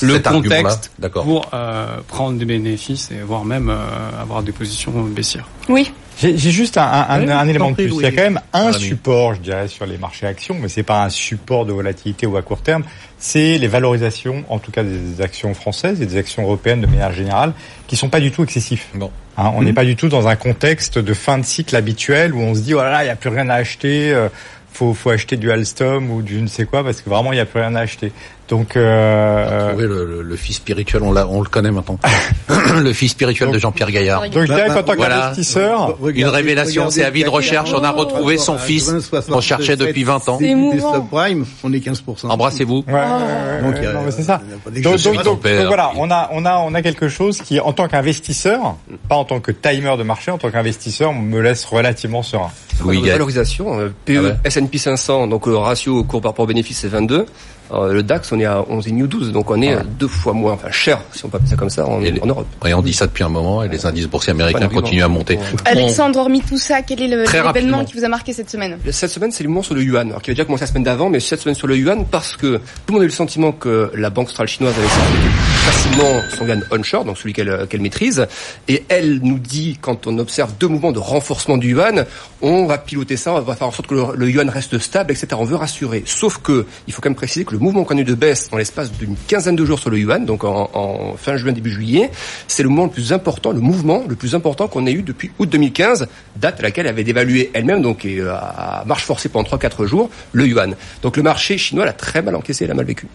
le 0.00 0.18
contexte 0.20 0.92
d'accord. 0.98 1.24
pour 1.24 1.50
euh, 1.52 1.98
prendre 2.06 2.38
des 2.38 2.44
bénéfices 2.44 3.10
et 3.10 3.22
voire 3.22 3.44
même 3.44 3.68
euh, 3.68 4.22
avoir 4.22 4.42
des 4.42 4.52
positions 4.52 4.92
baissières. 5.04 5.48
Oui. 5.68 5.90
J'ai 6.20 6.36
j'ai 6.36 6.50
juste 6.50 6.76
un, 6.76 6.82
un, 6.82 7.06
un- 7.08 7.20
Oui, 7.24 7.30
un 7.30 7.44
je 7.44 7.50
élément 7.50 7.70
de 7.70 7.76
plus. 7.76 7.84
Il 7.94 8.00
y 8.02 8.06
a 8.06 8.10
quand 8.10 8.22
même 8.22 8.40
un 8.52 8.62
Voilà, 8.62 8.78
mais- 8.78 8.84
support, 8.84 9.34
je 9.34 9.40
dirais, 9.40 9.68
sur 9.68 9.86
les 9.86 9.98
marchés 9.98 10.26
actions, 10.26 10.56
mais 10.60 10.68
c'est 10.68 10.82
pas 10.82 11.04
un 11.04 11.08
support 11.10 11.64
de 11.64 11.72
volatilité 11.72 12.26
ou 12.26 12.36
à 12.36 12.42
court 12.42 12.60
terme. 12.62 12.82
C'est 13.18 13.58
les 13.58 13.68
valorisations, 13.68 14.44
en 14.48 14.58
tout 14.58 14.70
cas 14.72 14.82
des 14.82 15.20
actions 15.20 15.54
françaises 15.54 16.00
et 16.02 16.06
des 16.06 16.16
actions 16.16 16.42
européennes 16.42 16.80
de 16.80 16.86
manière 16.86 17.12
générale, 17.12 17.52
qui 17.86 17.96
sont 17.96 18.08
pas 18.08 18.20
du 18.20 18.30
tout 18.32 18.42
excessifs. 18.44 18.88
Non. 18.94 19.10
Hein, 19.36 19.52
on 19.54 19.62
n'est 19.62 19.72
pas 19.72 19.84
du 19.84 19.94
tout 19.94 20.08
dans 20.08 20.26
un 20.26 20.34
contexte 20.36 20.98
de 20.98 21.14
fin 21.14 21.38
de 21.38 21.44
cycle 21.44 21.74
habituel 21.76 22.34
où 22.34 22.40
on 22.40 22.54
se 22.56 22.60
dit 22.60 22.74
oh 22.74 22.78
là 22.82 22.90
là, 22.90 23.04
il 23.04 23.06
y 23.06 23.10
a 23.10 23.16
plus 23.16 23.30
rien 23.30 23.48
à 23.48 23.54
acheter. 23.54 24.12
euh, 24.12 24.28
faut, 24.72 24.94
faut 24.94 25.10
acheter 25.10 25.36
du 25.36 25.50
Alstom 25.50 26.10
ou 26.10 26.22
du 26.22 26.34
je 26.36 26.40
ne 26.40 26.46
sais 26.46 26.64
quoi 26.64 26.84
parce 26.84 27.00
que 27.00 27.08
vraiment 27.10 27.32
il 27.32 27.36
y 27.36 27.40
a 27.40 27.46
plus 27.46 27.58
rien 27.60 27.74
à 27.74 27.80
acheter. 27.80 28.12
Donc 28.48 28.76
euh, 28.76 29.68
Trouver 29.68 29.86
le, 29.86 30.04
le, 30.04 30.22
le 30.22 30.36
fils 30.36 30.56
spirituel, 30.56 31.02
on, 31.02 31.12
l'a, 31.12 31.26
on 31.28 31.42
le 31.42 31.48
connaît 31.48 31.70
maintenant. 31.70 31.98
le 32.82 32.92
fils 32.92 33.12
spirituel 33.12 33.50
de 33.50 33.58
Jean-Pierre 33.58 33.90
Gaillard. 33.90 34.22
donc 34.30 34.46
je 34.46 34.52
dirais 34.52 34.68
qu'en 34.68 34.82
tant 34.82 34.96
qu'investisseur, 34.96 35.96
Une 36.14 36.26
révélation, 36.28 36.90
c'est 36.90 37.04
avis 37.04 37.24
de 37.24 37.28
recherche. 37.28 37.72
On 37.74 37.84
a 37.84 37.90
retrouvé 37.90 38.38
son 38.38 38.56
fils 38.58 38.86
80, 38.86 39.00
67, 39.00 39.32
qu'on 39.34 39.40
cherchait 39.40 39.76
depuis 39.76 40.04
20 40.04 40.28
ans. 40.28 40.38
C'est 40.40 40.54
Des 40.54 40.80
subprimes, 40.80 41.44
on 41.62 41.72
est 41.72 41.78
15%. 41.78 42.28
Embrassez-vous. 42.28 42.84
Ouais, 42.86 42.94
ouais, 42.94 43.62
Donc, 43.62 43.74
mais 44.04 44.10
c'est 44.10 44.22
ça. 44.22 44.40
Donc, 44.82 44.96
donc, 45.24 45.40
voilà, 45.66 45.92
on 45.96 46.10
a, 46.10 46.30
on 46.32 46.44
a, 46.46 46.58
on 46.58 46.74
a 46.74 46.82
quelque 46.82 47.08
chose 47.08 47.38
qui, 47.42 47.60
en 47.60 47.72
tant 47.72 47.88
qu'investisseur, 47.88 48.76
pas 49.08 49.16
en 49.16 49.24
tant 49.24 49.40
que 49.40 49.52
timer 49.52 49.96
de 49.98 50.02
marché, 50.02 50.30
en 50.30 50.38
tant 50.38 50.50
qu'investisseur, 50.50 51.12
me 51.12 51.40
laisse 51.40 51.64
relativement 51.64 52.22
serein. 52.22 52.50
Gaillard. 52.84 53.04
valorisation, 53.16 53.78
euh, 53.80 53.88
PE, 54.04 54.12
Ah 54.16 54.22
ouais. 54.22 54.34
S&P 54.44 54.78
500, 54.78 55.26
donc 55.26 55.46
le 55.46 55.56
ratio 55.56 56.02
cours 56.04 56.20
par 56.20 56.30
rapport 56.30 56.44
au 56.44 56.48
bénéfice 56.48 56.78
c'est 56.78 56.88
22. 56.88 57.26
Euh, 57.72 57.92
le 57.92 58.02
DAX, 58.02 58.32
on 58.32 58.40
est 58.40 58.44
à 58.46 58.62
11,5 58.62 59.02
ou 59.02 59.06
12, 59.06 59.32
donc 59.32 59.50
on 59.50 59.60
est 59.60 59.68
Ouais. 59.68 59.74
euh, 59.76 59.82
deux 59.98 60.08
fois 60.08 60.32
moins, 60.32 60.52
enfin 60.52 60.70
cher, 60.70 61.00
si 61.12 61.24
on 61.24 61.28
peut 61.28 61.36
appeler 61.36 61.50
ça 61.50 61.56
comme 61.56 61.68
ça, 61.70 61.86
en, 61.86 62.00
Et 62.00 62.10
les- 62.10 62.20
en 62.22 62.26
Europe. 62.26 62.46
Et 62.66 62.72
on 62.74 62.80
dit 62.82 62.92
ça 62.94 63.06
depuis 63.06 63.24
un 63.24 63.28
moment 63.28 63.62
et 63.62 63.68
les 63.68 63.84
indices 63.84 64.06
boursiers 64.06 64.30
américains 64.32 64.68
continuent 64.68 65.02
à 65.04 65.08
monter. 65.08 65.36
Ouais. 65.36 65.42
Alexandre, 65.66 66.18
hormis 66.18 66.40
tout 66.40 66.58
ça, 66.58 66.82
quel 66.82 67.02
est 67.02 67.06
l'événement 67.08 67.84
qui 67.84 67.96
vous 67.98 68.04
a 68.04 68.08
marqué 68.08 68.32
cette 68.32 68.50
semaine? 68.50 68.78
Cette 68.90 69.10
semaine, 69.10 69.30
c'est 69.32 69.42
le 69.44 69.48
mouvement 69.50 69.62
sur 69.62 69.74
le 69.74 69.82
yuan, 69.82 70.08
alors 70.08 70.22
qui 70.22 70.30
avait 70.30 70.34
déjà 70.36 70.44
commencé 70.46 70.62
la 70.64 70.68
semaine 70.68 70.84
d'avant, 70.84 71.10
mais 71.10 71.20
cette 71.20 71.40
semaine 71.40 71.54
sur 71.54 71.66
le 71.66 71.76
yuan 71.76 72.04
parce 72.10 72.36
que 72.36 72.56
tout 72.56 72.62
le 72.88 72.92
monde 72.94 73.02
a 73.02 73.04
eu 73.04 73.08
le 73.08 73.12
sentiment 73.12 73.52
que 73.52 73.90
la 73.94 74.10
banque 74.10 74.28
centrale 74.28 74.48
chinoise 74.48 74.74
avait 74.78 74.88
sorti 74.88 75.47
facilement 75.70 76.22
son 76.30 76.46
yuan 76.46 76.64
onshore, 76.70 77.04
donc 77.04 77.18
celui 77.18 77.34
qu'elle 77.34 77.66
qu'elle 77.68 77.82
maîtrise. 77.82 78.26
Et 78.68 78.84
elle 78.88 79.20
nous 79.22 79.38
dit, 79.38 79.76
quand 79.78 80.06
on 80.06 80.18
observe 80.18 80.54
deux 80.58 80.66
mouvements 80.66 80.92
de 80.92 80.98
renforcement 80.98 81.58
du 81.58 81.72
yuan, 81.72 82.06
on 82.40 82.64
va 82.64 82.78
piloter 82.78 83.18
ça, 83.18 83.34
on 83.34 83.40
va 83.40 83.54
faire 83.54 83.66
en 83.66 83.70
sorte 83.70 83.86
que 83.86 83.94
le, 83.94 84.30
yuan 84.30 84.48
reste 84.48 84.78
stable, 84.78 85.12
etc. 85.12 85.28
On 85.38 85.44
veut 85.44 85.56
rassurer. 85.56 86.04
Sauf 86.06 86.38
que 86.38 86.64
il 86.86 86.94
faut 86.94 87.02
quand 87.02 87.10
même 87.10 87.16
préciser 87.16 87.44
que 87.44 87.52
le 87.52 87.58
mouvement 87.58 87.84
qu'on 87.84 87.98
a 87.98 88.00
eu 88.00 88.04
de 88.04 88.14
baisse 88.14 88.48
en 88.50 88.56
l'espace 88.56 88.90
d'une 88.92 89.14
quinzaine 89.26 89.56
de 89.56 89.64
jours 89.66 89.78
sur 89.78 89.90
le 89.90 89.98
yuan, 89.98 90.24
donc 90.24 90.42
en, 90.42 90.70
en 90.72 91.16
fin 91.18 91.36
juin 91.36 91.52
début 91.52 91.70
juillet, 91.70 92.10
c'est 92.46 92.62
le 92.62 92.70
moment 92.70 92.84
le 92.84 92.90
plus 92.90 93.12
important, 93.12 93.52
le 93.52 93.60
mouvement 93.60 94.04
le 94.08 94.16
plus 94.16 94.34
important 94.34 94.68
qu'on 94.68 94.86
ait 94.86 94.92
eu 94.92 95.02
depuis 95.02 95.30
août 95.38 95.50
2015, 95.50 96.08
date 96.36 96.60
à 96.60 96.62
laquelle 96.62 96.86
elle 96.86 96.92
avait 96.92 97.04
dévalué 97.04 97.50
elle-même, 97.52 97.82
donc 97.82 98.06
et, 98.06 98.20
euh, 98.20 98.32
à 98.32 98.84
marche 98.86 99.04
forcée 99.04 99.28
pendant 99.28 99.46
3-4 99.46 99.84
jours, 99.84 100.08
le 100.32 100.46
yuan. 100.46 100.74
Donc 101.02 101.18
le 101.18 101.22
marché 101.22 101.58
chinois 101.58 101.84
l'a 101.84 101.92
très 101.92 102.22
mal 102.22 102.36
encaissé, 102.36 102.66
l'a 102.66 102.72
mal 102.72 102.86
vécu. 102.86 103.06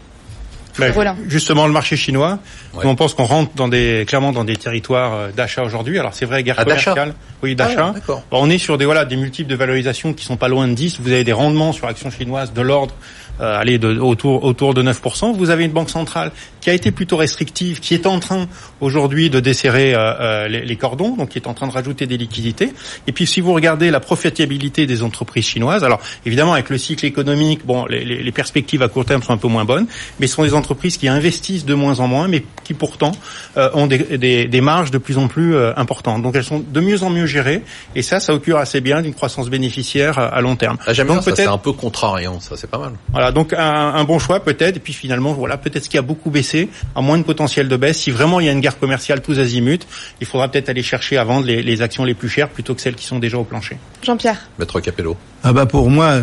Ben, 0.79 0.91
Voilà. 0.91 1.15
Justement, 1.27 1.67
le 1.67 1.73
marché 1.73 1.95
chinois, 1.95 2.39
Ouais. 2.73 2.85
on 2.85 2.95
pense 2.95 3.13
qu'on 3.13 3.25
rentre 3.25 3.51
dans 3.55 3.67
des, 3.67 4.05
clairement 4.07 4.31
dans 4.31 4.43
des 4.43 4.55
territoires 4.55 5.13
euh, 5.13 5.29
d'achat 5.31 5.63
aujourd'hui. 5.63 5.99
Alors 5.99 6.13
c'est 6.13 6.25
vrai, 6.25 6.43
guerre 6.43 6.55
Ah, 6.57 6.65
d'achat 6.65 6.91
commerciale, 6.91 7.15
oui, 7.43 7.55
d'achat. 7.55 7.93
Ah. 7.95 8.01
Bon, 8.07 8.21
on 8.31 8.49
est 8.49 8.57
sur 8.57 8.77
des 8.77 8.85
voilà 8.85 9.05
des 9.05 9.15
multiples 9.15 9.49
de 9.49 9.55
valorisation 9.55 10.13
qui 10.13 10.25
sont 10.25 10.37
pas 10.37 10.47
loin 10.47 10.67
de 10.67 10.73
10. 10.73 10.99
Vous 10.99 11.11
avez 11.11 11.23
des 11.23 11.33
rendements 11.33 11.71
sur 11.73 11.87
actions 11.87 12.09
chinoises 12.09 12.53
de 12.53 12.61
l'ordre 12.61 12.95
euh, 13.41 13.59
allez 13.59 13.79
de, 13.79 13.97
autour 13.99 14.43
autour 14.43 14.73
de 14.73 14.83
9%. 14.83 15.33
Vous 15.35 15.49
avez 15.49 15.65
une 15.65 15.71
banque 15.71 15.89
centrale 15.89 16.31
qui 16.63 16.69
a 16.69 16.73
été 16.73 16.91
plutôt 16.91 17.17
restrictive, 17.17 17.79
qui 17.79 17.93
est 17.93 18.05
en 18.07 18.19
train 18.19 18.47
aujourd'hui 18.81 19.29
de 19.29 19.39
desserrer 19.39 19.93
euh, 19.93 19.97
euh, 19.99 20.47
les, 20.47 20.61
les 20.65 20.75
cordons, 20.75 21.15
donc 21.15 21.29
qui 21.29 21.37
est 21.37 21.47
en 21.47 21.53
train 21.53 21.67
de 21.67 21.71
rajouter 21.73 22.05
des 22.07 22.17
liquidités. 22.17 22.73
Et 23.07 23.11
puis 23.11 23.25
si 23.27 23.41
vous 23.41 23.53
regardez 23.53 23.91
la 23.91 23.99
profitabilité 23.99 24.85
des 24.85 25.03
entreprises 25.03 25.45
chinoises, 25.45 25.83
alors 25.83 25.99
évidemment 26.25 26.53
avec 26.53 26.69
le 26.69 26.77
cycle 26.77 27.05
économique, 27.05 27.65
bon, 27.65 27.85
les, 27.87 28.31
perspectives 28.31 28.81
à 28.81 28.87
court 28.87 29.05
terme 29.05 29.21
sont 29.21 29.33
un 29.33 29.37
peu 29.37 29.47
moins 29.47 29.65
bonnes, 29.65 29.85
mais 30.19 30.27
ce 30.27 30.35
sont 30.35 30.43
des 30.43 30.53
entreprises 30.55 30.97
qui 30.97 31.07
investissent 31.07 31.65
de 31.65 31.73
moins 31.75 31.99
en 31.99 32.07
moins, 32.07 32.27
mais 32.27 32.43
qui 32.63 32.73
pourtant 32.73 33.11
euh, 33.57 33.69
ont 33.73 33.85
des, 33.87 33.99
des- 34.17 34.45
des 34.45 34.61
marges 34.61 34.89
de 34.91 34.97
plus 34.97 35.17
en 35.17 35.27
plus 35.27 35.55
euh, 35.55 35.71
importantes. 35.77 36.21
Donc 36.23 36.35
elles 36.35 36.43
sont 36.43 36.63
de 36.65 36.79
mieux 36.79 37.03
en 37.03 37.09
mieux 37.09 37.25
gérées, 37.25 37.61
et 37.95 38.01
ça, 38.01 38.19
ça 38.19 38.33
augure 38.33 38.57
assez 38.57 38.81
bien 38.81 39.01
d'une 39.01 39.13
croissance 39.13 39.49
bénéficiaire 39.49 40.17
à, 40.17 40.27
à 40.27 40.41
long 40.41 40.55
terme. 40.55 40.77
Ah, 40.87 40.93
J'aime 40.93 41.07
bien 41.07 41.21
ça, 41.21 41.35
c'est 41.35 41.45
un 41.45 41.57
peu 41.57 41.73
contrariant, 41.73 42.39
ça 42.39 42.55
c'est 42.57 42.69
pas 42.69 42.77
mal. 42.79 42.93
voilà, 43.11 43.31
donc 43.31 43.53
un, 43.53 43.59
un 43.59 44.03
bon 44.05 44.17
choix 44.19 44.39
peut-être, 44.39 44.77
et 44.77 44.79
puis 44.79 44.93
finalement, 44.93 45.33
voilà, 45.33 45.57
peut-être 45.57 45.83
ce 45.85 45.89
qui 45.89 45.97
a 45.97 46.01
beaucoup 46.01 46.29
baissé, 46.29 46.52
à 46.95 47.01
moins 47.01 47.17
de 47.17 47.23
potentiel 47.23 47.67
de 47.67 47.77
baisse. 47.77 47.99
Si 47.99 48.11
vraiment 48.11 48.39
il 48.39 48.45
y 48.45 48.49
a 48.49 48.51
une 48.51 48.61
guerre 48.61 48.79
commerciale 48.79 49.21
tous 49.21 49.39
azimuts, 49.39 49.85
il 50.21 50.27
faudra 50.27 50.49
peut-être 50.49 50.69
aller 50.69 50.83
chercher 50.83 51.17
à 51.17 51.23
vendre 51.23 51.45
les, 51.45 51.61
les 51.61 51.81
actions 51.81 52.03
les 52.03 52.13
plus 52.13 52.29
chères 52.29 52.49
plutôt 52.49 52.75
que 52.75 52.81
celles 52.81 52.95
qui 52.95 53.05
sont 53.05 53.19
déjà 53.19 53.37
au 53.37 53.43
plancher. 53.43 53.77
Jean-Pierre. 54.03 54.49
Maître 54.59 54.79
Capello. 54.79 55.17
Ah 55.43 55.53
bah 55.53 55.65
pour 55.65 55.89
moi, 55.89 56.21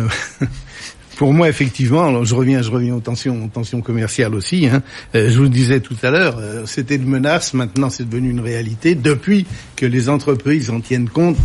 pour 1.17 1.33
moi 1.33 1.49
effectivement, 1.49 2.07
alors 2.07 2.25
je 2.25 2.33
reviens, 2.33 2.61
je 2.61 2.71
reviens 2.71 2.95
aux 2.95 2.99
tensions, 2.99 3.45
aux 3.45 3.47
tensions 3.47 3.81
commerciales 3.81 4.33
aussi. 4.33 4.67
Hein. 4.67 4.81
Euh, 5.15 5.29
je 5.29 5.37
vous 5.37 5.43
le 5.43 5.49
disais 5.49 5.79
tout 5.79 5.97
à 6.03 6.09
l'heure, 6.09 6.37
euh, 6.39 6.63
c'était 6.65 6.95
une 6.95 7.05
menace, 7.05 7.53
maintenant 7.53 7.89
c'est 7.89 8.09
devenu 8.09 8.31
une 8.31 8.39
réalité 8.39 8.95
depuis 8.95 9.45
que 9.75 9.85
les 9.85 10.09
entreprises 10.09 10.69
en 10.69 10.79
tiennent 10.79 11.09
compte 11.09 11.37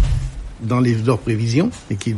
dans 0.62 0.80
les 0.80 0.95
leurs 0.95 1.18
prévisions 1.18 1.70
et 1.91 1.97
qui 1.97 2.14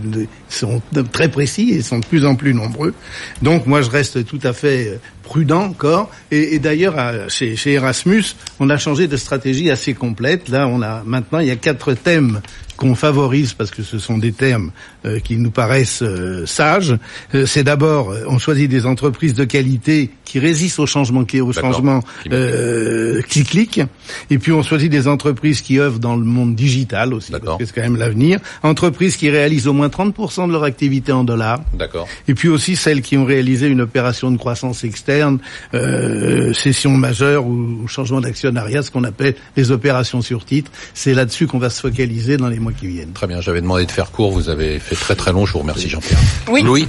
sont 0.49 0.81
très 1.13 1.29
précis 1.29 1.71
et 1.71 1.83
sont 1.83 1.99
de 1.99 2.07
plus 2.07 2.25
en 2.25 2.37
plus 2.37 2.55
nombreux. 2.55 2.95
Donc 3.43 3.67
moi 3.67 3.83
je 3.83 3.91
reste 3.91 4.25
tout 4.25 4.41
à 4.43 4.53
fait 4.53 4.89
euh, 4.89 4.97
prudent 5.29 5.63
encore. 5.63 6.11
Et, 6.31 6.59
d'ailleurs 6.59 6.97
chez 7.29 7.55
Erasmus, 7.67 8.25
on 8.61 8.71
a 8.71 8.79
changé 8.79 9.07
de 9.09 9.17
stratégie 9.17 9.71
assez 9.71 9.93
complète. 9.93 10.49
Là 10.49 10.67
on 10.67 10.81
a 10.81 11.03
maintenant 11.05 11.41
il 11.41 11.49
y 11.49 11.51
a 11.51 11.57
quatre 11.57 11.93
thèmes 11.93 12.41
qu'on 12.79 12.95
favorise 12.95 13.53
parce 13.53 13.71
que 13.71 13.83
ce 13.83 13.99
sont 13.99 14.17
des 14.17 14.33
termes 14.33 14.71
euh, 15.05 15.19
qui 15.19 15.37
nous 15.37 15.51
paraissent 15.51 16.03
euh, 16.03 16.47
sages. 16.47 16.97
Euh, 17.35 17.45
c'est 17.45 17.65
d'abord, 17.65 18.11
euh, 18.11 18.23
on 18.29 18.39
choisit 18.39 18.71
des 18.71 18.87
entreprises 18.87 19.35
de 19.35 19.45
qualité 19.45 20.11
qui 20.29 20.39
résistent 20.39 20.79
au 20.79 20.87
changement, 20.87 21.25
qui 21.25 21.41
au 21.41 21.53
changement 21.53 22.03
euh, 22.31 23.21
cyclique. 23.29 23.81
Et 24.31 24.39
puis 24.39 24.53
on 24.53 24.63
choisit 24.63 24.91
des 24.91 25.09
entreprises 25.09 25.63
qui 25.63 25.81
œuvrent 25.81 25.99
dans 25.99 26.17
le 26.17 26.25
monde 26.25 26.55
digital 26.55 27.15
aussi, 27.15 27.33
parce 27.33 27.59
que 27.59 27.65
c'est 27.65 27.75
quand 27.75 27.81
même 27.81 27.97
l'avenir. 27.97 28.39
Entreprises 28.63 29.17
qui 29.17 29.31
réalisent 29.31 29.67
au 29.67 29.73
moins 29.73 29.89
30% 29.89 30.47
de 30.49 30.53
leur 30.53 30.65
activité 30.65 31.13
en 31.13 31.25
dollars. 31.25 31.61
D'accord. 31.73 32.07
Et 32.29 32.35
puis 32.35 32.49
aussi 32.49 32.77
celles 32.77 33.01
qui 33.01 33.17
ont 33.17 33.25
réalisé 33.25 33.69
une 33.69 33.81
opération 33.81 34.31
de 34.31 34.37
croissance 34.37 34.85
externe, 34.85 35.39
euh, 35.73 36.53
cession 36.53 36.91
majeure 36.91 37.47
ou, 37.47 37.83
ou 37.83 37.89
changement 37.89 38.21
d'actionnariat, 38.21 38.83
ce 38.83 38.91
qu'on 38.91 39.05
appelle 39.05 39.35
les 39.57 39.71
opérations 39.71 40.21
sur 40.21 40.45
titre. 40.45 40.71
C'est 40.93 41.15
là-dessus 41.15 41.47
qu'on 41.47 41.59
va 41.59 41.71
se 41.71 41.81
focaliser 41.81 42.37
dans 42.37 42.49
les 42.49 42.59
mois 42.59 42.73
qui 42.73 42.87
viennent. 42.87 43.13
Très 43.13 43.27
bien, 43.27 43.41
j'avais 43.41 43.63
demandé 43.63 43.87
de 43.87 43.91
faire 43.91 44.11
court, 44.11 44.31
vous 44.31 44.51
avez 44.51 44.79
fait 44.79 44.95
très 44.95 45.15
très 45.15 45.33
long, 45.33 45.47
je 45.47 45.55
vous 45.55 45.61
remercie 45.61 45.89
Jean-Pierre. 45.89 46.21
Oui. 46.51 46.63
Louis 46.63 46.87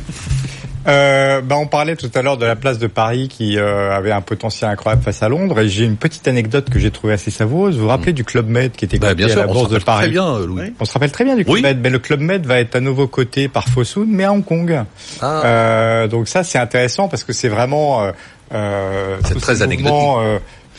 Euh, 0.87 1.41
bah, 1.41 1.55
on 1.57 1.67
parlait 1.67 1.95
tout 1.95 2.09
à 2.15 2.21
l'heure 2.21 2.37
de 2.37 2.45
la 2.45 2.55
place 2.55 2.79
de 2.79 2.87
Paris 2.87 3.27
qui 3.27 3.57
euh, 3.57 3.93
avait 3.93 4.11
un 4.11 4.21
potentiel 4.21 4.69
incroyable 4.69 5.03
face 5.03 5.21
à 5.21 5.29
Londres. 5.29 5.59
Et 5.59 5.67
j'ai 5.67 5.83
une 5.85 5.97
petite 5.97 6.27
anecdote 6.27 6.69
que 6.69 6.79
j'ai 6.79 6.89
trouvée 6.91 7.13
assez 7.13 7.31
savoureuse. 7.31 7.75
Vous 7.75 7.83
vous 7.83 7.87
rappelez 7.89 8.13
du 8.13 8.23
Club 8.23 8.47
Med 8.47 8.71
qui 8.71 8.85
était 8.85 8.97
bah, 8.97 9.13
Bien 9.13 9.27
à 9.27 9.29
sûr, 9.29 9.39
la 9.41 9.47
on 9.47 9.49
se 9.49 9.53
bourse 9.53 9.69
de 9.69 9.73
rappelle 9.75 9.85
Paris 9.85 9.99
très 10.03 10.09
bien 10.11 10.27
euh, 10.27 10.45
Louis. 10.47 10.61
Oui. 10.63 10.73
On 10.79 10.85
se 10.85 10.93
rappelle 10.93 11.11
très 11.11 11.23
bien 11.25 11.35
du 11.35 11.43
Club 11.43 11.55
Oui. 11.55 11.61
Med, 11.61 11.79
mais 11.81 11.89
le 11.89 11.99
Club 11.99 12.21
Med 12.21 12.45
va 12.45 12.59
être 12.59 12.75
à 12.75 12.79
nouveau 12.79 13.07
coté 13.07 13.47
par 13.49 13.67
Fosun, 13.67 14.07
mais 14.09 14.23
à 14.23 14.31
Hong 14.31 14.43
Kong. 14.45 14.83
Ah, 15.21 15.41
Euh, 15.45 16.07
donc 16.07 16.27
ça 16.27 16.43
c'est 16.43 16.57
intéressant 16.59 17.07
parce 17.07 17.23
que 17.23 17.33
c'est 17.33 17.49
vraiment 17.49 18.03
euh, 18.03 18.11
euh, 18.53 19.17
C'est 19.25 19.39
très 19.39 19.61
anecdotique. 19.61 19.93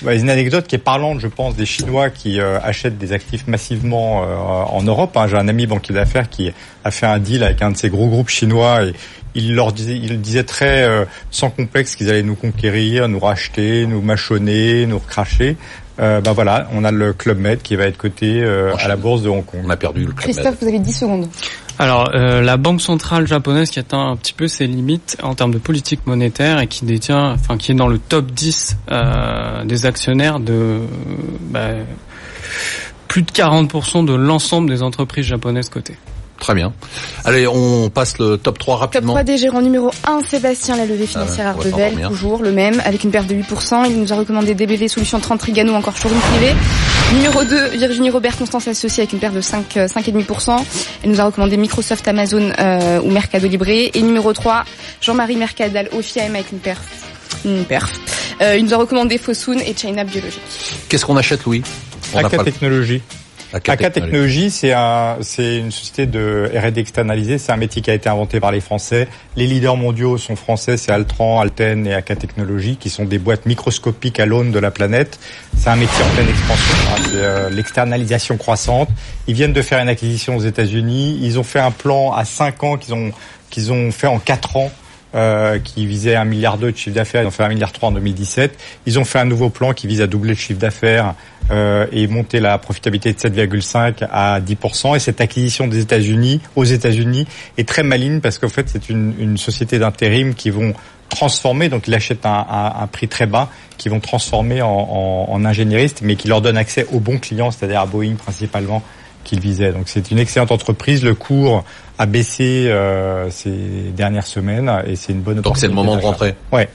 Bah, 0.02 0.14
une 0.14 0.30
anecdote 0.30 0.66
qui 0.66 0.74
est 0.76 0.78
parlante, 0.78 1.20
je 1.20 1.26
pense, 1.26 1.56
des 1.56 1.66
Chinois 1.66 2.10
qui 2.10 2.40
euh, 2.40 2.58
achètent 2.62 2.98
des 2.98 3.12
actifs 3.12 3.46
massivement 3.46 4.22
euh, 4.22 4.36
en 4.36 4.82
Europe. 4.82 5.16
hein. 5.16 5.26
J'ai 5.28 5.36
un 5.36 5.48
ami 5.48 5.66
banquier 5.66 5.94
d'affaires 5.94 6.28
qui 6.28 6.52
a 6.84 6.90
fait 6.90 7.06
un 7.06 7.18
deal 7.18 7.42
avec 7.42 7.60
un 7.62 7.70
de 7.70 7.76
ces 7.76 7.90
gros 7.90 8.08
groupes 8.08 8.30
chinois 8.30 8.84
et 8.84 8.94
il 9.34 9.54
leur 9.54 9.72
disait, 9.72 9.96
il 9.96 10.20
disait 10.20 10.44
très 10.44 10.82
euh, 10.82 11.04
sans 11.30 11.50
complexe 11.50 11.96
qu'ils 11.96 12.08
allaient 12.10 12.22
nous 12.22 12.34
conquérir, 12.34 13.08
nous 13.08 13.20
racheter, 13.20 13.86
nous 13.86 14.00
mâchonner, 14.00 14.86
nous 14.86 14.98
recracher. 14.98 15.56
Euh, 16.00 16.20
ben 16.20 16.32
voilà, 16.32 16.66
on 16.72 16.84
a 16.84 16.90
le 16.90 17.12
Club 17.12 17.38
Med 17.38 17.60
qui 17.60 17.76
va 17.76 17.84
être 17.84 17.98
coté 17.98 18.42
euh, 18.42 18.74
à 18.78 18.88
la 18.88 18.96
bourse 18.96 19.22
de 19.22 19.28
Hong 19.28 19.44
Kong. 19.44 19.60
on 19.64 19.70
a 19.70 19.76
perdu 19.76 20.00
le 20.00 20.12
club. 20.12 20.20
Christophe, 20.20 20.56
vous 20.62 20.68
avez 20.68 20.78
10 20.78 20.92
secondes. 20.92 21.28
Alors, 21.80 22.10
euh, 22.14 22.42
la 22.42 22.58
banque 22.58 22.82
centrale 22.82 23.26
japonaise 23.26 23.70
qui 23.70 23.78
atteint 23.78 24.10
un 24.10 24.16
petit 24.16 24.34
peu 24.34 24.48
ses 24.48 24.66
limites 24.66 25.16
en 25.22 25.34
termes 25.34 25.50
de 25.50 25.58
politique 25.58 26.06
monétaire 26.06 26.60
et 26.60 26.66
qui 26.66 26.84
détient, 26.84 27.32
enfin, 27.32 27.56
qui 27.56 27.72
est 27.72 27.74
dans 27.74 27.88
le 27.88 27.98
top 27.98 28.26
10 28.32 28.76
euh, 28.90 29.64
des 29.64 29.86
actionnaires 29.86 30.40
de 30.40 30.80
bah, 31.40 31.70
plus 33.08 33.22
de 33.22 33.30
40% 33.30 34.04
de 34.04 34.12
l'ensemble 34.12 34.68
des 34.68 34.82
entreprises 34.82 35.24
japonaises 35.24 35.70
cotées. 35.70 35.96
Très 36.40 36.54
bien. 36.54 36.72
Allez, 37.24 37.46
on 37.46 37.90
passe 37.90 38.18
le 38.18 38.36
top 38.38 38.58
3 38.58 38.74
Top 38.76 38.80
rapidement. 38.80 39.12
3 39.12 39.22
des 39.24 39.36
gérants 39.38 39.60
numéro 39.60 39.90
1, 40.04 40.22
Sébastien, 40.28 40.76
la 40.76 40.86
levée 40.86 41.06
financière 41.06 41.54
Ah 41.54 41.58
ouais, 41.62 41.70
s'endormir. 41.70 42.08
toujours 42.08 42.42
le 42.42 42.50
même, 42.50 42.80
avec 42.84 43.04
une 43.04 43.10
perte 43.10 43.26
de 43.28 43.34
8%. 43.34 43.84
Il 43.90 44.00
nous 44.00 44.12
a 44.12 44.16
recommandé 44.16 44.54
DBV 44.54 44.88
Solutions 44.88 45.20
30 45.20 45.38
Trigano, 45.38 45.74
encore 45.74 45.96
showroom 45.96 46.18
privé. 46.18 46.54
Numéro 47.14 47.44
2, 47.44 47.68
Virginie 47.76 48.08
Robert, 48.10 48.36
Constance 48.38 48.66
Associée, 48.68 49.02
avec 49.02 49.12
une 49.12 49.18
perte 49.18 49.34
de 49.34 49.40
5, 49.42 49.76
euh, 49.76 49.86
5,5%. 49.86 50.64
Elle 51.04 51.10
nous 51.10 51.20
a 51.20 51.24
recommandé 51.24 51.56
Microsoft, 51.58 52.08
Amazon 52.08 52.50
euh, 52.58 53.00
ou 53.02 53.10
Mercado 53.10 53.46
Libre. 53.46 53.68
Et 53.68 53.90
numéro 54.02 54.32
3, 54.32 54.64
Jean-Marie 55.02 55.36
Mercadal, 55.36 55.88
OFIAM, 55.92 56.34
avec 56.34 56.52
une 56.52 56.58
perf. 56.58 56.80
Une 57.44 57.64
perf. 57.64 57.90
Euh, 58.40 58.56
il 58.56 58.64
nous 58.64 58.72
a 58.72 58.78
recommandé 58.78 59.18
Fosun 59.18 59.58
et 59.60 59.74
China 59.76 60.04
Biologique. 60.04 60.40
Qu'est-ce 60.88 61.04
qu'on 61.04 61.16
achète 61.18 61.44
Louis? 61.44 61.62
On 62.14 62.18
AK 62.24 62.32
le- 62.32 62.44
Technologies. 62.44 63.02
AK 63.52 63.92
Technologies, 63.92 64.50
c'est 64.50 64.72
un, 64.72 65.16
c'est 65.22 65.58
une 65.58 65.70
société 65.70 66.06
de 66.06 66.50
R&D 66.54 66.80
externalisée. 66.80 67.38
C'est 67.38 67.52
un 67.52 67.56
métier 67.56 67.82
qui 67.82 67.90
a 67.90 67.94
été 67.94 68.08
inventé 68.08 68.38
par 68.40 68.52
les 68.52 68.60
Français. 68.60 69.08
Les 69.36 69.46
leaders 69.46 69.76
mondiaux 69.76 70.18
sont 70.18 70.36
français, 70.36 70.76
c'est 70.76 70.92
Altran, 70.92 71.40
Alten 71.40 71.86
et 71.86 71.94
AK 71.94 72.18
Technologies, 72.18 72.76
qui 72.76 72.90
sont 72.90 73.04
des 73.04 73.18
boîtes 73.18 73.46
microscopiques 73.46 74.20
à 74.20 74.26
l'aune 74.26 74.52
de 74.52 74.58
la 74.58 74.70
planète. 74.70 75.18
C'est 75.56 75.68
un 75.70 75.76
métier 75.76 76.02
en 76.04 76.08
pleine 76.14 76.28
expansion. 76.28 76.74
hein. 76.90 77.02
C'est 77.04 77.10
euh, 77.16 77.50
l'externalisation 77.50 78.36
croissante. 78.36 78.88
Ils 79.26 79.34
viennent 79.34 79.52
de 79.52 79.62
faire 79.62 79.80
une 79.80 79.88
acquisition 79.88 80.36
aux 80.36 80.42
États-Unis. 80.42 81.18
Ils 81.22 81.38
ont 81.38 81.44
fait 81.44 81.60
un 81.60 81.70
plan 81.72 82.12
à 82.12 82.24
5 82.24 82.62
ans 82.64 82.76
qu'ils 82.76 82.94
ont 82.94 83.12
qu'ils 83.50 83.72
ont 83.72 83.90
fait 83.90 84.06
en 84.06 84.20
4 84.20 84.56
ans. 84.56 84.70
Euh, 85.14 85.58
qui 85.58 85.86
visait 85.86 86.14
un 86.14 86.24
milliard 86.24 86.56
de 86.56 86.72
chiffre 86.74 86.94
d'affaires, 86.94 87.22
ils 87.22 87.26
ont 87.26 87.32
fait 87.32 87.42
un 87.42 87.48
milliard 87.48 87.72
trois 87.72 87.88
en 87.88 87.92
2017. 87.92 88.56
Ils 88.86 88.98
ont 88.98 89.04
fait 89.04 89.18
un 89.18 89.24
nouveau 89.24 89.50
plan 89.50 89.72
qui 89.72 89.88
vise 89.88 90.00
à 90.02 90.06
doubler 90.06 90.30
le 90.30 90.36
chiffre 90.36 90.60
d'affaires 90.60 91.14
euh, 91.50 91.86
et 91.90 92.06
monter 92.06 92.38
la 92.38 92.58
profitabilité 92.58 93.12
de 93.12 93.18
7,5 93.18 94.06
à 94.08 94.40
10%. 94.40 94.94
Et 94.94 94.98
cette 95.00 95.20
acquisition 95.20 95.66
des 95.66 95.80
États-Unis, 95.80 96.40
aux 96.54 96.62
États-Unis, 96.62 97.26
est 97.58 97.68
très 97.68 97.82
maligne 97.82 98.20
parce 98.20 98.38
qu'en 98.38 98.48
fait 98.48 98.68
c'est 98.68 98.88
une, 98.88 99.36
société 99.36 99.80
d'intérim 99.80 100.34
qui 100.34 100.50
vont 100.50 100.74
transformer, 101.08 101.68
donc 101.68 101.88
ils 101.88 101.94
achètent 101.94 102.24
un, 102.24 102.46
un, 102.80 102.86
prix 102.86 103.08
très 103.08 103.26
bas, 103.26 103.50
qui 103.78 103.88
vont 103.88 103.98
transformer 103.98 104.62
en, 104.62 104.68
en, 105.28 105.44
ingénieristes, 105.44 106.02
mais 106.02 106.14
qui 106.14 106.28
leur 106.28 106.40
donnent 106.40 106.56
accès 106.56 106.86
aux 106.92 107.00
bons 107.00 107.18
clients, 107.18 107.50
c'est-à-dire 107.50 107.80
à 107.80 107.86
Boeing 107.86 108.14
principalement 108.14 108.82
Donc 109.36 109.88
c'est 109.88 110.10
une 110.10 110.18
excellente 110.18 110.52
entreprise. 110.52 111.02
Le 111.02 111.14
cours 111.14 111.64
a 111.98 112.06
baissé 112.06 112.66
euh, 112.68 113.30
ces 113.30 113.50
dernières 113.94 114.26
semaines 114.26 114.70
et 114.86 114.96
c'est 114.96 115.12
une 115.12 115.20
bonne 115.20 115.40
Donc 115.40 115.56
c'est 115.56 115.66
le 115.66 115.72
opportunité 115.72 115.92
moment 115.92 115.96
de 115.96 116.02
rentrer. 116.02 116.34
Ouais. 116.52 116.68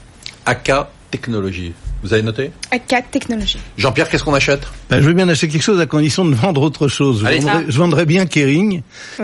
AK 0.46 0.72
Technologies. 1.10 1.74
Vous 2.02 2.12
avez 2.12 2.22
noté? 2.22 2.52
AK 2.70 3.10
Technologies. 3.10 3.58
Jean-Pierre, 3.76 4.08
qu'est-ce 4.08 4.24
qu'on 4.24 4.34
achète? 4.34 4.66
Ben, 4.88 5.00
je 5.00 5.06
veux 5.08 5.14
bien 5.14 5.28
acheter 5.28 5.48
quelque 5.48 5.62
chose 5.64 5.80
à 5.80 5.86
condition 5.86 6.24
de 6.24 6.32
vendre 6.36 6.62
autre 6.62 6.86
chose. 6.86 7.18
Je, 7.28 7.40
vendrais, 7.42 7.64
je 7.68 7.76
vendrais 7.78 8.06
bien 8.06 8.24
Kering 8.26 8.82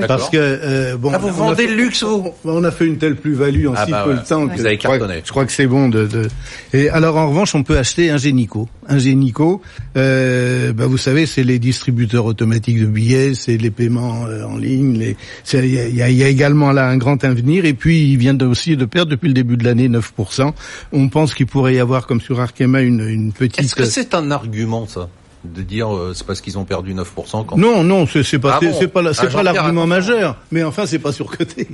parce 0.08 0.28
que 0.28 0.36
euh, 0.36 0.96
bon, 0.96 1.12
Ah, 1.14 1.18
vous 1.18 1.28
vendez 1.28 1.64
fait- 1.64 1.70
le 1.70 1.76
luxe, 1.76 2.02
vous? 2.02 2.30
On 2.44 2.64
a 2.64 2.72
fait 2.72 2.84
une 2.84 2.98
telle 2.98 3.14
plus-value 3.14 3.68
en 3.68 3.74
Ah 3.76 3.84
si 3.86 3.92
bah 3.92 4.02
peu 4.04 4.10
ouais. 4.10 4.16
de 4.16 4.26
temps 4.26 4.48
que 4.48 4.56
Vous 4.58 4.66
avez 4.66 4.74
je, 4.74 4.80
crois, 4.80 4.98
cartonné. 4.98 5.22
je 5.24 5.30
crois 5.30 5.44
que 5.44 5.52
c'est 5.52 5.68
bon 5.68 5.88
de, 5.88 6.08
de. 6.08 6.28
Et 6.72 6.88
alors 6.88 7.16
en 7.16 7.28
revanche, 7.28 7.54
on 7.54 7.62
peut 7.62 7.78
acheter 7.78 8.10
un 8.10 8.16
Génico. 8.16 8.68
Un 8.88 8.98
Génico, 8.98 9.62
euh, 9.96 10.72
bah, 10.72 10.86
vous 10.86 10.98
savez, 10.98 11.26
c'est 11.26 11.44
les 11.44 11.60
distributeurs 11.60 12.24
automatiques 12.26 12.80
de 12.80 12.86
billets, 12.86 13.34
c'est 13.34 13.56
les 13.56 13.70
paiements 13.70 14.26
euh, 14.26 14.44
en 14.44 14.56
ligne. 14.56 14.98
les- 14.98 15.16
Il 15.54 15.66
y 15.94 16.02
a, 16.02 16.10
y 16.10 16.14
y 16.14 16.22
également 16.24 16.72
là 16.72 16.88
un 16.88 16.96
grand 16.96 17.22
avenir. 17.22 17.64
Et 17.66 17.74
puis 17.74 18.10
il 18.10 18.16
vient 18.16 18.34
de- 18.34 18.46
aussi 18.46 18.76
de 18.76 18.84
perdre 18.84 19.12
depuis 19.12 19.28
le 19.28 19.34
début 19.34 19.56
de 19.56 19.64
l'année 19.64 19.88
9%. 19.88 20.52
On 20.92 21.08
pense 21.08 21.34
qu'il 21.34 21.46
pourrait 21.46 21.74
y 21.74 21.78
avoir, 21.78 22.08
comme 22.08 22.20
sur 22.20 22.40
Arkema, 22.40 22.80
une, 22.80 23.06
une 23.08 23.32
petite. 23.32 23.60
Est-ce 23.60 23.76
que 23.76 23.84
c'est 23.84 24.12
un 24.14 24.32
argument, 24.32 24.88
ça? 24.88 25.08
De 25.44 25.62
dire, 25.62 25.92
euh, 25.92 26.12
c'est 26.14 26.24
parce 26.24 26.40
qu'ils 26.40 26.56
ont 26.56 26.64
perdu 26.64 26.94
9% 26.94 27.44
quand... 27.46 27.56
Non, 27.58 27.82
non, 27.82 28.06
c'est 28.06 28.22
c'est 28.22 28.38
pas, 28.38 28.52
Ah 28.54 28.58
c'est 28.60 28.68
bon 28.70 28.76
c'est 28.78 28.86
pas, 28.86 29.02
la- 29.02 29.12
c'est 29.12 29.22
Ah, 29.22 29.24
pas 29.24 29.30
Jean-Pierre, 29.30 29.54
l'argument 29.54 29.86
majeur. 29.88 30.36
Mais 30.52 30.62
enfin, 30.62 30.86
c'est 30.86 31.00
pas 31.00 31.10
surcoté. 31.10 31.66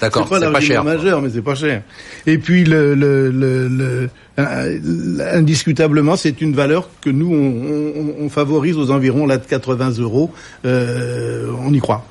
D'accord, 0.00 0.24
c'est 0.28 0.30
pas 0.38 0.40
c'est 0.46 0.52
pas 0.52 0.60
cher, 0.60 0.84
majeur, 0.84 1.20
mais 1.20 1.30
c'est 1.30 1.42
pas 1.42 1.56
cher. 1.56 1.82
Et 2.26 2.38
puis 2.38 2.64
le, 2.64 2.94
le, 2.94 3.28
le, 3.32 3.66
le- 3.66 4.10
euh, 4.38 5.18
indiscutablement, 5.34 6.14
c'est 6.16 6.40
une 6.40 6.54
valeur 6.54 6.88
que 7.00 7.10
nous 7.10 7.32
on, 7.34 8.22
on- 8.22 8.24
on 8.24 8.28
favorise 8.28 8.76
aux 8.76 8.92
environs 8.92 9.26
là 9.26 9.38
de 9.38 9.44
80 9.46 9.98
euros. 9.98 10.30
Euh, 10.64 11.50
on 11.64 11.72
y 11.72 11.80
croit. 11.80 12.04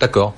D'accord. 0.00 0.34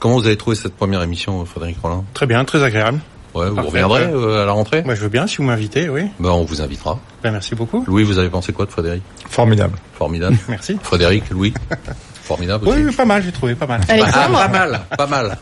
Comment 0.00 0.16
vous 0.18 0.26
avez 0.26 0.36
trouvé 0.36 0.56
cette 0.56 0.74
première 0.74 1.02
émission, 1.02 1.44
Frédéric 1.44 1.76
Rollin? 1.80 2.04
Très 2.14 2.26
bien, 2.26 2.44
très 2.44 2.62
agréable. 2.64 2.98
Ouais, 3.34 3.48
vous 3.48 3.54
Parfait. 3.54 3.70
reviendrez 3.70 4.02
euh, 4.02 4.42
à 4.42 4.46
la 4.46 4.52
rentrée 4.52 4.82
Moi, 4.82 4.94
je 4.94 5.00
veux 5.02 5.08
bien 5.08 5.26
si 5.26 5.36
vous 5.36 5.44
m'invitez, 5.44 5.88
oui. 5.88 6.02
Ben, 6.18 6.30
on 6.30 6.44
vous 6.44 6.62
invitera. 6.62 6.98
Ben, 7.22 7.30
merci 7.30 7.54
beaucoup. 7.54 7.84
Louis, 7.86 8.02
vous 8.02 8.18
avez 8.18 8.28
pensé 8.28 8.52
quoi 8.52 8.66
de 8.66 8.70
Frédéric? 8.72 9.02
Formidable. 9.28 9.78
Formidable. 9.94 10.36
Merci. 10.48 10.78
Frédéric, 10.82 11.30
Louis 11.30 11.54
Formidable. 12.30 12.68
Oui, 12.68 12.76
oui, 12.86 12.94
pas 12.94 13.04
mal, 13.04 13.24
j'ai 13.24 13.32
trouvé, 13.32 13.56
pas 13.56 13.66
mal. 13.66 13.80
Ah, 13.88 13.92
Alexandre 13.94 14.38
pas 14.38 14.48
mal, 14.48 14.80
pas 14.96 15.06
mal. 15.08 15.36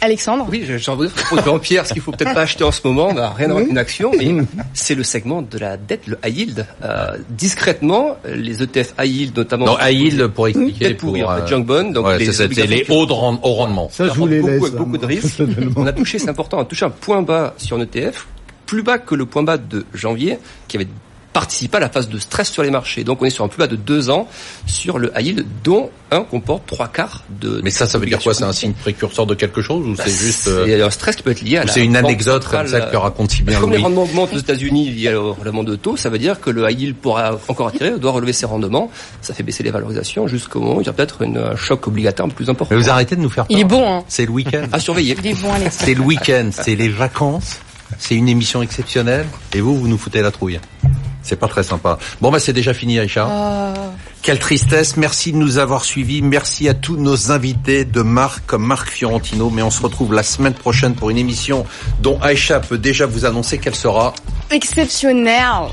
Alexandre 0.00 0.46
Oui, 0.50 0.64
j'ai 0.66 0.90
envie 0.90 1.06
de 1.08 1.12
dire 1.12 1.24
pour 1.28 1.40
Jean-Pierre, 1.40 1.86
ce 1.86 1.92
qu'il 1.92 2.02
faut 2.02 2.10
peut-être 2.10 2.34
pas 2.34 2.40
acheter 2.40 2.64
en 2.64 2.72
ce 2.72 2.80
moment, 2.84 3.12
bah, 3.14 3.32
rien 3.36 3.46
à 3.46 3.50
voir 3.50 3.58
avec 3.58 3.70
une 3.70 3.78
action, 3.78 4.10
mais 4.18 4.34
c'est 4.74 4.96
le 4.96 5.04
segment 5.04 5.40
de 5.42 5.56
la 5.56 5.76
dette, 5.76 6.08
le 6.08 6.18
high 6.26 6.36
yield. 6.36 6.66
Euh, 6.82 7.16
discrètement, 7.30 8.16
les 8.24 8.60
ETF 8.60 8.94
high 9.00 9.08
yield 9.08 9.36
notamment. 9.36 9.66
Non, 9.66 9.76
high 9.80 9.96
yield, 9.96 10.26
pour 10.26 10.48
expliquer. 10.48 10.94
Pour, 10.94 11.10
en 11.10 11.14
fait, 11.14 11.42
euh, 11.42 11.46
junk 11.46 11.60
bond, 11.64 11.92
donc 11.92 12.06
ouais, 12.06 12.18
les 12.18 12.66
les 12.66 12.86
hauts 12.88 13.06
de 13.06 13.12
rend- 13.12 13.38
au 13.44 13.52
rendement. 13.52 13.88
Ça, 13.92 14.08
je 14.08 14.12
vous 14.14 14.26
les 14.26 14.40
beaucoup, 14.40 14.50
laisse. 14.52 14.62
avec 14.62 14.74
hein, 14.74 14.78
beaucoup 14.78 14.98
de 14.98 15.06
risques. 15.06 15.42
On 15.76 15.86
a 15.86 15.92
touché, 15.92 16.18
c'est 16.18 16.28
important, 16.28 16.58
on 16.58 16.62
a 16.62 16.64
touché 16.64 16.84
un 16.86 16.90
point 16.90 17.22
bas 17.22 17.54
sur 17.56 17.76
un 17.76 17.80
ETF, 17.82 18.26
plus 18.66 18.82
bas 18.82 18.98
que 18.98 19.14
le 19.14 19.26
point 19.26 19.44
bas 19.44 19.58
de 19.58 19.86
janvier, 19.94 20.40
qui 20.66 20.76
avait 20.76 20.88
participé 21.36 21.76
à 21.76 21.80
la 21.80 21.90
phase 21.90 22.08
de 22.08 22.18
stress 22.18 22.50
sur 22.50 22.62
les 22.62 22.70
marchés. 22.70 23.04
Donc 23.04 23.20
on 23.20 23.26
est 23.26 23.30
sur 23.30 23.44
un 23.44 23.48
plus 23.48 23.58
bas 23.58 23.66
de 23.66 23.76
deux 23.76 24.08
ans 24.08 24.26
sur 24.64 24.98
le 24.98 25.12
high 25.14 25.26
yield, 25.26 25.46
dont 25.62 25.90
un 26.10 26.22
comporte 26.22 26.62
trois 26.66 26.88
quarts 26.88 27.24
de. 27.28 27.60
Mais 27.62 27.68
ça, 27.68 27.86
ça 27.86 27.98
veut 27.98 28.06
dire 28.06 28.20
quoi? 28.22 28.32
C'est 28.32 28.44
un 28.44 28.54
signe 28.54 28.72
précurseur 28.72 29.26
de 29.26 29.34
quelque 29.34 29.60
chose 29.60 29.86
ou 29.86 29.94
Bah, 29.94 30.04
c'est 30.06 30.12
juste... 30.26 30.48
euh, 30.48 30.64
C'est 30.66 30.80
un 30.80 30.88
stress 30.88 31.14
qui 31.16 31.22
peut 31.22 31.32
être 31.32 31.42
lié 31.42 31.58
à 31.58 31.66
c'est 31.66 31.84
une 31.84 31.94
anecdote 31.94 32.46
comme 32.46 32.66
ça 32.66 32.80
que 32.80 32.96
raconte 32.96 33.32
si 33.32 33.42
bien 33.42 33.60
Comme 33.60 33.70
les 33.70 33.76
rendements 33.76 34.04
augmentent 34.04 34.32
aux 34.32 34.38
États-Unis 34.38 34.90
liés 34.92 35.12
au 35.14 35.34
relèvement 35.34 35.62
de 35.62 35.76
taux, 35.76 35.98
ça 35.98 36.08
veut 36.08 36.18
dire 36.18 36.40
que 36.40 36.48
le 36.48 36.70
high 36.70 36.80
yield 36.80 36.96
pourra 36.96 37.38
encore 37.48 37.68
attirer, 37.68 37.98
doit 37.98 38.12
relever 38.12 38.32
ses 38.32 38.46
rendements. 38.46 38.90
Ça 39.20 39.34
fait 39.34 39.42
baisser 39.42 39.62
les 39.62 39.70
valorisations 39.70 40.26
jusqu'au 40.28 40.60
moment 40.60 40.76
où 40.76 40.80
il 40.80 40.86
y 40.86 40.88
a 40.88 40.94
peut-être 40.94 41.26
un 41.26 41.54
choc 41.56 41.86
obligataire 41.86 42.24
un 42.24 42.30
peu 42.30 42.36
plus 42.36 42.48
important. 42.48 42.74
Mais 42.74 42.80
vous 42.80 42.88
arrêtez 42.88 43.14
de 43.14 43.20
nous 43.20 43.28
faire 43.28 43.44
Il 43.50 43.58
est 43.58 43.64
peur. 43.64 43.78
bon, 43.80 43.92
hein. 43.98 44.04
C'est 44.08 44.24
le 44.24 44.30
week-end. 44.32 44.64
À 44.72 44.80
surveiller. 44.80 45.16
Il 45.22 45.26
est 45.26 45.34
bon. 45.34 45.50
C'est 45.70 45.92
le 45.94 46.00
week-end, 46.00 46.48
c'est 46.50 46.76
les 46.76 46.88
vacances, 46.88 47.58
c'est 47.98 48.14
une 48.14 48.28
émission 48.28 48.62
exceptionnelle, 48.62 49.26
et 49.52 49.60
vous, 49.60 49.76
vous 49.76 49.88
nous 49.88 49.98
foutez 49.98 50.22
la 50.22 50.30
trouille. 50.30 50.58
C'est 51.26 51.36
pas 51.36 51.48
très 51.48 51.64
sympa. 51.64 51.98
Bon, 52.20 52.30
bah 52.30 52.38
c'est 52.38 52.52
déjà 52.52 52.72
fini, 52.72 53.00
Aïcha. 53.00 53.26
Ah. 53.28 53.74
Quelle 54.22 54.38
tristesse. 54.38 54.96
Merci 54.96 55.32
de 55.32 55.36
nous 55.36 55.58
avoir 55.58 55.84
suivis. 55.84 56.22
Merci 56.22 56.68
à 56.68 56.74
tous 56.74 56.96
nos 56.96 57.32
invités 57.32 57.84
de 57.84 58.00
marque 58.02 58.46
comme 58.46 58.64
Marc 58.64 58.88
Fiorentino. 58.88 59.50
Mais 59.50 59.62
on 59.62 59.70
se 59.70 59.82
retrouve 59.82 60.14
la 60.14 60.22
semaine 60.22 60.54
prochaine 60.54 60.94
pour 60.94 61.10
une 61.10 61.18
émission 61.18 61.66
dont 62.00 62.18
Aïcha 62.20 62.60
peut 62.60 62.78
déjà 62.78 63.06
vous 63.06 63.24
annoncer 63.24 63.58
qu'elle 63.58 63.74
sera 63.74 64.14
Exceptionnel. 64.50 65.68